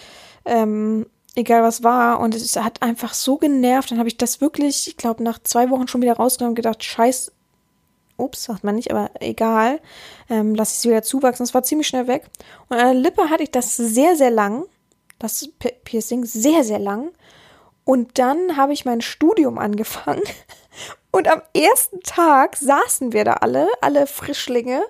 Ähm, 0.45 1.05
egal 1.35 1.63
was 1.63 1.83
war. 1.83 2.19
Und 2.19 2.35
es 2.35 2.55
hat 2.55 2.81
einfach 2.81 3.13
so 3.13 3.37
genervt. 3.37 3.91
Dann 3.91 3.99
habe 3.99 4.09
ich 4.09 4.17
das 4.17 4.41
wirklich, 4.41 4.87
ich 4.87 4.97
glaube, 4.97 5.23
nach 5.23 5.39
zwei 5.43 5.69
Wochen 5.69 5.87
schon 5.87 6.01
wieder 6.01 6.15
rausgenommen 6.15 6.51
und 6.51 6.55
gedacht, 6.55 6.83
scheiß, 6.83 7.31
ups, 8.17 8.45
sagt 8.45 8.63
man 8.63 8.75
nicht, 8.75 8.91
aber 8.91 9.11
egal, 9.19 9.81
ähm, 10.29 10.55
lass 10.55 10.77
es 10.77 10.85
wieder 10.85 11.03
zuwachsen. 11.03 11.43
Es 11.43 11.53
war 11.53 11.63
ziemlich 11.63 11.87
schnell 11.87 12.07
weg. 12.07 12.29
Und 12.69 12.77
an 12.77 12.85
der 12.85 13.01
Lippe 13.01 13.29
hatte 13.29 13.43
ich 13.43 13.51
das 13.51 13.75
sehr, 13.75 14.15
sehr 14.15 14.31
lang 14.31 14.65
das 15.19 15.47
Piercing 15.83 16.25
sehr, 16.25 16.63
sehr 16.63 16.79
lang. 16.79 17.11
Und 17.83 18.17
dann 18.17 18.57
habe 18.57 18.73
ich 18.73 18.85
mein 18.85 19.01
Studium 19.01 19.57
angefangen. 19.57 20.23
Und 21.11 21.29
am 21.29 21.41
ersten 21.55 22.01
Tag 22.01 22.57
saßen 22.57 23.13
wir 23.13 23.23
da 23.23 23.33
alle, 23.35 23.69
alle 23.79 24.05
Frischlinge. 24.05 24.83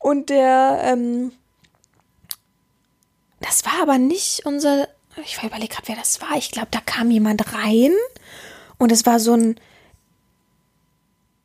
Und 0.00 0.30
der, 0.30 0.80
ähm, 0.84 1.32
das 3.40 3.64
war 3.64 3.82
aber 3.82 3.98
nicht 3.98 4.46
unser, 4.46 4.88
ich 5.24 5.42
überlege 5.42 5.74
gerade, 5.74 5.88
wer 5.88 5.96
das 5.96 6.20
war. 6.20 6.36
Ich 6.36 6.52
glaube, 6.52 6.68
da 6.70 6.78
kam 6.80 7.10
jemand 7.10 7.52
rein. 7.52 7.92
Und 8.78 8.92
es 8.92 9.06
war 9.06 9.18
so 9.18 9.32
ein, 9.32 9.58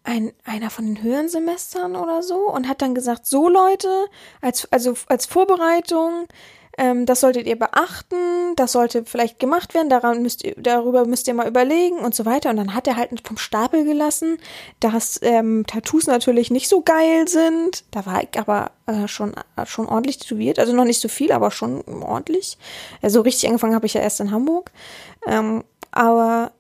ein, 0.04 0.34
einer 0.44 0.70
von 0.70 0.86
den 0.86 1.02
höheren 1.02 1.30
Semestern 1.30 1.96
oder 1.96 2.22
so 2.22 2.50
und 2.50 2.68
hat 2.68 2.82
dann 2.82 2.96
gesagt, 2.96 3.26
so 3.26 3.50
Leute, 3.50 4.08
als, 4.42 4.72
also 4.72 4.96
als 5.08 5.26
Vorbereitung, 5.26 6.28
ähm, 6.78 7.06
das 7.06 7.20
solltet 7.20 7.48
ihr 7.48 7.58
beachten, 7.58 8.56
das 8.56 8.72
sollte 8.72 9.04
vielleicht 9.06 9.40
gemacht 9.40 9.74
werden, 9.74 9.90
daran 9.90 10.22
müsst 10.22 10.44
ihr, 10.44 10.56
darüber 10.58 11.06
müsst 11.06 11.28
ihr 11.28 11.34
mal 11.34 11.48
überlegen 11.48 11.98
und 11.98 12.16
so 12.16 12.26
weiter. 12.26 12.50
Und 12.50 12.58
dann 12.58 12.74
hat 12.74 12.88
er 12.88 12.96
halt 12.96 13.10
vom 13.26 13.38
Stapel 13.38 13.84
gelassen, 13.84 14.38
dass 14.80 15.20
ähm, 15.22 15.66
Tattoos 15.68 16.08
natürlich 16.08 16.52
nicht 16.52 16.70
so 16.70 16.82
geil 16.82 17.28
sind. 17.28 17.84
Da 17.92 18.06
war 18.06 18.24
ich 18.24 18.40
aber 18.40 18.72
äh, 18.86 19.08
schon, 19.08 19.34
äh, 19.56 19.66
schon 19.66 19.88
ordentlich 19.88 20.18
tätowiert, 20.20 20.60
also 20.60 20.74
noch 20.74 20.86
nicht 20.86 21.02
so 21.02 21.08
viel, 21.08 21.32
aber 21.32 21.52
schon 21.52 21.84
ordentlich. 22.04 22.58
Also 23.02 23.22
richtig 23.22 23.48
angefangen 23.48 23.76
habe 23.76 23.86
ich 23.86 23.94
ja 23.94 24.02
erst 24.02 24.20
in 24.20 24.32
Hamburg. 24.32 24.72
Ähm, 25.28 25.64
aber 25.92 26.52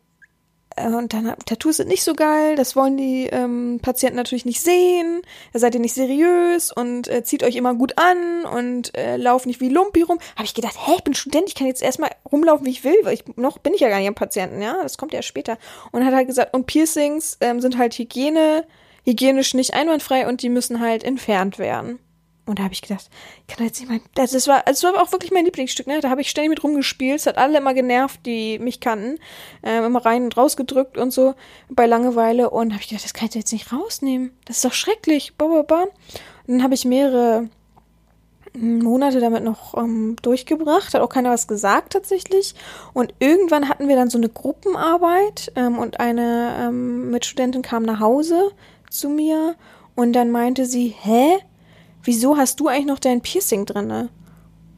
und 0.88 1.14
dann 1.14 1.34
Tattoos 1.46 1.78
sind 1.78 1.90
nicht 1.90 2.04
so 2.04 2.14
geil, 2.14 2.56
das 2.56 2.76
wollen 2.76 2.98
die 2.98 3.28
ähm, 3.28 3.80
Patienten 3.82 4.18
natürlich 4.18 4.46
nicht 4.46 4.62
sehen. 4.62 5.22
Da 5.54 5.60
seid 5.60 5.76
ihr 5.76 5.82
nicht 5.82 5.94
seriös 5.94 6.72
und 6.72 7.08
äh, 7.08 7.24
zieht 7.24 7.44
euch 7.44 7.56
immer 7.56 7.74
gut 7.74 7.98
an 7.98 8.46
und 8.46 8.96
äh, 8.98 9.18
lauft 9.18 9.46
nicht 9.46 9.62
wie 9.62 9.70
Lumpi 9.70 10.02
rum. 10.02 10.20
Habe 10.36 10.46
ich 10.46 10.54
gedacht, 10.54 10.76
hä, 10.78 10.94
ich 10.98 11.04
bin 11.04 11.14
Student, 11.14 11.48
ich 11.48 11.56
kann 11.56 11.68
jetzt 11.68 11.82
erstmal 11.82 12.12
rumlaufen, 12.32 12.66
wie 12.66 12.72
ich 12.72 12.84
will, 12.84 12.98
weil 13.04 13.14
ich 13.14 13.24
noch 13.36 13.58
bin 13.58 13.74
ich 13.74 13.82
ja 13.82 13.90
gar 13.90 14.00
nicht 14.00 14.08
am 14.08 14.16
Patienten, 14.16 14.62
ja, 14.62 14.78
das 14.82 14.98
kommt 14.98 15.14
ja 15.14 15.22
später. 15.22 15.58
Und 15.92 16.06
hat 16.06 16.14
halt 16.14 16.28
gesagt, 16.28 16.54
und 16.54 16.66
Piercings 16.66 17.38
ähm, 17.42 17.62
sind 17.62 17.78
halt 17.78 17.98
Hygiene, 17.98 18.66
hygienisch 19.06 19.54
nicht 19.54 19.74
einwandfrei 19.74 20.28
und 20.28 20.42
die 20.42 20.50
müssen 20.50 20.80
halt 20.80 21.04
entfernt 21.04 21.60
werden. 21.60 22.00
Und 22.52 22.60
da 22.60 22.64
habe 22.64 22.74
ich 22.74 22.82
gedacht, 22.82 23.10
ich 23.48 23.56
kann 23.56 23.66
jetzt 23.66 23.80
nicht 23.80 23.90
mein. 23.90 24.02
Das, 24.14 24.32
das, 24.32 24.48
war, 24.48 24.62
das 24.66 24.84
war 24.84 25.02
auch 25.02 25.12
wirklich 25.14 25.32
mein 25.32 25.46
Lieblingsstück, 25.46 25.88
ne? 25.88 26.02
Da 26.02 26.10
habe 26.10 26.20
ich 26.20 26.30
ständig 26.30 26.50
mit 26.50 26.64
rumgespielt. 26.64 27.20
Es 27.20 27.26
hat 27.26 27.38
alle 27.38 27.58
immer 27.58 27.74
genervt, 27.74 28.20
die 28.26 28.60
mich 28.60 28.82
kannten. 28.82 29.20
Ähm, 29.64 29.86
immer 29.86 30.06
rein 30.06 30.26
und 30.26 30.36
raus 30.36 30.58
gedrückt 30.58 30.98
und 30.98 31.12
so 31.12 31.34
bei 31.70 31.86
Langeweile. 31.86 32.50
Und 32.50 32.74
habe 32.74 32.82
ich 32.82 32.90
gedacht, 32.90 33.06
das 33.06 33.14
kann 33.14 33.30
ich 33.30 33.36
jetzt 33.36 33.54
nicht 33.54 33.72
rausnehmen. 33.72 34.32
Das 34.44 34.58
ist 34.58 34.66
doch 34.66 34.74
schrecklich. 34.74 35.34
Ba, 35.38 35.48
ba, 35.48 35.62
ba. 35.62 35.84
Und 35.84 35.90
dann 36.48 36.64
habe 36.64 36.74
ich 36.74 36.84
mehrere 36.84 37.48
Monate 38.54 39.22
damit 39.22 39.46
noch 39.46 39.78
ähm, 39.78 40.18
durchgebracht, 40.22 40.94
hat 40.94 41.02
auch 41.02 41.10
keiner 41.10 41.32
was 41.32 41.48
gesagt 41.48 41.94
tatsächlich. 41.94 42.54
Und 42.92 43.14
irgendwann 43.20 43.70
hatten 43.70 43.88
wir 43.88 43.96
dann 43.96 44.10
so 44.10 44.18
eine 44.18 44.28
Gruppenarbeit 44.28 45.54
ähm, 45.56 45.80
und 45.80 46.02
eine 46.02 46.58
ähm, 46.60 47.12
Mitstudentin 47.12 47.62
kam 47.62 47.84
nach 47.84 48.02
Hause 48.02 48.52
zu 48.90 49.08
mir 49.08 49.56
und 49.96 50.14
dann 50.14 50.32
meinte 50.32 50.66
sie, 50.66 50.94
hä? 51.00 51.38
Wieso 52.04 52.38
hast 52.38 52.60
du 52.60 52.68
eigentlich 52.68 52.88
noch 52.88 53.00
dein 53.00 53.22
Piercing 53.22 53.66
drinne? 53.66 54.10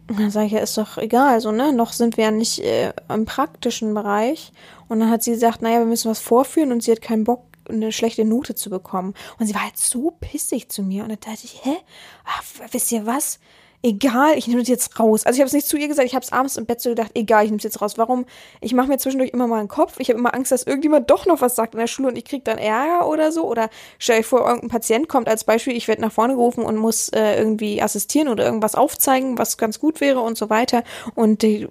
Und 0.09 0.19
dann 0.19 0.31
sage 0.31 0.47
ich, 0.47 0.51
ja, 0.51 0.59
ist 0.59 0.77
doch 0.77 0.97
egal, 0.97 1.39
so, 1.39 1.51
ne? 1.51 1.71
Noch 1.71 1.93
sind 1.93 2.17
wir 2.17 2.25
ja 2.25 2.31
nicht 2.31 2.59
äh, 2.59 2.93
im 3.09 3.25
praktischen 3.25 3.93
Bereich. 3.93 4.51
Und 4.89 4.99
dann 4.99 5.09
hat 5.09 5.23
sie 5.23 5.31
gesagt, 5.31 5.61
naja, 5.61 5.79
wir 5.79 5.85
müssen 5.85 6.11
was 6.11 6.19
vorführen 6.19 6.71
und 6.71 6.83
sie 6.83 6.91
hat 6.91 7.01
keinen 7.01 7.23
Bock, 7.23 7.45
eine 7.69 7.93
schlechte 7.93 8.25
Note 8.25 8.55
zu 8.55 8.69
bekommen. 8.69 9.13
Und 9.39 9.47
sie 9.47 9.55
war 9.55 9.63
halt 9.63 9.77
so 9.77 10.11
pissig 10.19 10.69
zu 10.69 10.83
mir. 10.83 11.03
Und 11.03 11.09
dann 11.09 11.19
dachte 11.19 11.45
ich, 11.45 11.63
hä? 11.63 11.77
Ach, 12.25 12.43
wisst 12.71 12.91
ihr 12.91 13.05
was? 13.05 13.39
Egal, 13.83 14.37
ich 14.37 14.47
nehme 14.47 14.61
das 14.61 14.69
jetzt 14.69 14.99
raus. 14.99 15.25
Also 15.25 15.35
ich 15.35 15.41
habe 15.41 15.47
es 15.47 15.53
nicht 15.53 15.67
zu 15.67 15.77
ihr 15.77 15.89
gesagt, 15.89 16.07
ich 16.07 16.15
habe 16.15 16.23
es 16.23 16.31
abends 16.31 16.55
im 16.55 16.65
Bett 16.65 16.81
so 16.81 16.89
gedacht, 16.89 17.11
egal, 17.13 17.43
ich 17.43 17.51
nehme 17.51 17.57
es 17.57 17.63
jetzt 17.63 17.81
raus. 17.81 17.97
Warum? 17.97 18.25
Ich 18.61 18.73
mache 18.73 18.87
mir 18.87 18.97
zwischendurch 18.97 19.31
immer 19.31 19.45
mal 19.45 19.59
einen 19.59 19.67
Kopf. 19.67 19.99
Ich 19.99 20.09
habe 20.09 20.17
immer 20.17 20.33
Angst, 20.33 20.51
dass 20.51 20.63
irgendjemand 20.63 21.11
doch 21.11 21.25
noch 21.25 21.41
was 21.41 21.55
sagt 21.55 21.75
in 21.75 21.79
der 21.79 21.87
Schule 21.87 22.07
und 22.07 22.17
ich 22.17 22.23
kriege 22.25 22.43
dann 22.43 22.57
Ärger 22.57 23.07
oder 23.07 23.31
so. 23.31 23.43
Oder 23.43 23.69
stell 23.99 24.19
dir 24.19 24.23
vor, 24.23 24.47
irgendein 24.47 24.69
Patient 24.69 25.09
kommt 25.09 25.27
als 25.27 25.43
Beispiel, 25.43 25.75
ich 25.75 25.87
werde 25.87 26.01
nach 26.01 26.13
vorne 26.13 26.35
gerufen 26.35 26.63
und 26.63 26.77
muss 26.77 27.09
äh, 27.09 27.37
irgendwie 27.37 27.81
assistieren 27.81 28.29
oder 28.29 28.45
irgendwas 28.45 28.75
aufzeigen, 28.75 29.37
was 29.37 29.57
ganz 29.57 29.79
gut 29.79 29.99
wäre 29.99 30.21
und 30.21 30.37
so 30.37 30.49
weiter. 30.49 30.83
Und 31.13 31.41
die, 31.41 31.67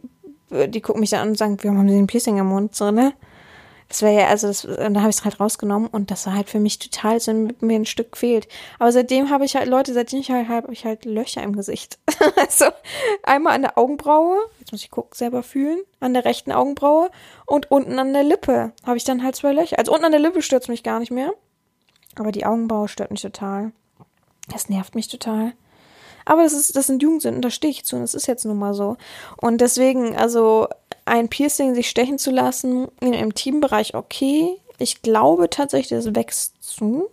die 0.51 0.81
gucken 0.83 1.01
mich 1.01 1.11
dann 1.11 1.20
an 1.20 1.29
und 1.31 1.38
sagen, 1.38 1.57
wir 1.62 1.70
haben 1.70 1.87
den 1.87 2.07
Piercing 2.07 2.37
im 2.37 2.46
Mund, 2.46 2.77
so, 2.77 2.90
ne? 2.90 3.14
Das 3.92 4.00
wäre 4.00 4.20
ja, 4.22 4.28
also 4.28 4.46
das, 4.46 4.64
und 4.64 4.94
da 4.94 5.00
habe 5.00 5.11
ich 5.11 5.16
es 5.16 5.24
halt 5.24 5.38
rausgenommen 5.38 5.87
und 5.87 6.11
das 6.11 6.24
war 6.24 6.33
halt 6.33 6.48
für 6.48 6.61
mich 6.61 6.78
total, 6.78 7.20
so 7.20 7.31
mir 7.35 7.76
ein 7.76 7.85
Stück 7.85 8.16
fehlt. 8.16 8.48
Aber 8.78 8.90
seitdem 8.90 9.28
habe 9.28 9.44
ich 9.44 9.55
halt, 9.55 9.68
Leute, 9.68 9.92
seitdem 9.92 10.20
ich 10.20 10.31
halt 10.31 10.48
habe 10.48 10.72
ich 10.72 10.87
halt 10.87 11.05
Löcher 11.05 11.42
im 11.42 11.55
Gesicht. 11.55 11.98
also 12.37 12.70
einmal 13.22 13.52
an 13.52 13.61
der 13.61 13.76
Augenbraue, 13.76 14.38
jetzt 14.61 14.72
muss 14.72 14.83
ich 14.83 14.90
gucken, 14.90 15.11
selber 15.12 15.42
fühlen, 15.42 15.78
an 16.00 16.14
der 16.14 16.24
rechten 16.24 16.52
Augenbraue 16.52 17.11
und 17.44 17.70
unten 17.70 17.98
an 17.98 18.14
der 18.14 18.22
Lippe 18.22 18.72
habe 18.87 18.96
ich 18.96 19.05
dann 19.05 19.22
halt 19.22 19.37
zwei 19.37 19.52
Löcher. 19.52 19.78
Also 19.78 19.92
unten 19.92 20.07
an 20.07 20.12
der 20.12 20.22
Lippe 20.22 20.40
stört 20.40 20.70
mich 20.70 20.83
gar 20.83 20.98
nicht 20.98 21.12
mehr. 21.12 21.35
Aber 22.14 22.33
die 22.33 22.46
Augenbraue 22.46 22.88
stört 22.88 23.11
mich 23.11 23.20
total. 23.20 23.72
Das 24.48 24.70
nervt 24.70 24.94
mich 24.94 25.09
total. 25.09 25.52
Aber 26.25 26.43
das 26.43 26.53
ist, 26.53 26.77
das 26.77 26.87
sind 26.87 27.03
Jugendsünden, 27.03 27.43
da 27.43 27.51
stehe 27.51 27.71
ich 27.71 27.85
zu 27.85 27.97
und 27.97 28.03
das 28.03 28.15
ist 28.15 28.27
jetzt 28.27 28.45
nun 28.45 28.59
mal 28.59 28.75
so. 28.75 28.97
Und 29.41 29.61
deswegen, 29.61 30.17
also 30.17 30.69
ein 31.05 31.29
Piercing 31.29 31.75
sich 31.75 31.89
stechen 31.89 32.19
zu 32.19 32.31
lassen 32.31 32.89
in 33.01 33.15
einem 33.15 33.35
Teambereich 33.35 33.95
okay. 33.95 34.57
Ich 34.79 35.03
glaube 35.03 35.51
tatsächlich, 35.51 36.01
das 36.03 36.15
wächst 36.15 36.63
zu. 36.63 37.09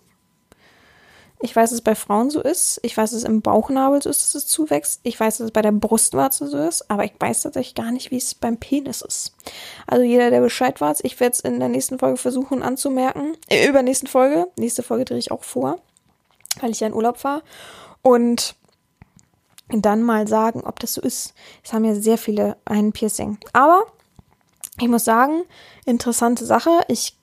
Ich 1.42 1.56
weiß, 1.56 1.70
dass 1.70 1.78
es 1.78 1.82
bei 1.82 1.96
Frauen 1.96 2.30
so 2.30 2.42
ist. 2.42 2.82
Ich 2.84 2.98
weiß, 2.98 3.12
dass 3.12 3.20
es 3.20 3.24
im 3.24 3.42
Bauchnabel 3.42 4.02
so 4.02 4.10
ist, 4.10 4.22
dass 4.22 4.36
es 4.36 4.48
zuwächst. 4.48 5.00
Ich 5.04 5.18
weiß, 5.18 5.38
dass 5.38 5.46
es 5.46 5.52
bei 5.52 5.62
der 5.62 5.72
Brustwarze 5.72 6.48
so 6.48 6.58
ist. 6.58 6.92
Aber 6.92 7.06
ich 7.06 7.14
weiß 7.18 7.44
tatsächlich 7.44 7.76
gar 7.76 7.92
nicht, 7.92 8.12
wie 8.12 8.18
es 8.18 8.36
beim 8.36 8.58
Penis 8.58 9.02
ist. 9.02 9.34
Also 9.88 10.04
jeder, 10.04 10.32
der 10.32 10.42
Bescheid 10.42 10.82
weiß, 10.82 11.00
ich 11.04 11.18
werde 11.22 11.34
es 11.34 11.40
in 11.40 11.60
der 11.60 11.70
nächsten 11.70 11.98
Folge 11.98 12.18
versuchen 12.18 12.62
anzumerken. 12.62 13.38
Äh, 13.48 13.68
übernächsten 13.68 14.10
Folge. 14.10 14.48
Nächste 14.58 14.84
Folge 14.84 15.06
drehe 15.06 15.18
ich 15.18 15.32
auch 15.32 15.44
vor, 15.44 15.80
weil 16.60 16.72
ich 16.72 16.82
ja 16.82 16.88
in 16.88 16.94
Urlaub 16.94 17.18
fahre. 17.18 17.42
Und 18.02 18.56
dann 19.72 20.04
mal 20.04 20.28
sagen, 20.28 20.62
ob 20.62 20.80
das 20.80 20.94
so 20.94 21.02
ist. 21.02 21.34
Es 21.64 21.74
haben 21.74 21.86
ja 21.86 21.96
sehr 21.96 22.18
viele 22.18 22.58
ein 22.66 22.92
Piercing. 22.92 23.38
Aber 23.54 23.84
ich 24.80 24.88
muss 24.88 25.06
sagen, 25.06 25.44
interessante 25.86 26.46
Sache. 26.46 26.72
Ich 26.88 27.20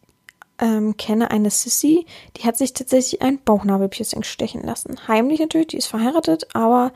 ähm, 0.59 0.97
kenne 0.97 1.30
eine 1.30 1.51
Sissy, 1.51 2.07
die 2.36 2.44
hat 2.44 2.57
sich 2.57 2.72
tatsächlich 2.72 3.22
ein 3.22 3.38
Bauchnabelpiercing 3.44 4.22
stechen 4.22 4.62
lassen. 4.62 4.97
Heimlich 5.07 5.40
natürlich, 5.40 5.68
die 5.68 5.76
ist 5.76 5.86
verheiratet, 5.86 6.49
aber 6.55 6.92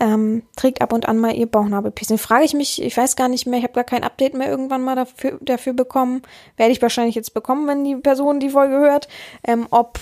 ähm, 0.00 0.42
trägt 0.56 0.80
ab 0.80 0.92
und 0.92 1.08
an 1.08 1.18
mal 1.18 1.34
ihr 1.34 1.46
Bauchnabelpiercing. 1.46 2.18
Frage 2.18 2.44
ich 2.44 2.54
mich, 2.54 2.80
ich 2.80 2.96
weiß 2.96 3.16
gar 3.16 3.28
nicht 3.28 3.46
mehr, 3.46 3.58
ich 3.58 3.64
habe 3.64 3.74
gar 3.74 3.84
kein 3.84 4.04
Update 4.04 4.34
mehr 4.34 4.48
irgendwann 4.48 4.82
mal 4.82 4.96
dafür, 4.96 5.38
dafür 5.42 5.74
bekommen. 5.74 6.22
Werde 6.56 6.72
ich 6.72 6.82
wahrscheinlich 6.82 7.14
jetzt 7.14 7.34
bekommen, 7.34 7.68
wenn 7.68 7.84
die 7.84 7.96
Person 7.96 8.40
die 8.40 8.50
Folge 8.50 8.78
hört, 8.78 9.08
ähm, 9.44 9.66
ob 9.70 9.98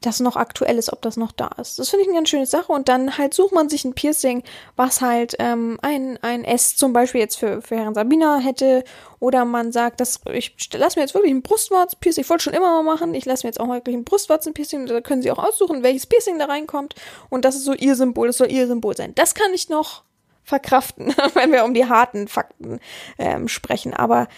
das 0.00 0.20
noch 0.20 0.36
aktuell 0.36 0.78
ist, 0.78 0.92
ob 0.92 1.02
das 1.02 1.16
noch 1.16 1.32
da 1.32 1.50
ist. 1.60 1.78
Das 1.78 1.88
finde 1.88 2.02
ich 2.02 2.08
eine 2.08 2.18
ganz 2.18 2.28
schöne 2.28 2.46
Sache. 2.46 2.72
Und 2.72 2.88
dann 2.88 3.18
halt 3.18 3.34
sucht 3.34 3.52
man 3.52 3.68
sich 3.68 3.84
ein 3.84 3.94
Piercing, 3.94 4.42
was 4.76 5.00
halt 5.00 5.36
ähm, 5.38 5.78
ein, 5.82 6.18
ein 6.22 6.44
S 6.44 6.76
zum 6.76 6.92
Beispiel 6.92 7.20
jetzt 7.20 7.36
für, 7.36 7.62
für 7.62 7.76
Herrn 7.76 7.94
Sabina 7.94 8.38
hätte. 8.38 8.84
Oder 9.20 9.44
man 9.44 9.72
sagt, 9.72 10.00
dass 10.00 10.20
ich 10.32 10.54
lasse 10.72 10.98
mir 10.98 11.04
jetzt 11.04 11.14
wirklich 11.14 11.32
ein 11.32 11.42
Brustwarzen-Piercing. 11.42 12.22
Ich 12.22 12.30
wollte 12.30 12.44
schon 12.44 12.54
immer 12.54 12.82
mal 12.82 12.94
machen. 12.94 13.14
Ich 13.14 13.24
lasse 13.24 13.46
mir 13.46 13.50
jetzt 13.50 13.60
auch 13.60 13.68
wirklich 13.68 13.96
ein 13.96 14.04
Brustwarzen-Piercing. 14.04 14.86
Da 14.86 15.00
können 15.00 15.22
Sie 15.22 15.30
auch 15.30 15.38
aussuchen, 15.38 15.82
welches 15.82 16.06
Piercing 16.06 16.38
da 16.38 16.46
reinkommt. 16.46 16.94
Und 17.28 17.44
das 17.44 17.56
ist 17.56 17.64
so 17.64 17.74
Ihr 17.74 17.96
Symbol. 17.96 18.28
Das 18.28 18.38
soll 18.38 18.50
Ihr 18.50 18.66
Symbol 18.66 18.96
sein. 18.96 19.14
Das 19.14 19.34
kann 19.34 19.52
ich 19.52 19.68
noch 19.68 20.04
verkraften, 20.44 21.14
wenn 21.34 21.52
wir 21.52 21.64
um 21.64 21.74
die 21.74 21.86
harten 21.86 22.28
Fakten 22.28 22.80
ähm, 23.18 23.48
sprechen. 23.48 23.94
Aber 23.94 24.28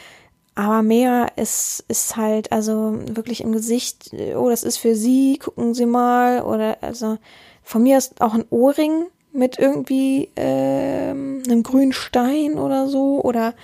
aber 0.61 0.83
mehr 0.83 1.33
ist, 1.37 1.85
ist 1.89 2.17
halt, 2.17 2.53
also 2.53 2.93
wirklich 3.07 3.41
im 3.41 3.53
Gesicht, 3.53 4.11
oh, 4.37 4.51
das 4.51 4.63
ist 4.63 4.77
für 4.77 4.95
sie, 4.95 5.39
gucken 5.39 5.73
Sie 5.73 5.87
mal. 5.87 6.43
Oder 6.43 6.77
also 6.83 7.17
von 7.63 7.83
mir 7.83 7.97
ist 7.97 8.21
auch 8.21 8.35
ein 8.35 8.45
Ohrring 8.51 9.07
mit 9.33 9.59
irgendwie 9.59 10.29
ähm, 10.37 11.43
einem 11.47 11.63
grünen 11.63 11.95
Stein 11.95 12.59
oder 12.59 12.89
so. 12.89 13.23
Oder 13.23 13.55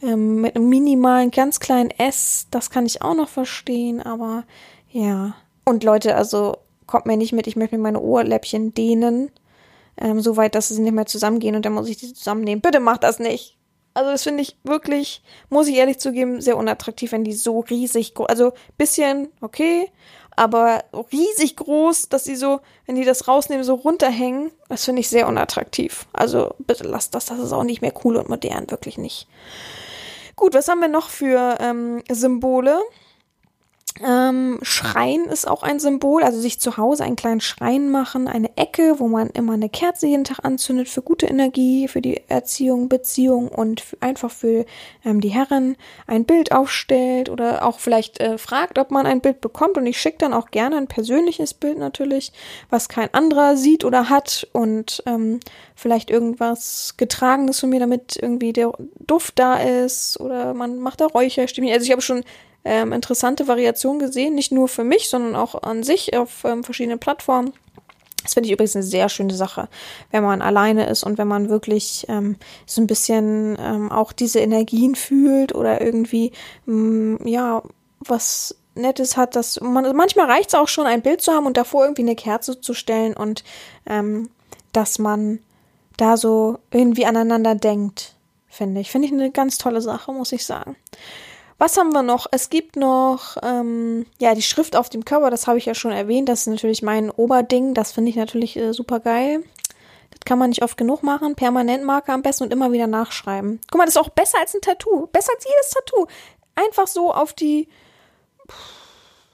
ähm, 0.00 0.42
mit 0.42 0.54
einem 0.54 0.68
minimalen, 0.68 1.32
ganz 1.32 1.58
kleinen 1.58 1.90
S. 1.90 2.46
Das 2.52 2.70
kann 2.70 2.86
ich 2.86 3.02
auch 3.02 3.16
noch 3.16 3.28
verstehen, 3.28 4.00
aber 4.00 4.44
ja. 4.92 5.34
Und 5.64 5.82
Leute, 5.82 6.14
also 6.14 6.58
kommt 6.86 7.06
mir 7.06 7.16
nicht 7.16 7.32
mit, 7.32 7.48
ich 7.48 7.56
möchte 7.56 7.76
mir 7.76 7.82
meine 7.82 8.00
Ohrläppchen 8.00 8.74
dehnen. 8.74 9.32
Ähm, 9.96 10.20
so 10.20 10.36
weit, 10.36 10.54
dass 10.54 10.68
sie 10.68 10.80
nicht 10.80 10.94
mehr 10.94 11.06
zusammengehen 11.06 11.56
und 11.56 11.66
dann 11.66 11.72
muss 11.72 11.88
ich 11.88 11.96
die 11.96 12.14
zusammennehmen. 12.14 12.62
Bitte 12.62 12.78
macht 12.78 13.02
das 13.02 13.18
nicht. 13.18 13.56
Also 13.94 14.10
das 14.10 14.24
finde 14.24 14.42
ich 14.42 14.56
wirklich, 14.64 15.22
muss 15.50 15.68
ich 15.68 15.76
ehrlich 15.76 15.98
zugeben, 15.98 16.40
sehr 16.40 16.56
unattraktiv, 16.56 17.12
wenn 17.12 17.22
die 17.22 17.32
so 17.32 17.60
riesig 17.60 18.14
groß, 18.14 18.28
also 18.28 18.52
bisschen 18.76 19.28
okay, 19.40 19.88
aber 20.36 20.84
riesig 21.12 21.56
groß, 21.56 22.08
dass 22.08 22.24
sie 22.24 22.34
so, 22.34 22.60
wenn 22.86 22.96
die 22.96 23.04
das 23.04 23.28
rausnehmen, 23.28 23.64
so 23.64 23.74
runterhängen, 23.74 24.50
das 24.68 24.84
finde 24.84 25.00
ich 25.00 25.08
sehr 25.08 25.28
unattraktiv. 25.28 26.06
Also 26.12 26.54
bitte 26.58 26.84
lasst 26.84 27.14
das, 27.14 27.26
das 27.26 27.38
ist 27.38 27.52
auch 27.52 27.62
nicht 27.62 27.82
mehr 27.82 27.92
cool 28.04 28.16
und 28.16 28.28
modern, 28.28 28.68
wirklich 28.68 28.98
nicht. 28.98 29.28
Gut, 30.34 30.54
was 30.54 30.66
haben 30.66 30.80
wir 30.80 30.88
noch 30.88 31.08
für 31.08 31.58
ähm, 31.60 32.02
Symbole? 32.10 32.80
Ähm, 34.02 34.58
Schrein 34.62 35.26
ist 35.26 35.46
auch 35.46 35.62
ein 35.62 35.78
Symbol, 35.78 36.24
also 36.24 36.40
sich 36.40 36.58
zu 36.58 36.76
Hause 36.76 37.04
einen 37.04 37.14
kleinen 37.14 37.40
Schrein 37.40 37.90
machen, 37.90 38.26
eine 38.26 38.56
Ecke, 38.56 38.98
wo 38.98 39.06
man 39.06 39.30
immer 39.30 39.52
eine 39.52 39.68
Kerze 39.68 40.08
jeden 40.08 40.24
Tag 40.24 40.40
anzündet 40.44 40.88
für 40.88 41.00
gute 41.00 41.26
Energie, 41.26 41.86
für 41.86 42.00
die 42.00 42.20
Erziehung, 42.26 42.88
Beziehung 42.88 43.46
und 43.46 43.84
einfach 44.00 44.32
für 44.32 44.64
ähm, 45.04 45.20
die 45.20 45.28
Herren 45.28 45.76
ein 46.08 46.24
Bild 46.24 46.50
aufstellt 46.50 47.28
oder 47.28 47.64
auch 47.64 47.78
vielleicht 47.78 48.18
äh, 48.18 48.36
fragt, 48.36 48.80
ob 48.80 48.90
man 48.90 49.06
ein 49.06 49.20
Bild 49.20 49.40
bekommt 49.40 49.76
und 49.76 49.86
ich 49.86 50.00
schicke 50.00 50.18
dann 50.18 50.34
auch 50.34 50.50
gerne 50.50 50.76
ein 50.76 50.88
persönliches 50.88 51.54
Bild 51.54 51.78
natürlich, 51.78 52.32
was 52.70 52.88
kein 52.88 53.14
anderer 53.14 53.56
sieht 53.56 53.84
oder 53.84 54.08
hat 54.08 54.48
und 54.52 55.04
ähm, 55.06 55.38
vielleicht 55.76 56.10
irgendwas 56.10 56.94
getragenes 56.96 57.60
von 57.60 57.70
mir, 57.70 57.78
damit 57.78 58.18
irgendwie 58.20 58.52
der 58.52 58.72
Duft 59.06 59.38
da 59.38 59.54
ist 59.54 60.18
oder 60.18 60.52
man 60.52 60.80
macht 60.80 61.00
da 61.00 61.06
Räucherstäbchen. 61.06 61.72
Also 61.72 61.84
ich 61.84 61.92
habe 61.92 62.02
schon 62.02 62.24
ähm, 62.64 62.92
interessante 62.92 63.48
Variationen 63.48 63.98
gesehen, 63.98 64.34
nicht 64.34 64.52
nur 64.52 64.68
für 64.68 64.84
mich, 64.84 65.08
sondern 65.08 65.36
auch 65.36 65.62
an 65.62 65.82
sich 65.82 66.16
auf 66.16 66.44
ähm, 66.44 66.64
verschiedenen 66.64 66.98
Plattformen. 66.98 67.52
Das 68.22 68.34
finde 68.34 68.46
ich 68.48 68.52
übrigens 68.54 68.74
eine 68.74 68.82
sehr 68.82 69.10
schöne 69.10 69.34
Sache, 69.34 69.68
wenn 70.10 70.24
man 70.24 70.40
alleine 70.40 70.86
ist 70.86 71.04
und 71.04 71.18
wenn 71.18 71.28
man 71.28 71.50
wirklich 71.50 72.06
ähm, 72.08 72.36
so 72.64 72.80
ein 72.80 72.86
bisschen 72.86 73.56
ähm, 73.60 73.92
auch 73.92 74.12
diese 74.12 74.40
Energien 74.40 74.94
fühlt 74.94 75.54
oder 75.54 75.82
irgendwie, 75.82 76.32
ähm, 76.66 77.18
ja, 77.24 77.62
was 78.00 78.56
Nettes 78.74 79.16
hat, 79.16 79.36
dass 79.36 79.60
man, 79.60 79.94
manchmal 79.94 80.30
reicht 80.30 80.48
es 80.48 80.54
auch 80.54 80.68
schon, 80.68 80.86
ein 80.86 81.02
Bild 81.02 81.20
zu 81.20 81.32
haben 81.32 81.46
und 81.46 81.58
davor 81.58 81.84
irgendwie 81.84 82.02
eine 82.02 82.16
Kerze 82.16 82.60
zu 82.60 82.72
stellen 82.72 83.14
und 83.14 83.44
ähm, 83.86 84.30
dass 84.72 84.98
man 84.98 85.40
da 85.96 86.16
so 86.16 86.58
irgendwie 86.70 87.06
aneinander 87.06 87.54
denkt, 87.54 88.14
finde 88.48 88.80
ich. 88.80 88.90
Finde 88.90 89.06
ich 89.06 89.12
eine 89.12 89.30
ganz 89.30 89.58
tolle 89.58 89.80
Sache, 89.80 90.12
muss 90.12 90.32
ich 90.32 90.44
sagen. 90.44 90.76
Was 91.58 91.76
haben 91.76 91.92
wir 91.92 92.02
noch? 92.02 92.26
Es 92.30 92.50
gibt 92.50 92.76
noch, 92.76 93.36
ähm, 93.42 94.06
ja, 94.18 94.34
die 94.34 94.42
Schrift 94.42 94.76
auf 94.76 94.88
dem 94.88 95.04
Körper, 95.04 95.30
das 95.30 95.46
habe 95.46 95.58
ich 95.58 95.66
ja 95.66 95.74
schon 95.74 95.92
erwähnt. 95.92 96.28
Das 96.28 96.40
ist 96.40 96.46
natürlich 96.48 96.82
mein 96.82 97.10
Oberding. 97.10 97.74
Das 97.74 97.92
finde 97.92 98.10
ich 98.10 98.16
natürlich 98.16 98.56
äh, 98.56 98.72
super 98.72 99.00
geil. 99.00 99.44
Das 100.10 100.20
kann 100.24 100.38
man 100.38 100.50
nicht 100.50 100.62
oft 100.62 100.76
genug 100.76 101.02
machen. 101.02 101.36
Permanentmarker 101.36 102.12
am 102.12 102.22
besten 102.22 102.44
und 102.44 102.52
immer 102.52 102.72
wieder 102.72 102.86
nachschreiben. 102.86 103.60
Guck 103.70 103.78
mal, 103.78 103.84
das 103.84 103.94
ist 103.94 104.00
auch 104.00 104.08
besser 104.08 104.38
als 104.40 104.54
ein 104.54 104.60
Tattoo. 104.62 105.06
Besser 105.06 105.32
als 105.34 105.44
jedes 105.44 105.70
Tattoo. 105.70 106.06
Einfach 106.56 106.86
so 106.86 107.12
auf 107.12 107.32
die, 107.32 107.68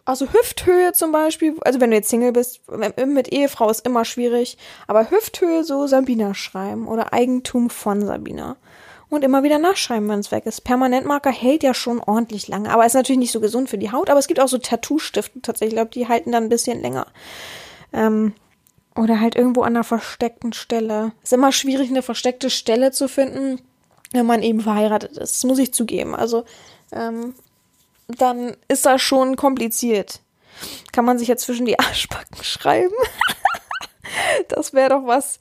also 0.05 0.27
Hüfthöhe 0.33 0.93
zum 0.93 1.12
Beispiel. 1.12 1.57
Also 1.62 1.81
wenn 1.81 1.91
du 1.91 1.97
jetzt 1.97 2.11
Single 2.11 2.33
bist, 2.33 2.61
mit 3.07 3.33
Ehefrau 3.33 3.71
ist 3.71 3.87
immer 3.87 4.05
schwierig. 4.05 4.59
Aber 4.87 5.11
Hüfthöhe 5.11 5.64
so 5.64 5.87
Sabina 5.87 6.35
schreiben 6.35 6.87
oder 6.87 7.14
Eigentum 7.14 7.71
von 7.71 8.05
Sabina 8.05 8.57
und 9.11 9.25
immer 9.25 9.43
wieder 9.43 9.59
nachschreiben, 9.59 10.09
wenn 10.09 10.21
es 10.21 10.31
weg 10.31 10.47
ist. 10.47 10.63
Permanentmarker 10.63 11.31
hält 11.31 11.63
ja 11.63 11.75
schon 11.75 12.01
ordentlich 12.01 12.49
lange, 12.49 12.71
aber 12.71 12.87
ist 12.87 12.95
natürlich 12.95 13.19
nicht 13.19 13.33
so 13.33 13.41
gesund 13.41 13.69
für 13.69 13.79
die 13.79 13.93
Haut. 13.93 14.09
Aber 14.09 14.19
es 14.19 14.29
gibt 14.29 14.41
auch 14.41 14.49
so 14.49 14.59
Tattoo-Stifte 14.59 15.43
tatsächlich, 15.43 15.73
ich 15.73 15.77
glaube, 15.77 15.91
die 15.91 16.09
halten 16.09 16.33
dann 16.33 16.45
ein 16.45 16.49
bisschen 16.49 16.81
länger. 16.81 17.07
Ähm, 17.93 18.35
oder 18.97 19.21
halt 19.21 19.35
irgendwo 19.35 19.63
an 19.63 19.75
einer 19.75 19.85
versteckten 19.85 20.53
Stelle. 20.53 21.13
Ist 21.23 21.33
immer 21.33 21.53
schwierig, 21.53 21.91
eine 21.91 22.03
versteckte 22.03 22.51
Stelle 22.51 22.93
zu 22.93 23.09
finden, 23.09 23.61
wenn 24.13 24.27
man 24.27 24.43
eben 24.43 24.61
verheiratet 24.61 25.13
ist. 25.13 25.35
Das 25.37 25.45
muss 25.45 25.59
ich 25.59 25.75
zugeben. 25.75 26.15
Also, 26.15 26.45
ähm, 26.93 27.35
dann 28.09 28.57
ist 28.69 28.87
das 28.87 29.01
schon 29.03 29.37
kompliziert. 29.37 30.21
Kann 30.93 31.05
man 31.05 31.19
sich 31.19 31.29
ja 31.29 31.37
zwischen 31.37 31.67
die 31.67 31.79
Arschbacken 31.79 32.43
schreiben? 32.43 32.95
Das 34.49 34.73
wäre 34.73 34.91
doch 34.91 35.07
was. 35.07 35.39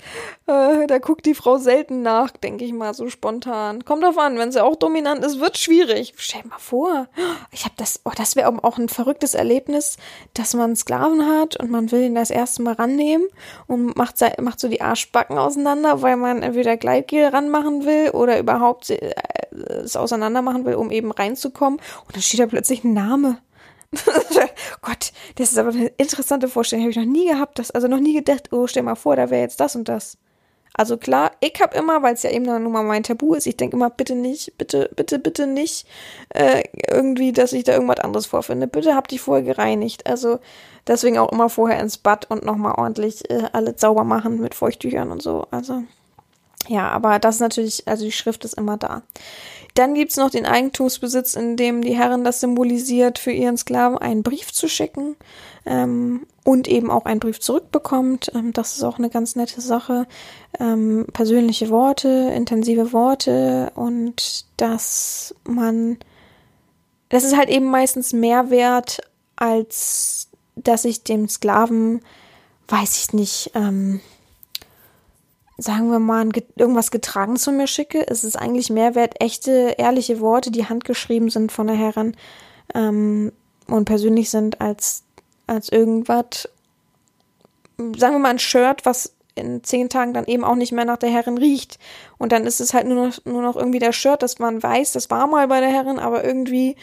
Äh, 0.47 0.87
da 0.87 0.99
guckt 0.99 1.25
die 1.25 1.33
Frau 1.33 1.57
selten 1.57 2.01
nach, 2.01 2.31
denke 2.31 2.65
ich 2.65 2.73
mal, 2.73 2.93
so 2.93 3.09
spontan. 3.09 3.85
Kommt 3.85 4.03
drauf 4.03 4.17
an, 4.17 4.37
wenn 4.37 4.51
sie 4.51 4.63
auch 4.63 4.75
dominant 4.75 5.23
ist, 5.23 5.39
wird 5.39 5.57
schwierig. 5.57 6.13
Stell 6.17 6.41
dir 6.41 6.49
mal 6.49 6.59
vor, 6.59 7.07
ich 7.51 7.65
habe 7.65 7.75
das, 7.77 8.01
oh, 8.05 8.11
das 8.15 8.35
wäre 8.35 8.49
auch 8.63 8.77
ein 8.77 8.89
verrücktes 8.89 9.33
Erlebnis, 9.33 9.97
dass 10.33 10.53
man 10.53 10.75
Sklaven 10.75 11.25
hat 11.25 11.57
und 11.57 11.71
man 11.71 11.91
will 11.91 12.03
ihn 12.03 12.15
das 12.15 12.29
erste 12.29 12.61
Mal 12.61 12.73
rannehmen 12.73 13.27
und 13.67 13.97
macht, 13.97 14.15
macht 14.39 14.59
so 14.59 14.67
die 14.67 14.81
Arschbacken 14.81 15.37
auseinander, 15.37 16.01
weil 16.01 16.17
man 16.17 16.43
entweder 16.43 16.77
Gleitgel 16.77 17.27
ranmachen 17.27 17.85
will 17.85 18.11
oder 18.11 18.39
überhaupt 18.39 18.89
äh, 18.89 19.13
es 19.83 19.95
auseinander 19.95 20.41
machen 20.41 20.65
will, 20.65 20.75
um 20.75 20.91
eben 20.91 21.11
reinzukommen. 21.11 21.79
Und 22.05 22.15
dann 22.15 22.21
steht 22.21 22.39
da 22.39 22.45
plötzlich 22.45 22.83
ein 22.83 22.93
Name. 22.93 23.37
Gott, 24.81 25.11
das 25.35 25.51
ist 25.51 25.57
aber 25.57 25.69
eine 25.69 25.87
interessante 25.97 26.47
Vorstellung. 26.47 26.83
Habe 26.83 26.91
ich 26.91 26.97
noch 26.97 27.05
nie 27.05 27.27
gehabt. 27.27 27.59
Das, 27.59 27.71
also 27.71 27.87
noch 27.87 27.99
nie 27.99 28.13
gedacht, 28.13 28.53
oh, 28.53 28.67
stell 28.67 28.83
mal 28.83 28.95
vor, 28.95 29.15
da 29.15 29.29
wäre 29.29 29.41
jetzt 29.41 29.59
das 29.59 29.75
und 29.75 29.89
das. 29.89 30.17
Also 30.73 30.97
klar, 30.97 31.31
ich 31.41 31.59
habe 31.61 31.77
immer, 31.77 32.03
weil 32.03 32.13
es 32.13 32.23
ja 32.23 32.29
eben 32.29 32.45
dann 32.45 32.63
nun 32.63 32.71
mal 32.71 32.83
mein 32.83 33.03
Tabu 33.03 33.33
ist, 33.33 33.47
ich 33.47 33.57
denke 33.57 33.75
immer, 33.75 33.89
bitte 33.89 34.15
nicht, 34.15 34.57
bitte, 34.57 34.89
bitte, 34.95 35.19
bitte 35.19 35.47
nicht 35.47 35.87
äh, 36.29 36.63
irgendwie, 36.87 37.33
dass 37.33 37.53
ich 37.53 37.63
da 37.63 37.73
irgendwas 37.73 37.99
anderes 37.99 38.27
vorfinde. 38.27 38.67
Bitte 38.67 38.95
hab 38.95 39.07
dich 39.07 39.19
vorher 39.19 39.43
gereinigt. 39.43 40.07
Also 40.07 40.39
deswegen 40.87 41.17
auch 41.17 41.31
immer 41.31 41.49
vorher 41.49 41.79
ins 41.79 41.97
Bad 41.97 42.29
und 42.29 42.45
nochmal 42.45 42.75
ordentlich 42.77 43.29
äh, 43.29 43.49
alles 43.51 43.81
sauber 43.81 44.03
machen 44.03 44.39
mit 44.39 44.53
Feuchttüchern 44.53 45.11
und 45.11 45.21
so. 45.21 45.47
Also 45.51 45.83
ja, 46.67 46.89
aber 46.89 47.19
das 47.19 47.35
ist 47.35 47.41
natürlich, 47.41 47.87
also 47.87 48.05
die 48.05 48.11
Schrift 48.11 48.45
ist 48.45 48.53
immer 48.53 48.77
da. 48.77 49.01
Dann 49.75 49.93
gibt's 49.93 50.17
noch 50.17 50.29
den 50.29 50.45
Eigentumsbesitz, 50.45 51.35
in 51.35 51.55
dem 51.55 51.81
die 51.81 51.95
Herren 51.95 52.23
das 52.23 52.41
symbolisiert, 52.41 53.17
für 53.19 53.31
ihren 53.31 53.57
Sklaven 53.57 53.97
einen 53.97 54.23
Brief 54.23 54.51
zu 54.51 54.67
schicken 54.67 55.15
ähm, 55.65 56.25
und 56.43 56.67
eben 56.67 56.91
auch 56.91 57.05
einen 57.05 57.19
Brief 57.19 57.39
zurückbekommt. 57.39 58.31
Ähm, 58.35 58.51
das 58.51 58.75
ist 58.75 58.83
auch 58.83 58.97
eine 58.97 59.09
ganz 59.09 59.35
nette 59.35 59.61
Sache. 59.61 60.07
Ähm, 60.59 61.05
persönliche 61.13 61.69
Worte, 61.69 62.31
intensive 62.35 62.91
Worte 62.91 63.71
und 63.75 64.45
dass 64.57 65.35
man, 65.45 65.97
das 67.09 67.23
ist 67.23 67.37
halt 67.37 67.49
eben 67.49 67.65
meistens 67.65 68.11
mehr 68.11 68.49
wert, 68.49 69.01
als 69.35 70.29
dass 70.55 70.83
ich 70.85 71.03
dem 71.03 71.29
Sklaven 71.29 72.01
weiß 72.67 72.97
ich 72.97 73.13
nicht, 73.13 73.51
ähm, 73.55 73.99
sagen 75.61 75.91
wir 75.91 75.99
mal, 75.99 76.27
irgendwas 76.55 76.91
getragen 76.91 77.35
zu 77.37 77.51
mir 77.51 77.67
schicke, 77.67 77.99
ist 77.99 78.23
es 78.23 78.35
eigentlich 78.35 78.69
mehr 78.69 78.95
wert, 78.95 79.21
echte, 79.21 79.75
ehrliche 79.77 80.19
Worte, 80.19 80.51
die 80.51 80.65
handgeschrieben 80.65 81.29
sind 81.29 81.51
von 81.51 81.67
der 81.67 81.75
Herren 81.75 82.15
ähm, 82.73 83.31
und 83.67 83.85
persönlich 83.85 84.29
sind, 84.29 84.61
als, 84.61 85.03
als 85.47 85.69
irgendwas, 85.69 86.49
sagen 87.77 88.15
wir 88.15 88.19
mal, 88.19 88.29
ein 88.29 88.39
Shirt, 88.39 88.85
was 88.85 89.13
in 89.35 89.63
zehn 89.63 89.89
Tagen 89.89 90.13
dann 90.13 90.25
eben 90.25 90.43
auch 90.43 90.55
nicht 90.55 90.71
mehr 90.71 90.85
nach 90.85 90.97
der 90.97 91.09
Herrin 91.09 91.37
riecht. 91.37 91.79
Und 92.17 92.31
dann 92.31 92.45
ist 92.45 92.59
es 92.59 92.73
halt 92.73 92.87
nur 92.87 93.07
noch, 93.07 93.25
nur 93.25 93.41
noch 93.41 93.55
irgendwie 93.55 93.79
der 93.79 93.93
Shirt, 93.93 94.21
dass 94.21 94.39
man 94.39 94.61
weiß, 94.61 94.93
das 94.93 95.09
war 95.09 95.27
mal 95.27 95.47
bei 95.47 95.59
der 95.59 95.69
Herrin, 95.69 95.99
aber 95.99 96.23
irgendwie, 96.23 96.75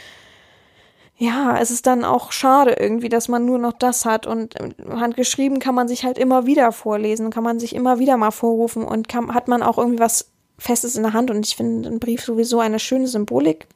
ja, 1.18 1.58
es 1.58 1.70
ist 1.70 1.86
dann 1.86 2.04
auch 2.04 2.30
schade 2.32 2.76
irgendwie, 2.78 3.08
dass 3.08 3.28
man 3.28 3.46
nur 3.46 3.58
noch 3.58 3.72
das 3.72 4.04
hat. 4.04 4.26
Und 4.26 4.54
handgeschrieben 4.88 5.58
kann 5.58 5.74
man 5.74 5.88
sich 5.88 6.04
halt 6.04 6.18
immer 6.18 6.46
wieder 6.46 6.72
vorlesen, 6.72 7.30
kann 7.30 7.44
man 7.44 7.58
sich 7.58 7.74
immer 7.74 7.98
wieder 7.98 8.16
mal 8.16 8.30
vorrufen 8.30 8.84
und 8.84 9.08
kann, 9.08 9.34
hat 9.34 9.48
man 9.48 9.62
auch 9.62 9.78
irgendwie 9.78 10.00
was 10.00 10.30
Festes 10.58 10.96
in 10.96 11.02
der 11.02 11.14
Hand. 11.14 11.30
Und 11.30 11.46
ich 11.46 11.56
finde 11.56 11.88
ein 11.88 12.00
Brief 12.00 12.22
sowieso 12.22 12.60
eine 12.60 12.78
schöne 12.78 13.06
Symbolik 13.06 13.66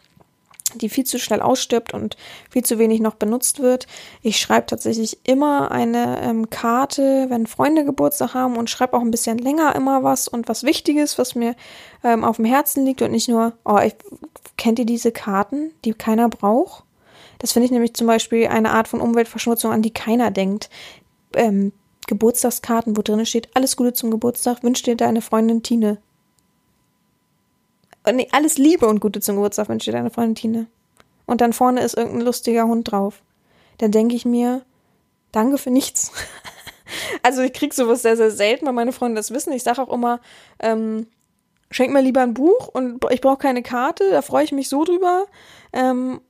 die 0.76 0.88
viel 0.88 1.05
zu 1.05 1.18
schnell 1.18 1.41
ausstirbt 1.41 1.95
und 1.95 2.16
viel 2.49 2.64
zu 2.64 2.78
wenig 2.78 3.01
noch 3.01 3.14
benutzt 3.14 3.61
wird. 3.61 3.86
Ich 4.22 4.38
schreibe 4.38 4.66
tatsächlich 4.66 5.18
immer 5.24 5.70
eine 5.70 6.20
ähm, 6.22 6.51
Karte, 6.51 7.26
wenn 7.28 7.47
Freunde 7.47 7.84
Geburtstag 7.84 8.34
haben 8.34 8.57
und 8.57 8.70
schreibe 8.70 8.97
auch 8.97 9.01
ein 9.01 9.11
bisschen 9.11 9.38
länger 9.38 9.74
immer 9.74 10.03
was 10.03 10.28
und 10.28 10.49
was 10.49 10.62
Wichtiges, 10.62 11.18
was 11.18 11.34
mir 11.34 11.55
ähm, 12.05 12.24
auf 12.24 12.36
dem 12.36 12.45
Herzen 12.45 12.84
liegt 12.84 13.03
und 13.03 13.11
nicht 13.11 13.28
nur, 13.28 13.53
oh, 13.64 13.78
ich, 13.84 13.95
kennt 14.57 14.78
ihr 14.78 14.86
diese 14.86 15.12
Karten, 15.12 15.72
die 15.84 15.93
keiner 15.93 16.28
braucht? 16.28 16.84
Das 17.41 17.53
finde 17.53 17.66
ich 17.66 17.72
nämlich 17.72 17.95
zum 17.95 18.07
Beispiel 18.07 18.47
eine 18.47 18.70
Art 18.70 18.86
von 18.86 19.01
Umweltverschmutzung, 19.01 19.72
an 19.72 19.82
die 19.82 19.93
keiner 19.93 20.30
denkt. 20.30 20.70
Ähm, 21.34 21.72
Geburtstagskarten, 22.07 22.97
wo 22.97 23.03
drin 23.03 23.24
steht, 23.26 23.49
alles 23.55 23.76
Gute 23.76 23.93
zum 23.93 24.11
Geburtstag, 24.11 24.62
wünscht 24.62 24.86
dir 24.86 24.97
deine 24.97 25.22
Freundin 25.22 25.62
Tine. 25.62 25.99
Äh, 28.05 28.12
nee, 28.12 28.28
alles 28.32 28.59
Liebe 28.59 28.86
und 28.86 29.01
Gute 29.01 29.20
zum 29.20 29.36
Geburtstag 29.36 29.68
wünsche 29.68 29.91
dir 29.91 29.97
deine 29.97 30.11
Freundin 30.11 30.34
Tine. 30.34 30.66
Und 31.26 31.41
dann 31.41 31.53
vorne 31.53 31.82
ist 31.82 31.97
irgendein 31.97 32.22
lustiger 32.22 32.64
Hund 32.64 32.91
drauf. 32.91 33.22
Dann 33.78 33.91
denke 33.91 34.16
ich 34.16 34.24
mir, 34.24 34.62
danke 35.32 35.59
für 35.59 35.70
nichts. 35.70 36.12
also 37.22 37.43
ich 37.43 37.53
kriege 37.53 37.74
sowas 37.74 38.03
sehr, 38.03 38.16
sehr 38.16 38.30
selten, 38.30 38.66
weil 38.66 38.72
meine 38.72 38.93
Freunde 38.93 39.16
das 39.16 39.30
wissen. 39.30 39.53
Ich 39.53 39.62
sage 39.62 39.80
auch 39.80 39.93
immer, 39.93 40.20
ähm, 40.59 41.07
schenk 41.70 41.93
mir 41.93 42.03
lieber 42.03 42.20
ein 42.20 42.34
Buch 42.34 42.68
und 42.68 43.05
ich 43.11 43.20
brauche 43.20 43.38
keine 43.38 43.62
Karte, 43.62 44.11
da 44.11 44.22
freue 44.22 44.45
ich 44.45 44.53
mich 44.53 44.68
so 44.68 44.84
drüber. 44.84 45.26
Ähm, 45.72 46.20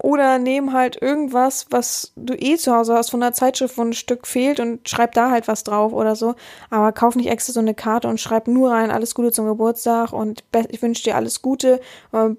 oder 0.00 0.38
nehm 0.38 0.72
halt 0.72 1.00
irgendwas, 1.02 1.66
was 1.70 2.12
du 2.14 2.34
eh 2.34 2.56
zu 2.56 2.74
Hause 2.74 2.94
hast, 2.94 3.10
von 3.10 3.20
der 3.20 3.32
Zeitschrift, 3.32 3.76
wo 3.76 3.82
ein 3.82 3.92
Stück 3.92 4.26
fehlt 4.26 4.60
und 4.60 4.88
schreib 4.88 5.12
da 5.12 5.30
halt 5.30 5.48
was 5.48 5.64
drauf 5.64 5.92
oder 5.92 6.14
so. 6.14 6.36
Aber 6.70 6.92
kauf 6.92 7.16
nicht 7.16 7.28
extra 7.28 7.52
so 7.52 7.60
eine 7.60 7.74
Karte 7.74 8.06
und 8.06 8.20
schreib 8.20 8.46
nur 8.46 8.70
rein, 8.70 8.92
alles 8.92 9.14
Gute 9.14 9.32
zum 9.32 9.46
Geburtstag 9.46 10.12
und 10.12 10.44
ich 10.70 10.80
wünsche 10.82 11.02
dir 11.02 11.16
alles 11.16 11.42
Gute. 11.42 11.80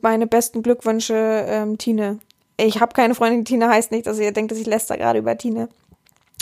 Meine 0.01 0.26
besten 0.26 0.64
Glückwünsche, 0.64 1.45
ähm, 1.47 1.78
Tine. 1.78 2.20
Ich 2.55 2.80
habe 2.80 2.93
keine 2.93 3.14
Freundin, 3.14 3.45
Tine 3.45 3.70
heißt 3.70 3.91
nicht, 3.91 4.07
dass 4.07 4.20
ihr 4.20 4.32
denkt, 4.32 4.51
dass 4.51 4.60
ich 4.60 4.68
läster 4.68 4.97
gerade 4.97 5.20
über 5.20 5.38
Tine. 5.38 5.68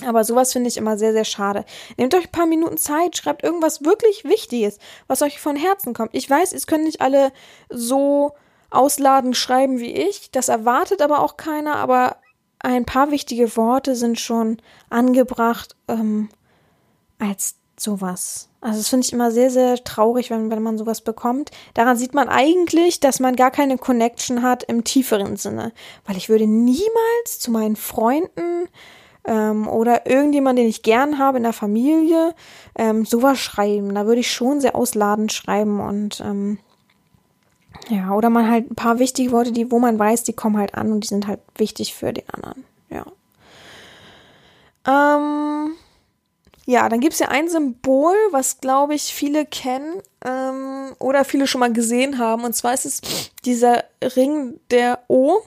Aber 0.05 0.24
sowas 0.24 0.53
finde 0.53 0.70
ich 0.70 0.78
immer 0.78 0.99
sehr, 0.99 1.13
sehr 1.13 1.26
schade. 1.26 1.65
Nehmt 1.97 2.13
euch 2.13 2.26
ein 2.26 2.32
paar 2.32 2.45
Minuten 2.45 2.78
Zeit, 2.78 3.18
schreibt 3.18 3.43
irgendwas 3.43 3.84
wirklich 3.84 4.24
Wichtiges, 4.24 4.78
was 5.07 5.24
euch 5.24 5.39
von 5.39 5.55
Herzen 5.55 5.95
kommt. 5.95 6.11
Ich 6.13 6.30
weiß, 6.30 6.53
es 6.53 6.68
können 6.68 6.84
nicht 6.84 7.01
alle 7.01 7.32
so 7.70 8.34
ausladend 8.70 9.36
schreiben 9.38 9.80
wie 9.80 9.93
ich. 9.93 10.32
Das 10.32 10.49
erwartet 10.49 11.01
aber 11.01 11.20
auch 11.22 11.38
keiner, 11.38 11.76
aber 11.76 12.18
ein 12.59 12.86
paar 12.86 13.11
wichtige 13.11 13.55
Worte 13.55 13.95
sind 13.95 14.20
schon 14.20 14.57
angebracht 14.89 15.76
ähm, 15.88 16.30
als 17.20 17.55
sowas. 17.80 18.49
Also 18.59 18.80
das 18.80 18.89
finde 18.89 19.05
ich 19.05 19.13
immer 19.13 19.32
sehr, 19.32 19.51
sehr 19.51 19.84
traurig, 19.84 20.32
wenn, 20.32 20.49
wenn 20.49 20.63
man 20.63 20.78
sowas 20.78 21.01
bekommt. 21.01 21.51
Daran 21.76 21.95
sieht 21.95 22.13
man 22.13 22.28
eigentlich, 22.28 22.99
dass 22.99 23.20
man 23.20 23.36
gar 23.36 23.51
keine 23.51 23.78
Connection 23.78 24.41
hat 24.41 24.63
im 24.63 24.84
tieferen 24.84 25.38
Sinne. 25.38 25.72
Weil 26.05 26.18
ich 26.18 26.28
würde 26.28 26.47
niemals 26.47 27.39
zu 27.39 27.51
meinen 27.51 27.76
Freunden 27.76 28.68
ähm, 29.26 29.68
oder 29.68 30.09
irgendjemand, 30.09 30.57
den 30.57 30.68
ich 30.68 30.82
gern 30.82 31.20
habe 31.20 31.38
in 31.38 31.43
der 31.43 31.53
Familie, 31.53 32.34
ähm, 32.76 33.05
sowas 33.05 33.38
schreiben. 33.38 33.93
Da 33.93 34.07
würde 34.07 34.22
ich 34.22 34.32
schon 34.32 34.59
sehr 34.59 34.76
ausladend 34.76 35.32
schreiben 35.32 35.80
und 35.80 36.20
ähm, 36.22 36.57
ja, 37.90 38.14
oder 38.14 38.30
man 38.30 38.50
halt 38.50 38.70
ein 38.70 38.76
paar 38.76 39.00
wichtige 39.00 39.32
Worte, 39.32 39.52
die, 39.52 39.72
wo 39.72 39.80
man 39.80 39.98
weiß, 39.98 40.24
die 40.24 40.34
kommen 40.34 40.58
halt 40.58 40.76
an 40.76 40.92
und 40.92 41.02
die 41.02 41.08
sind 41.08 41.28
halt 41.28 41.40
wichtig 41.56 41.94
für 41.94 42.12
den 42.12 42.26
anderen. 42.30 42.66
Ja. 42.90 43.06
Ähm, 44.88 45.76
ja, 46.66 46.90
dann 46.90 47.00
gibt 47.00 47.14
es 47.14 47.20
ja 47.20 47.30
ein 47.30 47.48
Symbol, 47.48 48.14
was 48.32 48.60
glaube 48.60 48.94
ich 48.94 49.14
viele 49.14 49.46
kennen 49.46 50.02
ähm, 50.26 50.96
oder 51.00 51.24
viele 51.24 51.48
schon 51.48 51.60
mal 51.60 51.72
gesehen 51.72 52.18
haben. 52.18 52.44
Und 52.44 52.54
zwar 52.54 52.74
ist 52.74 52.86
es 52.86 53.02
dieser 53.46 53.86
Ring 54.02 54.60
der 54.70 55.00
O. 55.08 55.38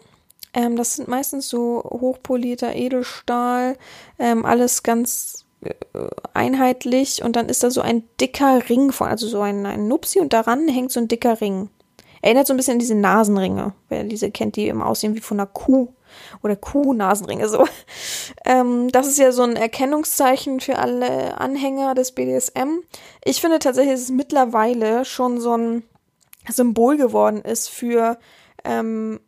Ähm, 0.55 0.77
das 0.77 0.97
sind 0.97 1.09
meistens 1.09 1.49
so 1.49 1.83
hochpolierter 1.85 2.75
Edelstahl, 2.75 3.77
ähm, 4.19 4.47
alles 4.47 4.83
ganz 4.83 5.45
äh, 5.63 5.75
einheitlich. 6.33 7.23
Und 7.23 7.37
dann 7.37 7.51
ist 7.51 7.63
da 7.63 7.71
so 7.71 7.83
ein 7.83 8.05
dicker 8.19 8.71
Ring 8.71 8.91
von, 8.91 9.09
also 9.09 9.29
so 9.29 9.43
ein, 9.43 9.67
ein 9.67 9.89
Nupsi 9.89 10.21
und 10.21 10.33
daran 10.33 10.69
hängt 10.69 10.91
so 10.91 11.01
ein 11.01 11.09
dicker 11.09 11.41
Ring. 11.43 11.69
Erinnert 12.23 12.47
so 12.47 12.55
ein 12.55 12.57
bisschen 12.57 12.75
an 12.75 12.79
diese 12.79 12.95
Nasenringe. 12.95 13.73
Wer 13.89 14.05
diese 14.05 14.31
kennt, 14.31 14.57
die 14.57 14.69
immer 14.69 14.87
aussehen 14.87 15.15
wie 15.15 15.21
von 15.21 15.41
einer 15.41 15.47
Kuh. 15.47 15.89
Oder 16.43 16.57
Kuh-Nasenringe, 16.57 17.49
so. 17.49 17.67
Ähm, 18.45 18.91
das 18.91 19.07
ist 19.07 19.19
ja 19.19 19.33
so 19.33 19.43
ein 19.43 19.55
Erkennungszeichen 19.55 20.61
für 20.61 20.79
alle 20.79 21.39
Anhänger 21.39 21.95
des 21.95 22.13
BDSM. 22.13 22.81
Ich 23.25 23.41
finde 23.41 23.59
tatsächlich, 23.59 23.95
dass 23.95 24.03
es 24.03 24.11
mittlerweile 24.11 25.05
schon 25.05 25.41
so 25.41 25.57
ein 25.57 25.83
Symbol 26.49 26.97
geworden 26.97 27.43
ist 27.43 27.69
für 27.69 28.19
ähm, 28.65 29.21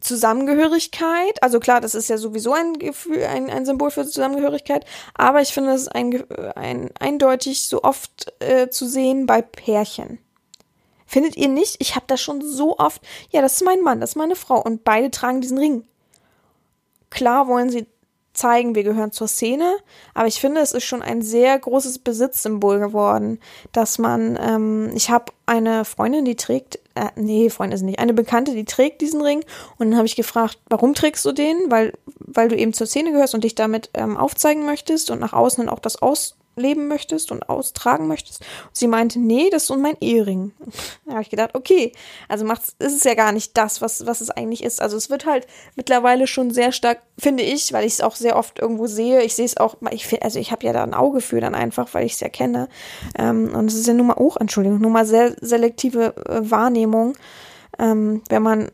Zusammengehörigkeit. 0.00 1.42
Also 1.42 1.60
klar, 1.60 1.80
das 1.80 1.94
ist 1.94 2.08
ja 2.08 2.18
sowieso 2.18 2.52
ein 2.52 2.78
Gefühl, 2.78 3.24
ein, 3.24 3.48
ein 3.50 3.64
Symbol 3.64 3.90
für 3.90 4.04
Zusammengehörigkeit, 4.04 4.84
aber 5.14 5.40
ich 5.40 5.52
finde 5.52 5.72
es 5.72 5.88
ein, 5.88 6.24
ein, 6.56 6.90
eindeutig 6.98 7.66
so 7.68 7.82
oft 7.82 8.32
äh, 8.40 8.68
zu 8.68 8.86
sehen 8.86 9.26
bei 9.26 9.42
Pärchen. 9.42 10.18
Findet 11.12 11.36
ihr 11.36 11.48
nicht? 11.48 11.76
Ich 11.78 11.94
habe 11.94 12.06
das 12.08 12.22
schon 12.22 12.40
so 12.40 12.78
oft. 12.78 13.02
Ja, 13.28 13.42
das 13.42 13.56
ist 13.56 13.64
mein 13.66 13.82
Mann, 13.82 14.00
das 14.00 14.12
ist 14.12 14.16
meine 14.16 14.34
Frau 14.34 14.62
und 14.62 14.82
beide 14.82 15.10
tragen 15.10 15.42
diesen 15.42 15.58
Ring. 15.58 15.84
Klar 17.10 17.48
wollen 17.48 17.68
sie 17.68 17.86
zeigen, 18.32 18.74
wir 18.74 18.82
gehören 18.82 19.12
zur 19.12 19.28
Szene, 19.28 19.76
aber 20.14 20.26
ich 20.26 20.40
finde, 20.40 20.62
es 20.62 20.72
ist 20.72 20.84
schon 20.84 21.02
ein 21.02 21.20
sehr 21.20 21.58
großes 21.58 21.98
Besitzsymbol 21.98 22.78
geworden, 22.78 23.40
dass 23.72 23.98
man, 23.98 24.38
ähm, 24.40 24.90
ich 24.94 25.10
habe 25.10 25.26
eine 25.44 25.84
Freundin, 25.84 26.24
die 26.24 26.36
trägt, 26.36 26.76
äh, 26.94 27.08
nee, 27.14 27.50
Freundin 27.50 27.76
ist 27.76 27.82
nicht, 27.82 27.98
eine 27.98 28.14
Bekannte, 28.14 28.54
die 28.54 28.64
trägt 28.64 29.02
diesen 29.02 29.20
Ring 29.20 29.44
und 29.76 29.90
dann 29.90 29.98
habe 29.98 30.06
ich 30.06 30.16
gefragt, 30.16 30.58
warum 30.70 30.94
trägst 30.94 31.26
du 31.26 31.32
den? 31.32 31.70
Weil, 31.70 31.92
weil 32.20 32.48
du 32.48 32.56
eben 32.56 32.72
zur 32.72 32.86
Szene 32.86 33.12
gehörst 33.12 33.34
und 33.34 33.44
dich 33.44 33.54
damit 33.54 33.90
ähm, 33.92 34.16
aufzeigen 34.16 34.64
möchtest 34.64 35.10
und 35.10 35.20
nach 35.20 35.34
außen 35.34 35.62
dann 35.62 35.74
auch 35.74 35.80
das 35.80 36.00
aus 36.00 36.36
leben 36.56 36.88
möchtest 36.88 37.32
und 37.32 37.48
austragen 37.48 38.08
möchtest. 38.08 38.40
Und 38.40 38.76
sie 38.76 38.86
meinte, 38.86 39.18
nee, 39.18 39.48
das 39.50 39.62
ist 39.62 39.68
so 39.68 39.76
mein 39.76 39.96
Ehering. 40.00 40.52
Da 41.04 41.12
habe 41.12 41.22
ich 41.22 41.30
gedacht, 41.30 41.54
okay, 41.54 41.92
also 42.28 42.44
macht 42.44 42.62
ist 42.78 42.96
es 42.96 43.04
ja 43.04 43.14
gar 43.14 43.32
nicht 43.32 43.56
das, 43.56 43.82
was, 43.82 44.06
was 44.06 44.20
es 44.20 44.30
eigentlich 44.30 44.62
ist. 44.62 44.80
Also 44.80 44.96
es 44.96 45.10
wird 45.10 45.26
halt 45.26 45.46
mittlerweile 45.76 46.26
schon 46.26 46.50
sehr 46.50 46.72
stark, 46.72 47.02
finde 47.18 47.42
ich, 47.42 47.72
weil 47.72 47.84
ich 47.84 47.94
es 47.94 48.00
auch 48.00 48.14
sehr 48.14 48.36
oft 48.36 48.58
irgendwo 48.58 48.86
sehe. 48.86 49.22
Ich 49.22 49.34
sehe 49.34 49.44
es 49.44 49.56
auch, 49.56 49.76
ich, 49.90 50.22
also 50.22 50.38
ich 50.38 50.52
habe 50.52 50.64
ja 50.64 50.72
da 50.72 50.82
ein 50.82 50.94
Auge 50.94 51.20
für 51.20 51.40
dann 51.40 51.54
einfach, 51.54 51.92
weil 51.92 52.06
ich 52.06 52.14
es 52.14 52.20
ja 52.20 52.28
kenne. 52.28 52.68
Ähm, 53.18 53.54
und 53.54 53.66
es 53.66 53.74
ist 53.74 53.86
ja 53.86 53.94
nun 53.94 54.06
mal, 54.06 54.16
oh, 54.18 54.34
Entschuldigung, 54.38 54.80
nur 54.80 54.90
mal 54.90 55.06
sehr 55.06 55.36
selektive 55.40 56.14
äh, 56.26 56.50
Wahrnehmung. 56.50 57.14
Ähm, 57.78 58.22
wenn 58.28 58.42
man 58.42 58.70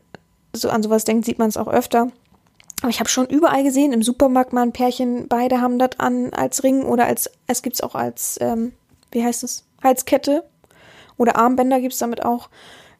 so 0.53 0.69
an 0.69 0.83
sowas 0.83 1.03
denkt, 1.03 1.25
sieht 1.25 1.39
man 1.39 1.49
es 1.49 1.57
auch 1.57 1.67
öfter. 1.67 2.11
Aber 2.81 2.89
ich 2.89 2.99
habe 2.99 3.09
schon 3.09 3.27
überall 3.27 3.63
gesehen, 3.63 3.91
im 3.91 4.03
Supermarkt 4.03 4.53
mal 4.53 4.61
ein 4.61 4.71
Pärchen, 4.71 5.27
beide 5.27 5.59
haben 5.59 5.79
das 5.79 5.99
an 5.99 6.33
als 6.33 6.63
Ring 6.63 6.83
oder 6.83 7.05
als, 7.05 7.29
es 7.47 7.61
gibt's 7.61 7.81
auch 7.81 7.95
als, 7.95 8.37
ähm, 8.41 8.73
wie 9.11 9.23
heißt 9.23 9.43
es, 9.43 9.65
Halskette 9.83 10.45
oder 11.17 11.35
Armbänder 11.35 11.81
gibt's 11.81 11.97
damit 11.97 12.23
auch. 12.23 12.49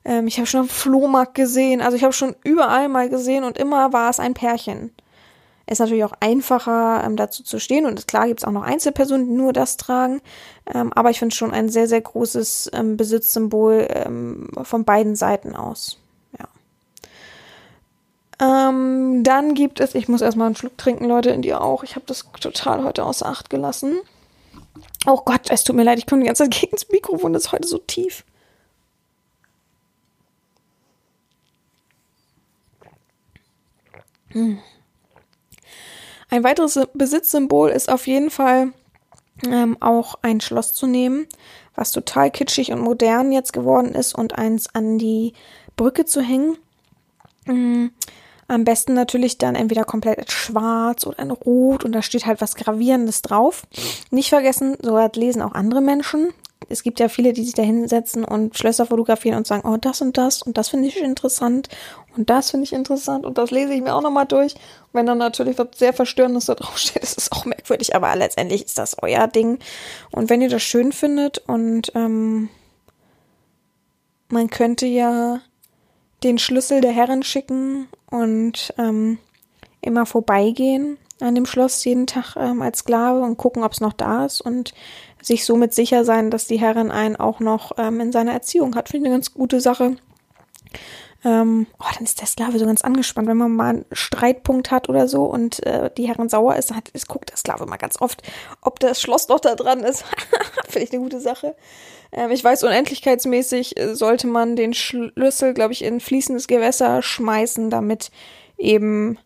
Ähm, 0.03 0.27
ich 0.27 0.37
habe 0.37 0.47
schon 0.47 0.61
am 0.61 0.69
Flohmarkt 0.69 1.35
gesehen, 1.35 1.81
also 1.81 1.95
ich 1.95 2.03
habe 2.03 2.13
schon 2.13 2.35
überall 2.43 2.89
mal 2.89 3.09
gesehen 3.09 3.43
und 3.43 3.57
immer 3.57 3.93
war 3.93 4.09
es 4.09 4.19
ein 4.19 4.33
Pärchen. 4.33 4.91
Ist 5.65 5.79
natürlich 5.79 6.03
auch 6.03 6.13
einfacher, 6.19 7.03
ähm, 7.05 7.15
dazu 7.15 7.43
zu 7.43 7.59
stehen 7.59 7.85
und 7.85 8.07
klar 8.07 8.27
gibt's 8.27 8.43
auch 8.43 8.51
noch 8.51 8.63
Einzelpersonen, 8.63 9.27
die 9.27 9.33
nur 9.33 9.53
das 9.53 9.77
tragen, 9.77 10.19
ähm, 10.73 10.91
aber 10.91 11.09
ich 11.11 11.19
finde 11.19 11.35
schon 11.35 11.53
ein 11.53 11.69
sehr, 11.69 11.87
sehr 11.87 12.01
großes 12.01 12.71
ähm, 12.73 12.97
Besitzsymbol 12.97 13.87
ähm, 13.89 14.49
von 14.63 14.83
beiden 14.83 15.15
Seiten 15.15 15.55
aus. 15.55 15.99
Ähm, 18.41 19.23
dann 19.23 19.53
gibt 19.53 19.79
es, 19.79 19.95
ich 19.95 20.07
muss 20.07 20.21
erstmal 20.21 20.47
einen 20.47 20.55
Schluck 20.55 20.77
trinken, 20.77 21.05
Leute, 21.05 21.29
in 21.31 21.41
dir 21.41 21.61
auch. 21.61 21.83
Ich 21.83 21.95
habe 21.95 22.05
das 22.05 22.25
total 22.39 22.83
heute 22.83 23.03
außer 23.03 23.25
Acht 23.25 23.49
gelassen. 23.49 23.99
Oh 25.05 25.21
Gott, 25.25 25.49
es 25.49 25.63
tut 25.63 25.75
mir 25.75 25.83
leid, 25.83 25.97
ich 25.97 26.05
komme 26.05 26.21
die 26.21 26.27
ganze 26.27 26.43
Zeit 26.43 26.61
gegen 26.61 26.71
das 26.71 26.87
Mikrofon, 26.89 27.33
das 27.33 27.45
ist 27.45 27.51
heute 27.51 27.67
so 27.67 27.77
tief. 27.79 28.23
Hm. 34.29 34.59
Ein 36.29 36.43
weiteres 36.43 36.79
Besitzsymbol 36.93 37.69
ist 37.71 37.89
auf 37.89 38.05
jeden 38.05 38.29
Fall 38.29 38.71
ähm, 39.45 39.77
auch 39.79 40.15
ein 40.21 40.41
Schloss 40.41 40.73
zu 40.73 40.85
nehmen, 40.85 41.27
was 41.75 41.91
total 41.91 42.29
kitschig 42.29 42.71
und 42.71 42.81
modern 42.81 43.31
jetzt 43.31 43.51
geworden 43.53 43.95
ist 43.95 44.13
und 44.13 44.37
eins 44.37 44.73
an 44.73 44.99
die 44.99 45.33
Brücke 45.75 46.05
zu 46.05 46.21
hängen. 46.21 46.57
Am 48.49 48.63
besten 48.63 48.95
natürlich 48.95 49.37
dann 49.37 49.53
entweder 49.53 49.83
komplett 49.83 50.31
schwarz 50.31 51.05
oder 51.05 51.19
in 51.19 51.29
rot 51.29 51.85
und 51.85 51.91
da 51.91 52.01
steht 52.01 52.25
halt 52.25 52.41
was 52.41 52.55
Gravierendes 52.55 53.21
drauf. 53.21 53.67
Nicht 54.09 54.29
vergessen, 54.29 54.75
so 54.81 54.97
hat 54.97 55.15
lesen 55.15 55.43
auch 55.43 55.53
andere 55.53 55.81
Menschen. 55.81 56.33
Es 56.67 56.81
gibt 56.81 56.99
ja 56.99 57.09
viele, 57.09 57.31
die 57.31 57.43
sich 57.43 57.53
da 57.53 57.61
hinsetzen 57.61 58.25
und 58.25 58.57
Schlösser 58.57 58.87
fotografieren 58.87 59.37
und 59.37 59.45
sagen, 59.45 59.69
oh, 59.69 59.77
das 59.77 60.01
und 60.01 60.17
das 60.17 60.41
und 60.41 60.57
das 60.57 60.69
finde 60.69 60.87
ich 60.87 60.99
interessant 60.99 61.69
und 62.17 62.31
das 62.31 62.49
finde 62.49 62.63
ich 62.63 62.73
interessant 62.73 63.23
und 63.23 63.37
das 63.37 63.51
lese 63.51 63.71
ich 63.71 63.83
mir 63.83 63.93
auch 63.93 64.01
nochmal 64.01 64.25
durch. 64.25 64.55
Und 64.55 64.93
wenn 64.93 65.05
dann 65.05 65.19
natürlich 65.19 65.59
was 65.59 65.67
sehr 65.75 65.93
Verstörendes 65.93 66.45
da 66.45 66.55
draufsteht, 66.55 67.03
ist 67.03 67.19
es 67.19 67.31
auch 67.31 67.45
merkwürdig, 67.45 67.95
aber 67.95 68.15
letztendlich 68.15 68.65
ist 68.65 68.79
das 68.79 68.97
euer 68.99 69.27
Ding. 69.27 69.59
Und 70.11 70.31
wenn 70.31 70.41
ihr 70.41 70.49
das 70.49 70.63
schön 70.63 70.91
findet 70.91 71.37
und 71.37 71.91
ähm, 71.93 72.49
man 74.29 74.49
könnte 74.49 74.87
ja 74.87 75.41
den 76.23 76.37
Schlüssel 76.37 76.81
der 76.81 76.91
Herren 76.91 77.23
schicken 77.23 77.87
und 78.09 78.73
ähm, 78.77 79.19
immer 79.81 80.05
vorbeigehen 80.05 80.97
an 81.21 81.35
dem 81.35 81.45
Schloss 81.45 81.83
jeden 81.83 82.07
Tag 82.07 82.35
ähm, 82.37 82.61
als 82.61 82.79
Sklave 82.79 83.21
und 83.21 83.37
gucken, 83.37 83.63
ob 83.63 83.73
es 83.73 83.81
noch 83.81 83.93
da 83.93 84.25
ist 84.25 84.41
und 84.41 84.73
sich 85.21 85.45
somit 85.45 85.73
sicher 85.73 86.05
sein, 86.05 86.31
dass 86.31 86.47
die 86.47 86.59
Herrin 86.59 86.91
einen 86.91 87.17
auch 87.17 87.39
noch 87.39 87.73
ähm, 87.77 87.99
in 87.99 88.11
seiner 88.11 88.31
Erziehung 88.31 88.75
hat. 88.75 88.89
Finde 88.89 89.07
ich 89.07 89.09
eine 89.09 89.15
ganz 89.15 89.33
gute 89.33 89.59
Sache. 89.59 89.97
Ähm, 91.25 91.67
oh, 91.77 91.85
dann 91.93 92.05
ist 92.05 92.21
der 92.21 92.27
Sklave 92.27 92.57
so 92.57 92.65
ganz 92.65 92.81
angespannt, 92.81 93.27
wenn 93.27 93.35
man 93.35 93.51
mal 93.51 93.69
einen 93.69 93.85
Streitpunkt 93.91 94.71
hat 94.71 94.87
oder 94.87 95.09
so 95.09 95.25
und 95.25 95.65
äh, 95.65 95.91
die 95.97 96.07
Herrin 96.07 96.29
sauer 96.29 96.55
ist, 96.55 96.73
hat, 96.73 96.87
ist, 96.89 97.09
guckt 97.09 97.29
der 97.29 97.37
Sklave 97.37 97.65
mal 97.65 97.75
ganz 97.75 97.99
oft, 97.99 98.23
ob 98.61 98.79
das 98.79 99.01
Schloss 99.01 99.27
noch 99.27 99.41
da 99.41 99.55
dran 99.55 99.81
ist. 99.81 100.05
Finde 100.69 100.87
ich 100.87 100.93
eine 100.93 101.01
gute 101.01 101.19
Sache. 101.19 101.55
Ähm, 102.11 102.31
ich 102.31 102.43
weiß, 102.43 102.63
unendlichkeitsmäßig 102.63 103.79
äh, 103.79 103.95
sollte 103.95 104.27
man 104.27 104.55
den 104.55 104.73
Schlüssel, 104.73 105.53
glaube 105.53 105.73
ich, 105.73 105.83
in 105.83 105.99
fließendes 105.99 106.47
Gewässer 106.47 107.01
schmeißen, 107.01 107.69
damit 107.69 108.11
eben 108.57 109.17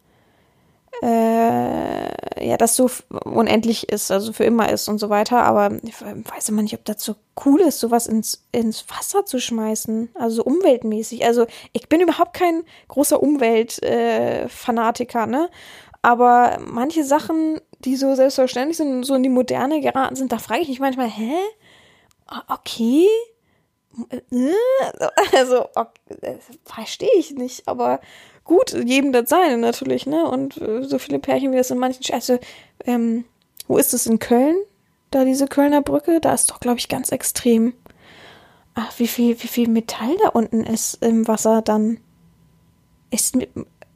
äh, 1.02 2.48
ja, 2.48 2.58
das 2.58 2.76
so 2.76 2.90
unendlich 3.26 3.90
ist, 3.90 4.12
also 4.12 4.32
für 4.32 4.44
immer 4.44 4.72
ist 4.72 4.88
und 4.88 5.00
so 5.00 5.10
weiter. 5.10 5.42
Aber 5.42 5.72
ich 5.82 5.96
weiß 6.02 6.50
immer 6.50 6.62
nicht, 6.62 6.76
ob 6.76 6.86
das 6.86 7.04
so 7.04 7.16
cool 7.46 7.62
ist, 7.62 7.80
sowas 7.80 8.06
ins, 8.08 8.44
ins 8.52 8.86
Wasser 8.90 9.26
zu 9.26 9.40
schmeißen. 9.40 10.10
Also 10.14 10.36
so 10.38 10.44
umweltmäßig. 10.44 11.26
Also 11.26 11.48
ich 11.74 11.90
bin 11.90 12.02
überhaupt 12.02 12.34
kein 12.34 12.64
großer 12.88 13.22
Umweltfanatiker, 13.22 15.24
äh, 15.24 15.28
ne? 15.28 15.50
Aber 16.02 16.58
manche 16.60 17.04
Sachen, 17.06 17.62
die 17.80 17.96
so 17.96 18.14
selbstverständlich 18.16 18.76
sind, 18.76 19.06
so 19.06 19.16
in 19.16 19.24
die 19.24 19.30
Moderne 19.30 19.80
geraten 19.80 20.18
sind, 20.18 20.34
da 20.34 20.38
frage 20.38 20.60
ich 20.62 20.68
mich 20.68 20.80
manchmal, 20.80 21.10
hä? 21.10 21.34
Okay. 22.48 23.08
Äh, 24.10 24.54
also, 25.36 25.68
okay, 25.76 26.40
verstehe 26.66 27.12
ich 27.18 27.32
nicht, 27.32 27.68
aber 27.68 28.00
gut, 28.44 28.74
jedem 28.74 29.12
das 29.12 29.30
seine 29.30 29.58
natürlich, 29.58 30.06
ne? 30.06 30.26
Und 30.28 30.58
äh, 30.58 30.84
so 30.84 31.00
viele 31.00 31.20
Pärchen, 31.20 31.52
wie 31.52 31.58
das 31.58 31.72
in 31.72 31.78
manchen, 31.78 32.14
also, 32.14 32.40
ähm, 32.86 33.26
wo 33.68 33.78
ist 33.78 33.94
es 33.94 34.08
in 34.08 34.20
Köln? 34.20 34.56
Da 35.12 35.26
diese 35.26 35.48
Kölner 35.48 35.82
Brücke, 35.82 36.20
da 36.20 36.34
ist 36.34 36.50
doch, 36.50 36.60
glaube 36.60 36.80
ich, 36.80 36.90
ganz 36.90 37.12
extrem. 37.12 37.74
Ach, 38.74 38.92
wie 38.98 39.08
viel, 39.08 39.42
wie 39.44 39.48
viel 39.48 39.68
Metall 39.70 40.18
da 40.24 40.30
unten 40.30 40.64
ist 40.64 41.04
im 41.04 41.28
Wasser 41.28 41.62
dann. 41.62 42.00
Ist 43.12 43.38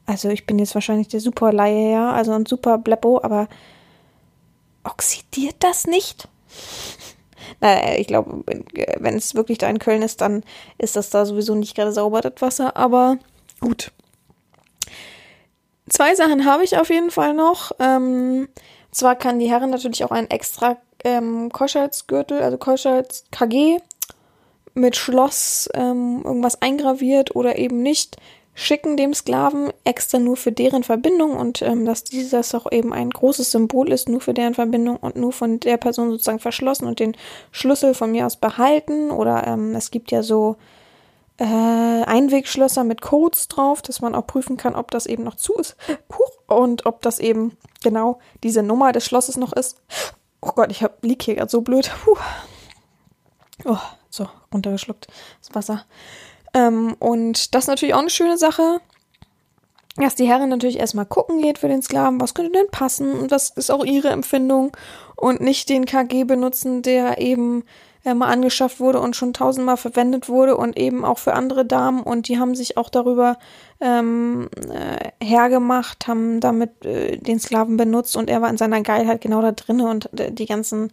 also 0.06 0.30
ich 0.30 0.46
bin 0.46 0.58
jetzt 0.58 0.74
wahrscheinlich 0.74 1.08
der 1.08 1.20
super 1.20 1.52
Laie, 1.52 1.92
ja, 1.92 2.12
also 2.12 2.32
ein 2.32 2.46
super 2.46 2.78
Bleppo, 2.78 3.20
aber 3.22 3.48
oxidiert 4.84 5.56
das 5.58 5.86
nicht? 5.86 6.28
Naja, 7.60 7.98
ich 7.98 8.06
glaube, 8.06 8.44
wenn 8.46 9.16
es 9.16 9.34
wirklich 9.34 9.58
da 9.58 9.68
in 9.68 9.78
Köln 9.78 10.02
ist, 10.02 10.20
dann 10.20 10.44
ist 10.78 10.96
das 10.96 11.10
da 11.10 11.24
sowieso 11.24 11.54
nicht 11.54 11.74
gerade 11.74 11.92
sauber, 11.92 12.20
das 12.20 12.34
Wasser, 12.40 12.76
aber 12.76 13.18
gut. 13.60 13.92
Zwei 15.88 16.14
Sachen 16.14 16.44
habe 16.44 16.64
ich 16.64 16.76
auf 16.76 16.90
jeden 16.90 17.10
Fall 17.10 17.34
noch. 17.34 17.72
Ähm, 17.78 18.48
zwar 18.92 19.16
kann 19.16 19.38
die 19.38 19.50
Herren 19.50 19.70
natürlich 19.70 20.04
auch 20.04 20.10
einen 20.10 20.30
extra 20.30 20.76
ähm, 21.04 21.50
Keuschheitsgürtel, 21.50 22.42
also 22.42 22.58
Keuschheits 22.58 23.24
KG 23.30 23.78
mit 24.74 24.96
Schloss 24.96 25.68
ähm, 25.74 26.22
irgendwas 26.24 26.62
eingraviert 26.62 27.34
oder 27.34 27.58
eben 27.58 27.82
nicht 27.82 28.16
schicken 28.58 28.96
dem 28.96 29.14
Sklaven 29.14 29.72
extra 29.84 30.18
nur 30.18 30.36
für 30.36 30.50
deren 30.50 30.82
Verbindung 30.82 31.36
und 31.36 31.62
ähm, 31.62 31.84
dass 31.84 32.02
dieses 32.02 32.52
auch 32.56 32.70
eben 32.72 32.92
ein 32.92 33.10
großes 33.10 33.52
Symbol 33.52 33.92
ist, 33.92 34.08
nur 34.08 34.20
für 34.20 34.34
deren 34.34 34.54
Verbindung 34.54 34.96
und 34.96 35.14
nur 35.14 35.30
von 35.30 35.60
der 35.60 35.76
Person 35.76 36.10
sozusagen 36.10 36.40
verschlossen 36.40 36.88
und 36.88 36.98
den 36.98 37.16
Schlüssel 37.52 37.94
von 37.94 38.10
mir 38.10 38.26
aus 38.26 38.36
behalten. 38.36 39.12
Oder 39.12 39.46
ähm, 39.46 39.76
es 39.76 39.92
gibt 39.92 40.10
ja 40.10 40.24
so 40.24 40.56
äh, 41.38 41.44
Einwegschlösser 41.44 42.82
mit 42.82 43.00
Codes 43.00 43.46
drauf, 43.46 43.80
dass 43.80 44.00
man 44.00 44.16
auch 44.16 44.26
prüfen 44.26 44.56
kann, 44.56 44.74
ob 44.74 44.90
das 44.90 45.06
eben 45.06 45.22
noch 45.22 45.36
zu 45.36 45.54
ist 45.54 45.76
und 46.48 46.84
ob 46.84 47.00
das 47.02 47.20
eben 47.20 47.56
genau 47.84 48.18
diese 48.42 48.64
Nummer 48.64 48.90
des 48.90 49.04
Schlosses 49.04 49.36
noch 49.36 49.52
ist. 49.52 49.80
Oh 50.40 50.50
Gott, 50.56 50.72
ich 50.72 50.82
hab, 50.82 51.04
lieg 51.04 51.22
hier 51.22 51.36
gerade 51.36 51.50
so 51.50 51.60
blöd. 51.60 51.92
Puh. 52.02 52.16
Oh, 53.66 53.78
so, 54.10 54.28
runtergeschluckt 54.52 55.06
das 55.42 55.54
Wasser. 55.54 55.84
Ähm, 56.58 56.96
und 56.98 57.54
das 57.54 57.64
ist 57.64 57.68
natürlich 57.68 57.94
auch 57.94 58.00
eine 58.00 58.10
schöne 58.10 58.38
Sache, 58.38 58.80
dass 59.96 60.14
die 60.14 60.28
Herrin 60.28 60.48
natürlich 60.48 60.78
erstmal 60.78 61.06
gucken 61.06 61.42
geht 61.42 61.58
für 61.58 61.68
den 61.68 61.82
Sklaven, 61.82 62.20
was 62.20 62.34
könnte 62.34 62.52
denn 62.52 62.70
passen 62.70 63.12
und 63.12 63.30
was 63.30 63.50
ist 63.50 63.70
auch 63.70 63.84
ihre 63.84 64.08
Empfindung 64.08 64.76
und 65.16 65.40
nicht 65.40 65.68
den 65.68 65.86
KG 65.86 66.24
benutzen, 66.24 66.82
der 66.82 67.18
eben 67.18 67.64
äh, 68.04 68.14
mal 68.14 68.28
angeschafft 68.28 68.78
wurde 68.78 69.00
und 69.00 69.16
schon 69.16 69.32
tausendmal 69.32 69.76
verwendet 69.76 70.28
wurde 70.28 70.56
und 70.56 70.76
eben 70.76 71.04
auch 71.04 71.18
für 71.18 71.34
andere 71.34 71.64
Damen 71.64 72.02
und 72.02 72.28
die 72.28 72.38
haben 72.38 72.54
sich 72.54 72.76
auch 72.76 72.90
darüber 72.90 73.38
ähm, 73.80 74.48
äh, 74.70 75.24
hergemacht, 75.24 76.06
haben 76.06 76.40
damit 76.40 76.84
äh, 76.84 77.16
den 77.18 77.40
Sklaven 77.40 77.76
benutzt 77.76 78.16
und 78.16 78.30
er 78.30 78.40
war 78.40 78.50
in 78.50 78.58
seiner 78.58 78.82
Geilheit 78.82 79.20
genau 79.20 79.42
da 79.42 79.52
drinne 79.52 79.88
und 79.88 80.20
äh, 80.20 80.30
die 80.30 80.46
ganzen 80.46 80.92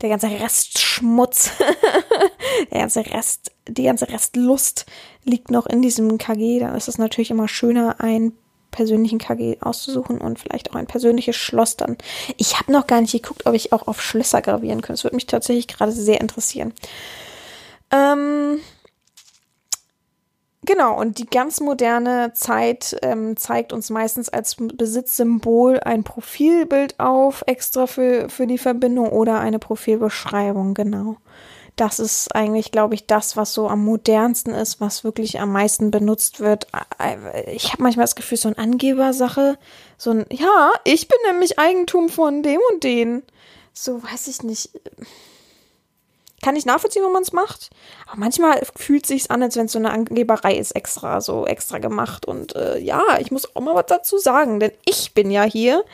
der 0.00 0.08
ganze 0.08 0.28
Restschmutz, 0.28 1.52
der 2.70 2.80
ganze 2.80 3.06
Rest, 3.06 3.52
die 3.68 3.84
ganze 3.84 4.08
Restlust 4.08 4.86
liegt 5.24 5.50
noch 5.50 5.66
in 5.66 5.82
diesem 5.82 6.18
KG. 6.18 6.60
Dann 6.60 6.74
ist 6.74 6.88
es 6.88 6.98
natürlich 6.98 7.30
immer 7.30 7.48
schöner, 7.48 8.00
einen 8.00 8.32
persönlichen 8.70 9.18
KG 9.18 9.58
auszusuchen 9.60 10.18
und 10.18 10.38
vielleicht 10.38 10.70
auch 10.70 10.76
ein 10.76 10.86
persönliches 10.86 11.36
Schloss 11.36 11.76
dann. 11.76 11.96
Ich 12.36 12.58
habe 12.58 12.72
noch 12.72 12.86
gar 12.86 13.00
nicht 13.00 13.12
geguckt, 13.12 13.46
ob 13.46 13.54
ich 13.54 13.72
auch 13.72 13.86
auf 13.88 14.00
Schlösser 14.00 14.42
gravieren 14.42 14.80
könnte. 14.80 14.92
Das 14.92 15.04
würde 15.04 15.16
mich 15.16 15.26
tatsächlich 15.26 15.68
gerade 15.68 15.92
sehr 15.92 16.20
interessieren. 16.20 16.72
Ähm, 17.90 18.60
Genau, 20.62 21.00
und 21.00 21.18
die 21.18 21.26
ganz 21.26 21.60
moderne 21.60 22.32
Zeit 22.34 22.94
ähm, 23.00 23.36
zeigt 23.36 23.72
uns 23.72 23.88
meistens 23.88 24.28
als 24.28 24.56
Besitzsymbol 24.56 25.80
ein 25.80 26.04
Profilbild 26.04 27.00
auf, 27.00 27.42
extra 27.46 27.86
für, 27.86 28.28
für 28.28 28.46
die 28.46 28.58
Verbindung 28.58 29.08
oder 29.08 29.40
eine 29.40 29.58
Profilbeschreibung, 29.58 30.74
genau. 30.74 31.16
Das 31.80 31.98
ist 31.98 32.34
eigentlich, 32.34 32.72
glaube 32.72 32.94
ich, 32.94 33.06
das, 33.06 33.38
was 33.38 33.54
so 33.54 33.66
am 33.66 33.82
modernsten 33.82 34.52
ist, 34.52 34.82
was 34.82 35.02
wirklich 35.02 35.40
am 35.40 35.50
meisten 35.50 35.90
benutzt 35.90 36.38
wird. 36.38 36.66
Ich 37.46 37.72
habe 37.72 37.82
manchmal 37.82 38.04
das 38.04 38.16
Gefühl, 38.16 38.36
so 38.36 38.48
eine 38.48 38.58
Angebersache, 38.58 39.56
so 39.96 40.10
ein, 40.10 40.26
ja, 40.30 40.72
ich 40.84 41.08
bin 41.08 41.16
nämlich 41.26 41.58
Eigentum 41.58 42.10
von 42.10 42.42
dem 42.42 42.60
und 42.70 42.84
den. 42.84 43.22
So, 43.72 44.02
weiß 44.02 44.28
ich 44.28 44.42
nicht 44.42 44.70
kann 46.42 46.56
ich 46.56 46.64
nachvollziehen, 46.64 47.04
wenn 47.04 47.12
man 47.12 47.22
es 47.22 47.32
macht. 47.32 47.70
Aber 48.06 48.18
manchmal 48.18 48.62
fühlt 48.76 49.06
sich's 49.06 49.28
an, 49.28 49.42
als 49.42 49.56
wenn 49.56 49.66
es 49.66 49.72
so 49.72 49.78
eine 49.78 49.90
Angeberei 49.90 50.56
ist, 50.56 50.72
extra, 50.72 51.20
so 51.20 51.46
extra 51.46 51.78
gemacht. 51.78 52.26
Und 52.26 52.56
äh, 52.56 52.78
ja, 52.78 53.02
ich 53.20 53.30
muss 53.30 53.54
auch 53.54 53.60
mal 53.60 53.74
was 53.74 53.86
dazu 53.86 54.18
sagen, 54.18 54.60
denn 54.60 54.72
ich 54.84 55.12
bin 55.14 55.30
ja 55.30 55.42
hier. 55.42 55.84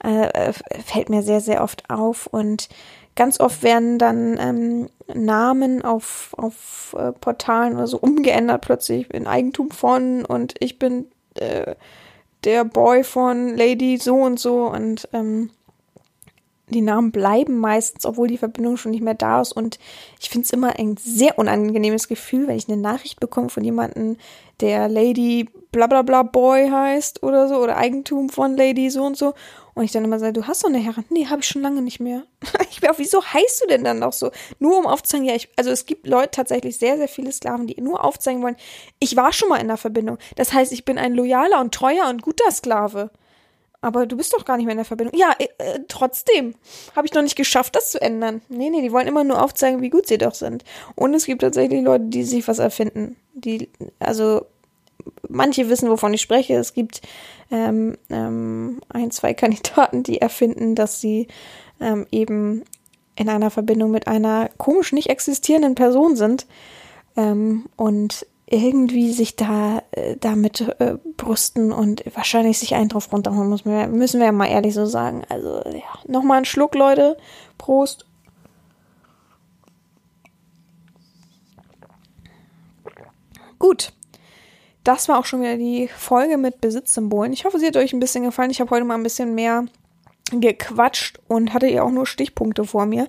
Äh, 0.00 0.52
fällt 0.84 1.08
mir 1.10 1.22
sehr, 1.22 1.40
sehr 1.40 1.62
oft 1.62 1.88
auf. 1.88 2.26
Und 2.26 2.68
ganz 3.16 3.40
oft 3.40 3.62
werden 3.62 3.98
dann 3.98 4.38
ähm, 4.38 4.88
Namen 5.12 5.82
auf, 5.82 6.34
auf 6.36 6.94
äh, 6.98 7.12
Portalen 7.12 7.74
oder 7.74 7.86
so 7.86 7.98
umgeändert 7.98 8.62
plötzlich 8.62 9.12
in 9.12 9.26
Eigentum 9.26 9.70
von 9.70 10.24
und 10.24 10.54
ich 10.60 10.78
bin 10.78 11.06
äh, 11.34 11.74
der 12.44 12.64
Boy 12.64 13.04
von 13.04 13.56
Lady 13.56 13.98
so 13.98 14.16
und 14.16 14.38
so 14.38 14.66
und 14.66 15.08
ähm, 15.12 15.50
die 16.68 16.80
Namen 16.80 17.12
bleiben 17.12 17.58
meistens, 17.58 18.06
obwohl 18.06 18.28
die 18.28 18.38
Verbindung 18.38 18.76
schon 18.76 18.92
nicht 18.92 19.02
mehr 19.02 19.14
da 19.14 19.40
ist. 19.40 19.52
Und 19.52 19.78
ich 20.20 20.30
finde 20.30 20.46
es 20.46 20.52
immer 20.52 20.78
ein 20.78 20.96
sehr 20.96 21.38
unangenehmes 21.38 22.08
Gefühl, 22.08 22.48
wenn 22.48 22.56
ich 22.56 22.68
eine 22.68 22.80
Nachricht 22.80 23.20
bekomme 23.20 23.50
von 23.50 23.62
jemandem, 23.64 24.16
der 24.60 24.88
Lady 24.88 25.48
blablabla 25.72 26.22
Boy 26.22 26.70
heißt 26.70 27.22
oder 27.22 27.48
so, 27.48 27.56
oder 27.56 27.76
Eigentum 27.76 28.30
von 28.30 28.56
Lady 28.56 28.88
so 28.90 29.04
und 29.04 29.16
so. 29.16 29.34
Und 29.74 29.82
ich 29.84 29.90
dann 29.90 30.04
immer 30.04 30.20
sage, 30.20 30.32
du 30.32 30.46
hast 30.46 30.62
doch 30.62 30.68
eine 30.68 30.78
Herren. 30.78 31.04
Nee, 31.10 31.26
habe 31.26 31.40
ich 31.40 31.48
schon 31.48 31.62
lange 31.62 31.82
nicht 31.82 31.98
mehr. 31.98 32.22
ich 32.70 32.80
bin 32.80 32.90
auch, 32.90 32.98
wieso 32.98 33.24
heißt 33.24 33.62
du 33.62 33.66
denn 33.66 33.82
dann 33.82 33.98
noch 33.98 34.12
so? 34.12 34.30
Nur 34.60 34.78
um 34.78 34.86
aufzuzeigen, 34.86 35.26
ja, 35.26 35.34
ich, 35.34 35.48
also 35.56 35.70
es 35.70 35.86
gibt 35.86 36.06
Leute, 36.06 36.30
tatsächlich 36.30 36.78
sehr, 36.78 36.96
sehr 36.96 37.08
viele 37.08 37.32
Sklaven, 37.32 37.66
die 37.66 37.80
nur 37.80 38.04
aufzeigen 38.04 38.42
wollen, 38.42 38.56
ich 39.00 39.16
war 39.16 39.32
schon 39.32 39.48
mal 39.48 39.60
in 39.60 39.68
der 39.68 39.76
Verbindung. 39.76 40.18
Das 40.36 40.52
heißt, 40.52 40.72
ich 40.72 40.84
bin 40.84 40.96
ein 40.96 41.14
loyaler 41.14 41.60
und 41.60 41.74
treuer 41.74 42.08
und 42.08 42.22
guter 42.22 42.50
Sklave. 42.52 43.10
aber 43.80 44.06
du 44.06 44.16
bist 44.16 44.32
doch 44.32 44.44
gar 44.44 44.56
nicht 44.56 44.66
mehr 44.66 44.72
in 44.72 44.78
der 44.78 44.84
Verbindung. 44.84 45.18
Ja, 45.18 45.32
äh, 45.38 45.48
äh, 45.58 45.80
trotzdem 45.88 46.54
habe 46.94 47.06
ich 47.06 47.12
noch 47.12 47.22
nicht 47.22 47.36
geschafft, 47.36 47.74
das 47.74 47.90
zu 47.90 48.00
ändern. 48.00 48.42
Nee, 48.48 48.70
nee, 48.70 48.80
die 48.80 48.92
wollen 48.92 49.08
immer 49.08 49.24
nur 49.24 49.42
aufzeigen, 49.42 49.82
wie 49.82 49.90
gut 49.90 50.06
sie 50.06 50.18
doch 50.18 50.34
sind. 50.34 50.64
Und 50.94 51.14
es 51.14 51.26
gibt 51.26 51.42
tatsächlich 51.42 51.82
Leute, 51.82 52.04
die 52.06 52.24
sich 52.24 52.46
was 52.46 52.60
erfinden. 52.60 53.16
Die, 53.34 53.70
also, 53.98 54.46
manche 55.28 55.68
wissen, 55.68 55.90
wovon 55.90 56.14
ich 56.14 56.20
spreche. 56.20 56.54
Es 56.54 56.74
gibt 56.74 57.02
ähm, 57.50 57.96
ähm, 58.10 58.80
ein, 58.88 59.10
zwei 59.10 59.34
Kandidaten, 59.34 60.02
die 60.02 60.20
erfinden, 60.20 60.74
dass 60.74 61.00
sie 61.00 61.28
ähm, 61.80 62.06
eben 62.10 62.64
in 63.16 63.28
einer 63.28 63.50
Verbindung 63.50 63.90
mit 63.90 64.08
einer 64.08 64.50
komisch 64.58 64.92
nicht 64.92 65.10
existierenden 65.10 65.74
Person 65.74 66.16
sind. 66.16 66.46
Ähm, 67.16 67.66
und 67.76 68.26
irgendwie 68.46 69.12
sich 69.12 69.36
da 69.36 69.82
äh, 69.92 70.16
damit 70.20 70.60
äh, 70.78 70.98
brüsten 71.16 71.72
und 71.72 72.04
wahrscheinlich 72.14 72.58
sich 72.58 72.74
einen 72.74 72.88
drauf 72.88 73.10
runterholen 73.12 73.48
muss, 73.48 73.64
müssen 73.64 74.20
wir 74.20 74.26
ja 74.26 74.32
mal 74.32 74.46
ehrlich 74.46 74.74
so 74.74 74.84
sagen. 74.84 75.22
Also 75.28 75.62
ja, 75.70 75.98
nochmal 76.06 76.38
einen 76.38 76.44
Schluck, 76.44 76.74
Leute. 76.74 77.16
Prost. 77.56 78.06
Gut. 83.58 83.92
Das 84.84 85.08
war 85.08 85.18
auch 85.18 85.24
schon 85.24 85.40
wieder 85.40 85.56
die 85.56 85.88
Folge 85.88 86.36
mit 86.36 86.60
Besitzsymbolen. 86.60 87.32
Ich 87.32 87.44
hoffe, 87.44 87.58
sie 87.58 87.66
hat 87.66 87.76
euch 87.76 87.92
ein 87.94 88.00
bisschen 88.00 88.24
gefallen. 88.24 88.50
Ich 88.50 88.60
habe 88.60 88.70
heute 88.70 88.84
mal 88.84 88.94
ein 88.94 89.02
bisschen 89.02 89.34
mehr 89.34 89.64
gequatscht 90.30 91.20
und 91.28 91.52
hatte 91.52 91.66
ja 91.66 91.82
auch 91.82 91.90
nur 91.90 92.06
Stichpunkte 92.06 92.64
vor 92.64 92.86
mir. 92.86 93.08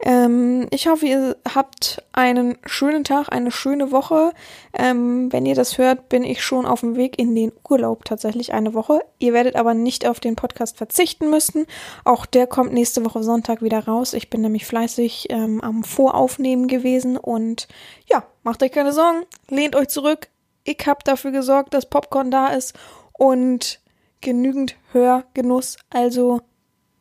Ähm, 0.00 0.66
ich 0.70 0.86
hoffe, 0.86 1.06
ihr 1.06 1.36
habt 1.54 2.02
einen 2.12 2.58
schönen 2.64 3.04
Tag, 3.04 3.28
eine 3.30 3.50
schöne 3.50 3.90
Woche. 3.90 4.32
Ähm, 4.72 5.32
wenn 5.32 5.46
ihr 5.46 5.54
das 5.54 5.78
hört, 5.78 6.08
bin 6.08 6.24
ich 6.24 6.42
schon 6.42 6.66
auf 6.66 6.80
dem 6.80 6.96
Weg 6.96 7.18
in 7.18 7.34
den 7.34 7.52
Urlaub 7.68 8.04
tatsächlich 8.04 8.52
eine 8.52 8.74
Woche. 8.74 9.00
Ihr 9.18 9.32
werdet 9.32 9.56
aber 9.56 9.74
nicht 9.74 10.06
auf 10.06 10.20
den 10.20 10.36
Podcast 10.36 10.76
verzichten 10.76 11.30
müssen. 11.30 11.66
Auch 12.04 12.26
der 12.26 12.46
kommt 12.46 12.72
nächste 12.72 13.04
Woche 13.04 13.22
Sonntag 13.22 13.62
wieder 13.62 13.84
raus. 13.84 14.12
Ich 14.12 14.30
bin 14.30 14.40
nämlich 14.40 14.66
fleißig 14.66 15.26
ähm, 15.30 15.60
am 15.60 15.84
Voraufnehmen 15.84 16.68
gewesen 16.68 17.16
und 17.16 17.68
ja, 18.06 18.24
macht 18.42 18.62
euch 18.62 18.72
keine 18.72 18.92
Sorgen, 18.92 19.24
lehnt 19.48 19.76
euch 19.76 19.88
zurück. 19.88 20.28
Ich 20.64 20.86
habe 20.86 21.00
dafür 21.04 21.32
gesorgt, 21.32 21.74
dass 21.74 21.88
Popcorn 21.88 22.30
da 22.30 22.48
ist 22.48 22.78
und 23.12 23.80
genügend 24.20 24.76
Hörgenuss. 24.92 25.76
Also 25.90 26.40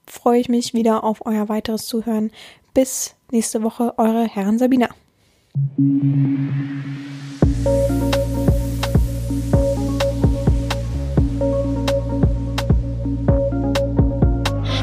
freue 0.08 0.40
ich 0.40 0.50
mich 0.50 0.74
wieder 0.74 1.04
auf 1.04 1.26
euer 1.26 1.48
weiteres 1.48 1.86
Zuhören. 1.86 2.32
Bis 2.74 3.16
nächste 3.32 3.62
Woche, 3.62 3.94
eure 3.98 4.26
Herren 4.26 4.58
Sabina. 4.58 4.90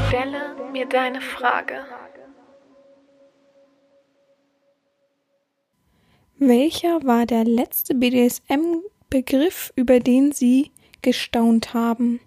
Stelle 0.07 0.55
mir 0.71 0.85
deine 0.87 1.19
Frage. 1.19 1.83
Welcher 6.39 7.03
war 7.03 7.25
der 7.25 7.43
letzte 7.43 7.93
BDSM-Begriff, 7.95 9.73
über 9.75 9.99
den 9.99 10.31
Sie 10.31 10.71
gestaunt 11.01 11.73
haben? 11.73 12.21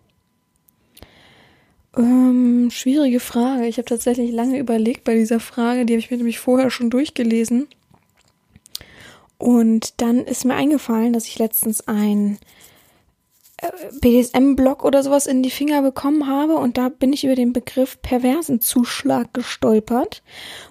Ähm, 1.96 2.68
schwierige 2.70 3.20
Frage. 3.20 3.66
Ich 3.66 3.78
habe 3.78 3.86
tatsächlich 3.86 4.30
lange 4.30 4.58
überlegt 4.58 5.04
bei 5.04 5.14
dieser 5.14 5.40
Frage. 5.40 5.86
Die 5.86 5.94
habe 5.94 6.00
ich 6.00 6.10
mir 6.10 6.18
nämlich 6.18 6.40
vorher 6.40 6.68
schon 6.68 6.90
durchgelesen. 6.90 7.68
Und 9.38 10.00
dann 10.02 10.18
ist 10.18 10.44
mir 10.44 10.54
eingefallen, 10.54 11.14
dass 11.14 11.26
ich 11.26 11.38
letztens 11.38 11.88
ein 11.88 12.36
BDSM-Blog 14.00 14.84
oder 14.84 15.02
sowas 15.02 15.26
in 15.26 15.42
die 15.42 15.50
Finger 15.50 15.82
bekommen 15.82 16.26
habe 16.26 16.56
und 16.56 16.78
da 16.78 16.88
bin 16.88 17.12
ich 17.12 17.24
über 17.24 17.34
den 17.34 17.52
Begriff 17.52 18.00
perversen 18.02 18.60
Zuschlag 18.60 19.32
gestolpert 19.32 20.22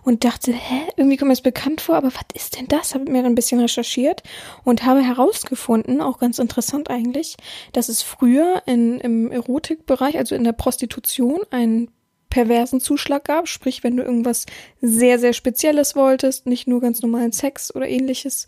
und 0.03 0.23
dachte, 0.23 0.51
hä, 0.51 0.81
irgendwie 0.97 1.17
kommt 1.17 1.29
mir 1.29 1.33
das 1.33 1.41
bekannt 1.41 1.81
vor, 1.81 1.95
aber 1.95 2.07
was 2.07 2.25
ist 2.33 2.59
denn 2.59 2.67
das? 2.67 2.93
Habe 2.93 3.11
mir 3.11 3.23
ein 3.23 3.35
bisschen 3.35 3.59
recherchiert 3.59 4.23
und 4.63 4.85
habe 4.85 5.01
herausgefunden, 5.01 6.01
auch 6.01 6.19
ganz 6.19 6.39
interessant 6.39 6.89
eigentlich, 6.89 7.37
dass 7.73 7.89
es 7.89 8.01
früher 8.01 8.63
in, 8.65 8.99
im 8.99 9.31
Erotikbereich, 9.31 10.17
also 10.17 10.35
in 10.35 10.43
der 10.43 10.53
Prostitution, 10.53 11.39
einen 11.49 11.89
perversen 12.29 12.79
Zuschlag 12.79 13.25
gab, 13.25 13.47
sprich, 13.47 13.83
wenn 13.83 13.97
du 13.97 14.03
irgendwas 14.03 14.47
sehr, 14.81 15.19
sehr 15.19 15.33
Spezielles 15.33 15.95
wolltest, 15.95 16.47
nicht 16.47 16.67
nur 16.67 16.81
ganz 16.81 17.01
normalen 17.01 17.31
Sex 17.31 17.75
oder 17.75 17.87
ähnliches, 17.87 18.47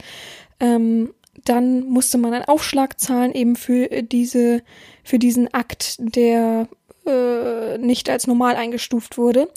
ähm, 0.59 1.13
dann 1.45 1.83
musste 1.83 2.17
man 2.17 2.33
einen 2.33 2.45
Aufschlag 2.45 2.99
zahlen 2.99 3.33
eben 3.33 3.55
für 3.55 3.87
diese, 4.03 4.61
für 5.03 5.19
diesen 5.19 5.53
Akt, 5.53 5.95
der 5.99 6.67
äh, 7.05 7.77
nicht 7.77 8.09
als 8.09 8.27
normal 8.27 8.55
eingestuft 8.55 9.17
wurde. 9.17 9.49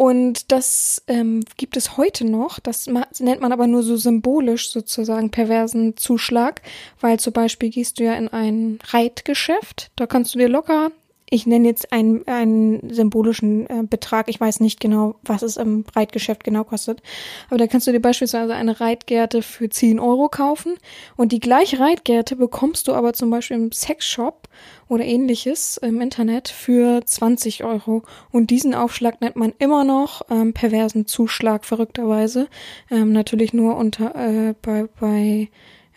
Und 0.00 0.50
das 0.50 1.02
ähm, 1.08 1.44
gibt 1.58 1.76
es 1.76 1.98
heute 1.98 2.24
noch. 2.24 2.58
Das 2.58 2.86
nennt 2.86 3.42
man 3.42 3.52
aber 3.52 3.66
nur 3.66 3.82
so 3.82 3.98
symbolisch 3.98 4.70
sozusagen 4.70 5.30
perversen 5.30 5.96
Zuschlag, 5.98 6.62
weil 7.00 7.20
zum 7.20 7.34
Beispiel 7.34 7.68
gehst 7.68 7.98
du 7.98 8.04
ja 8.04 8.14
in 8.14 8.28
ein 8.28 8.78
Reitgeschäft, 8.82 9.90
da 9.96 10.06
kannst 10.06 10.34
du 10.34 10.38
dir 10.38 10.48
locker 10.48 10.90
ich 11.30 11.46
nenne 11.46 11.68
jetzt 11.68 11.92
einen, 11.92 12.26
einen 12.26 12.92
symbolischen 12.92 13.66
äh, 13.70 13.84
Betrag. 13.88 14.28
Ich 14.28 14.40
weiß 14.40 14.58
nicht 14.58 14.80
genau, 14.80 15.14
was 15.22 15.42
es 15.42 15.56
im 15.56 15.84
Reitgeschäft 15.94 16.42
genau 16.42 16.64
kostet. 16.64 17.02
Aber 17.48 17.56
da 17.58 17.68
kannst 17.68 17.86
du 17.86 17.92
dir 17.92 18.00
beispielsweise 18.00 18.54
eine 18.54 18.80
Reitgerte 18.80 19.40
für 19.42 19.68
10 19.68 20.00
Euro 20.00 20.28
kaufen. 20.28 20.74
Und 21.16 21.30
die 21.30 21.38
gleiche 21.38 21.78
Reitgerte 21.78 22.34
bekommst 22.34 22.88
du 22.88 22.94
aber 22.94 23.12
zum 23.12 23.30
Beispiel 23.30 23.56
im 23.56 23.70
Sexshop 23.70 24.48
oder 24.88 25.04
ähnliches 25.04 25.76
im 25.76 26.00
Internet 26.00 26.48
für 26.48 27.06
20 27.06 27.62
Euro. 27.62 28.02
Und 28.32 28.50
diesen 28.50 28.74
Aufschlag 28.74 29.20
nennt 29.20 29.36
man 29.36 29.52
immer 29.60 29.84
noch 29.84 30.22
ähm, 30.30 30.52
perversen 30.52 31.06
Zuschlag, 31.06 31.64
verrückterweise. 31.64 32.48
Ähm, 32.90 33.12
natürlich 33.12 33.52
nur 33.52 33.76
unter 33.76 34.16
äh, 34.16 34.54
bei, 34.60 34.88
bei 34.98 35.48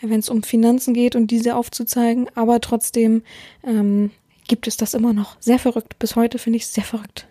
wenn 0.09 0.19
es 0.19 0.29
um 0.29 0.43
Finanzen 0.43 0.93
geht 0.93 1.15
und 1.15 1.31
diese 1.31 1.55
aufzuzeigen, 1.55 2.29
aber 2.35 2.59
trotzdem 2.59 3.23
ähm, 3.65 4.11
gibt 4.47 4.67
es 4.67 4.77
das 4.77 4.93
immer 4.93 5.13
noch. 5.13 5.37
Sehr 5.39 5.59
verrückt. 5.59 5.97
Bis 5.99 6.15
heute 6.15 6.39
finde 6.39 6.57
ich 6.57 6.63
es 6.63 6.73
sehr 6.73 6.83
verrückt. 6.83 7.27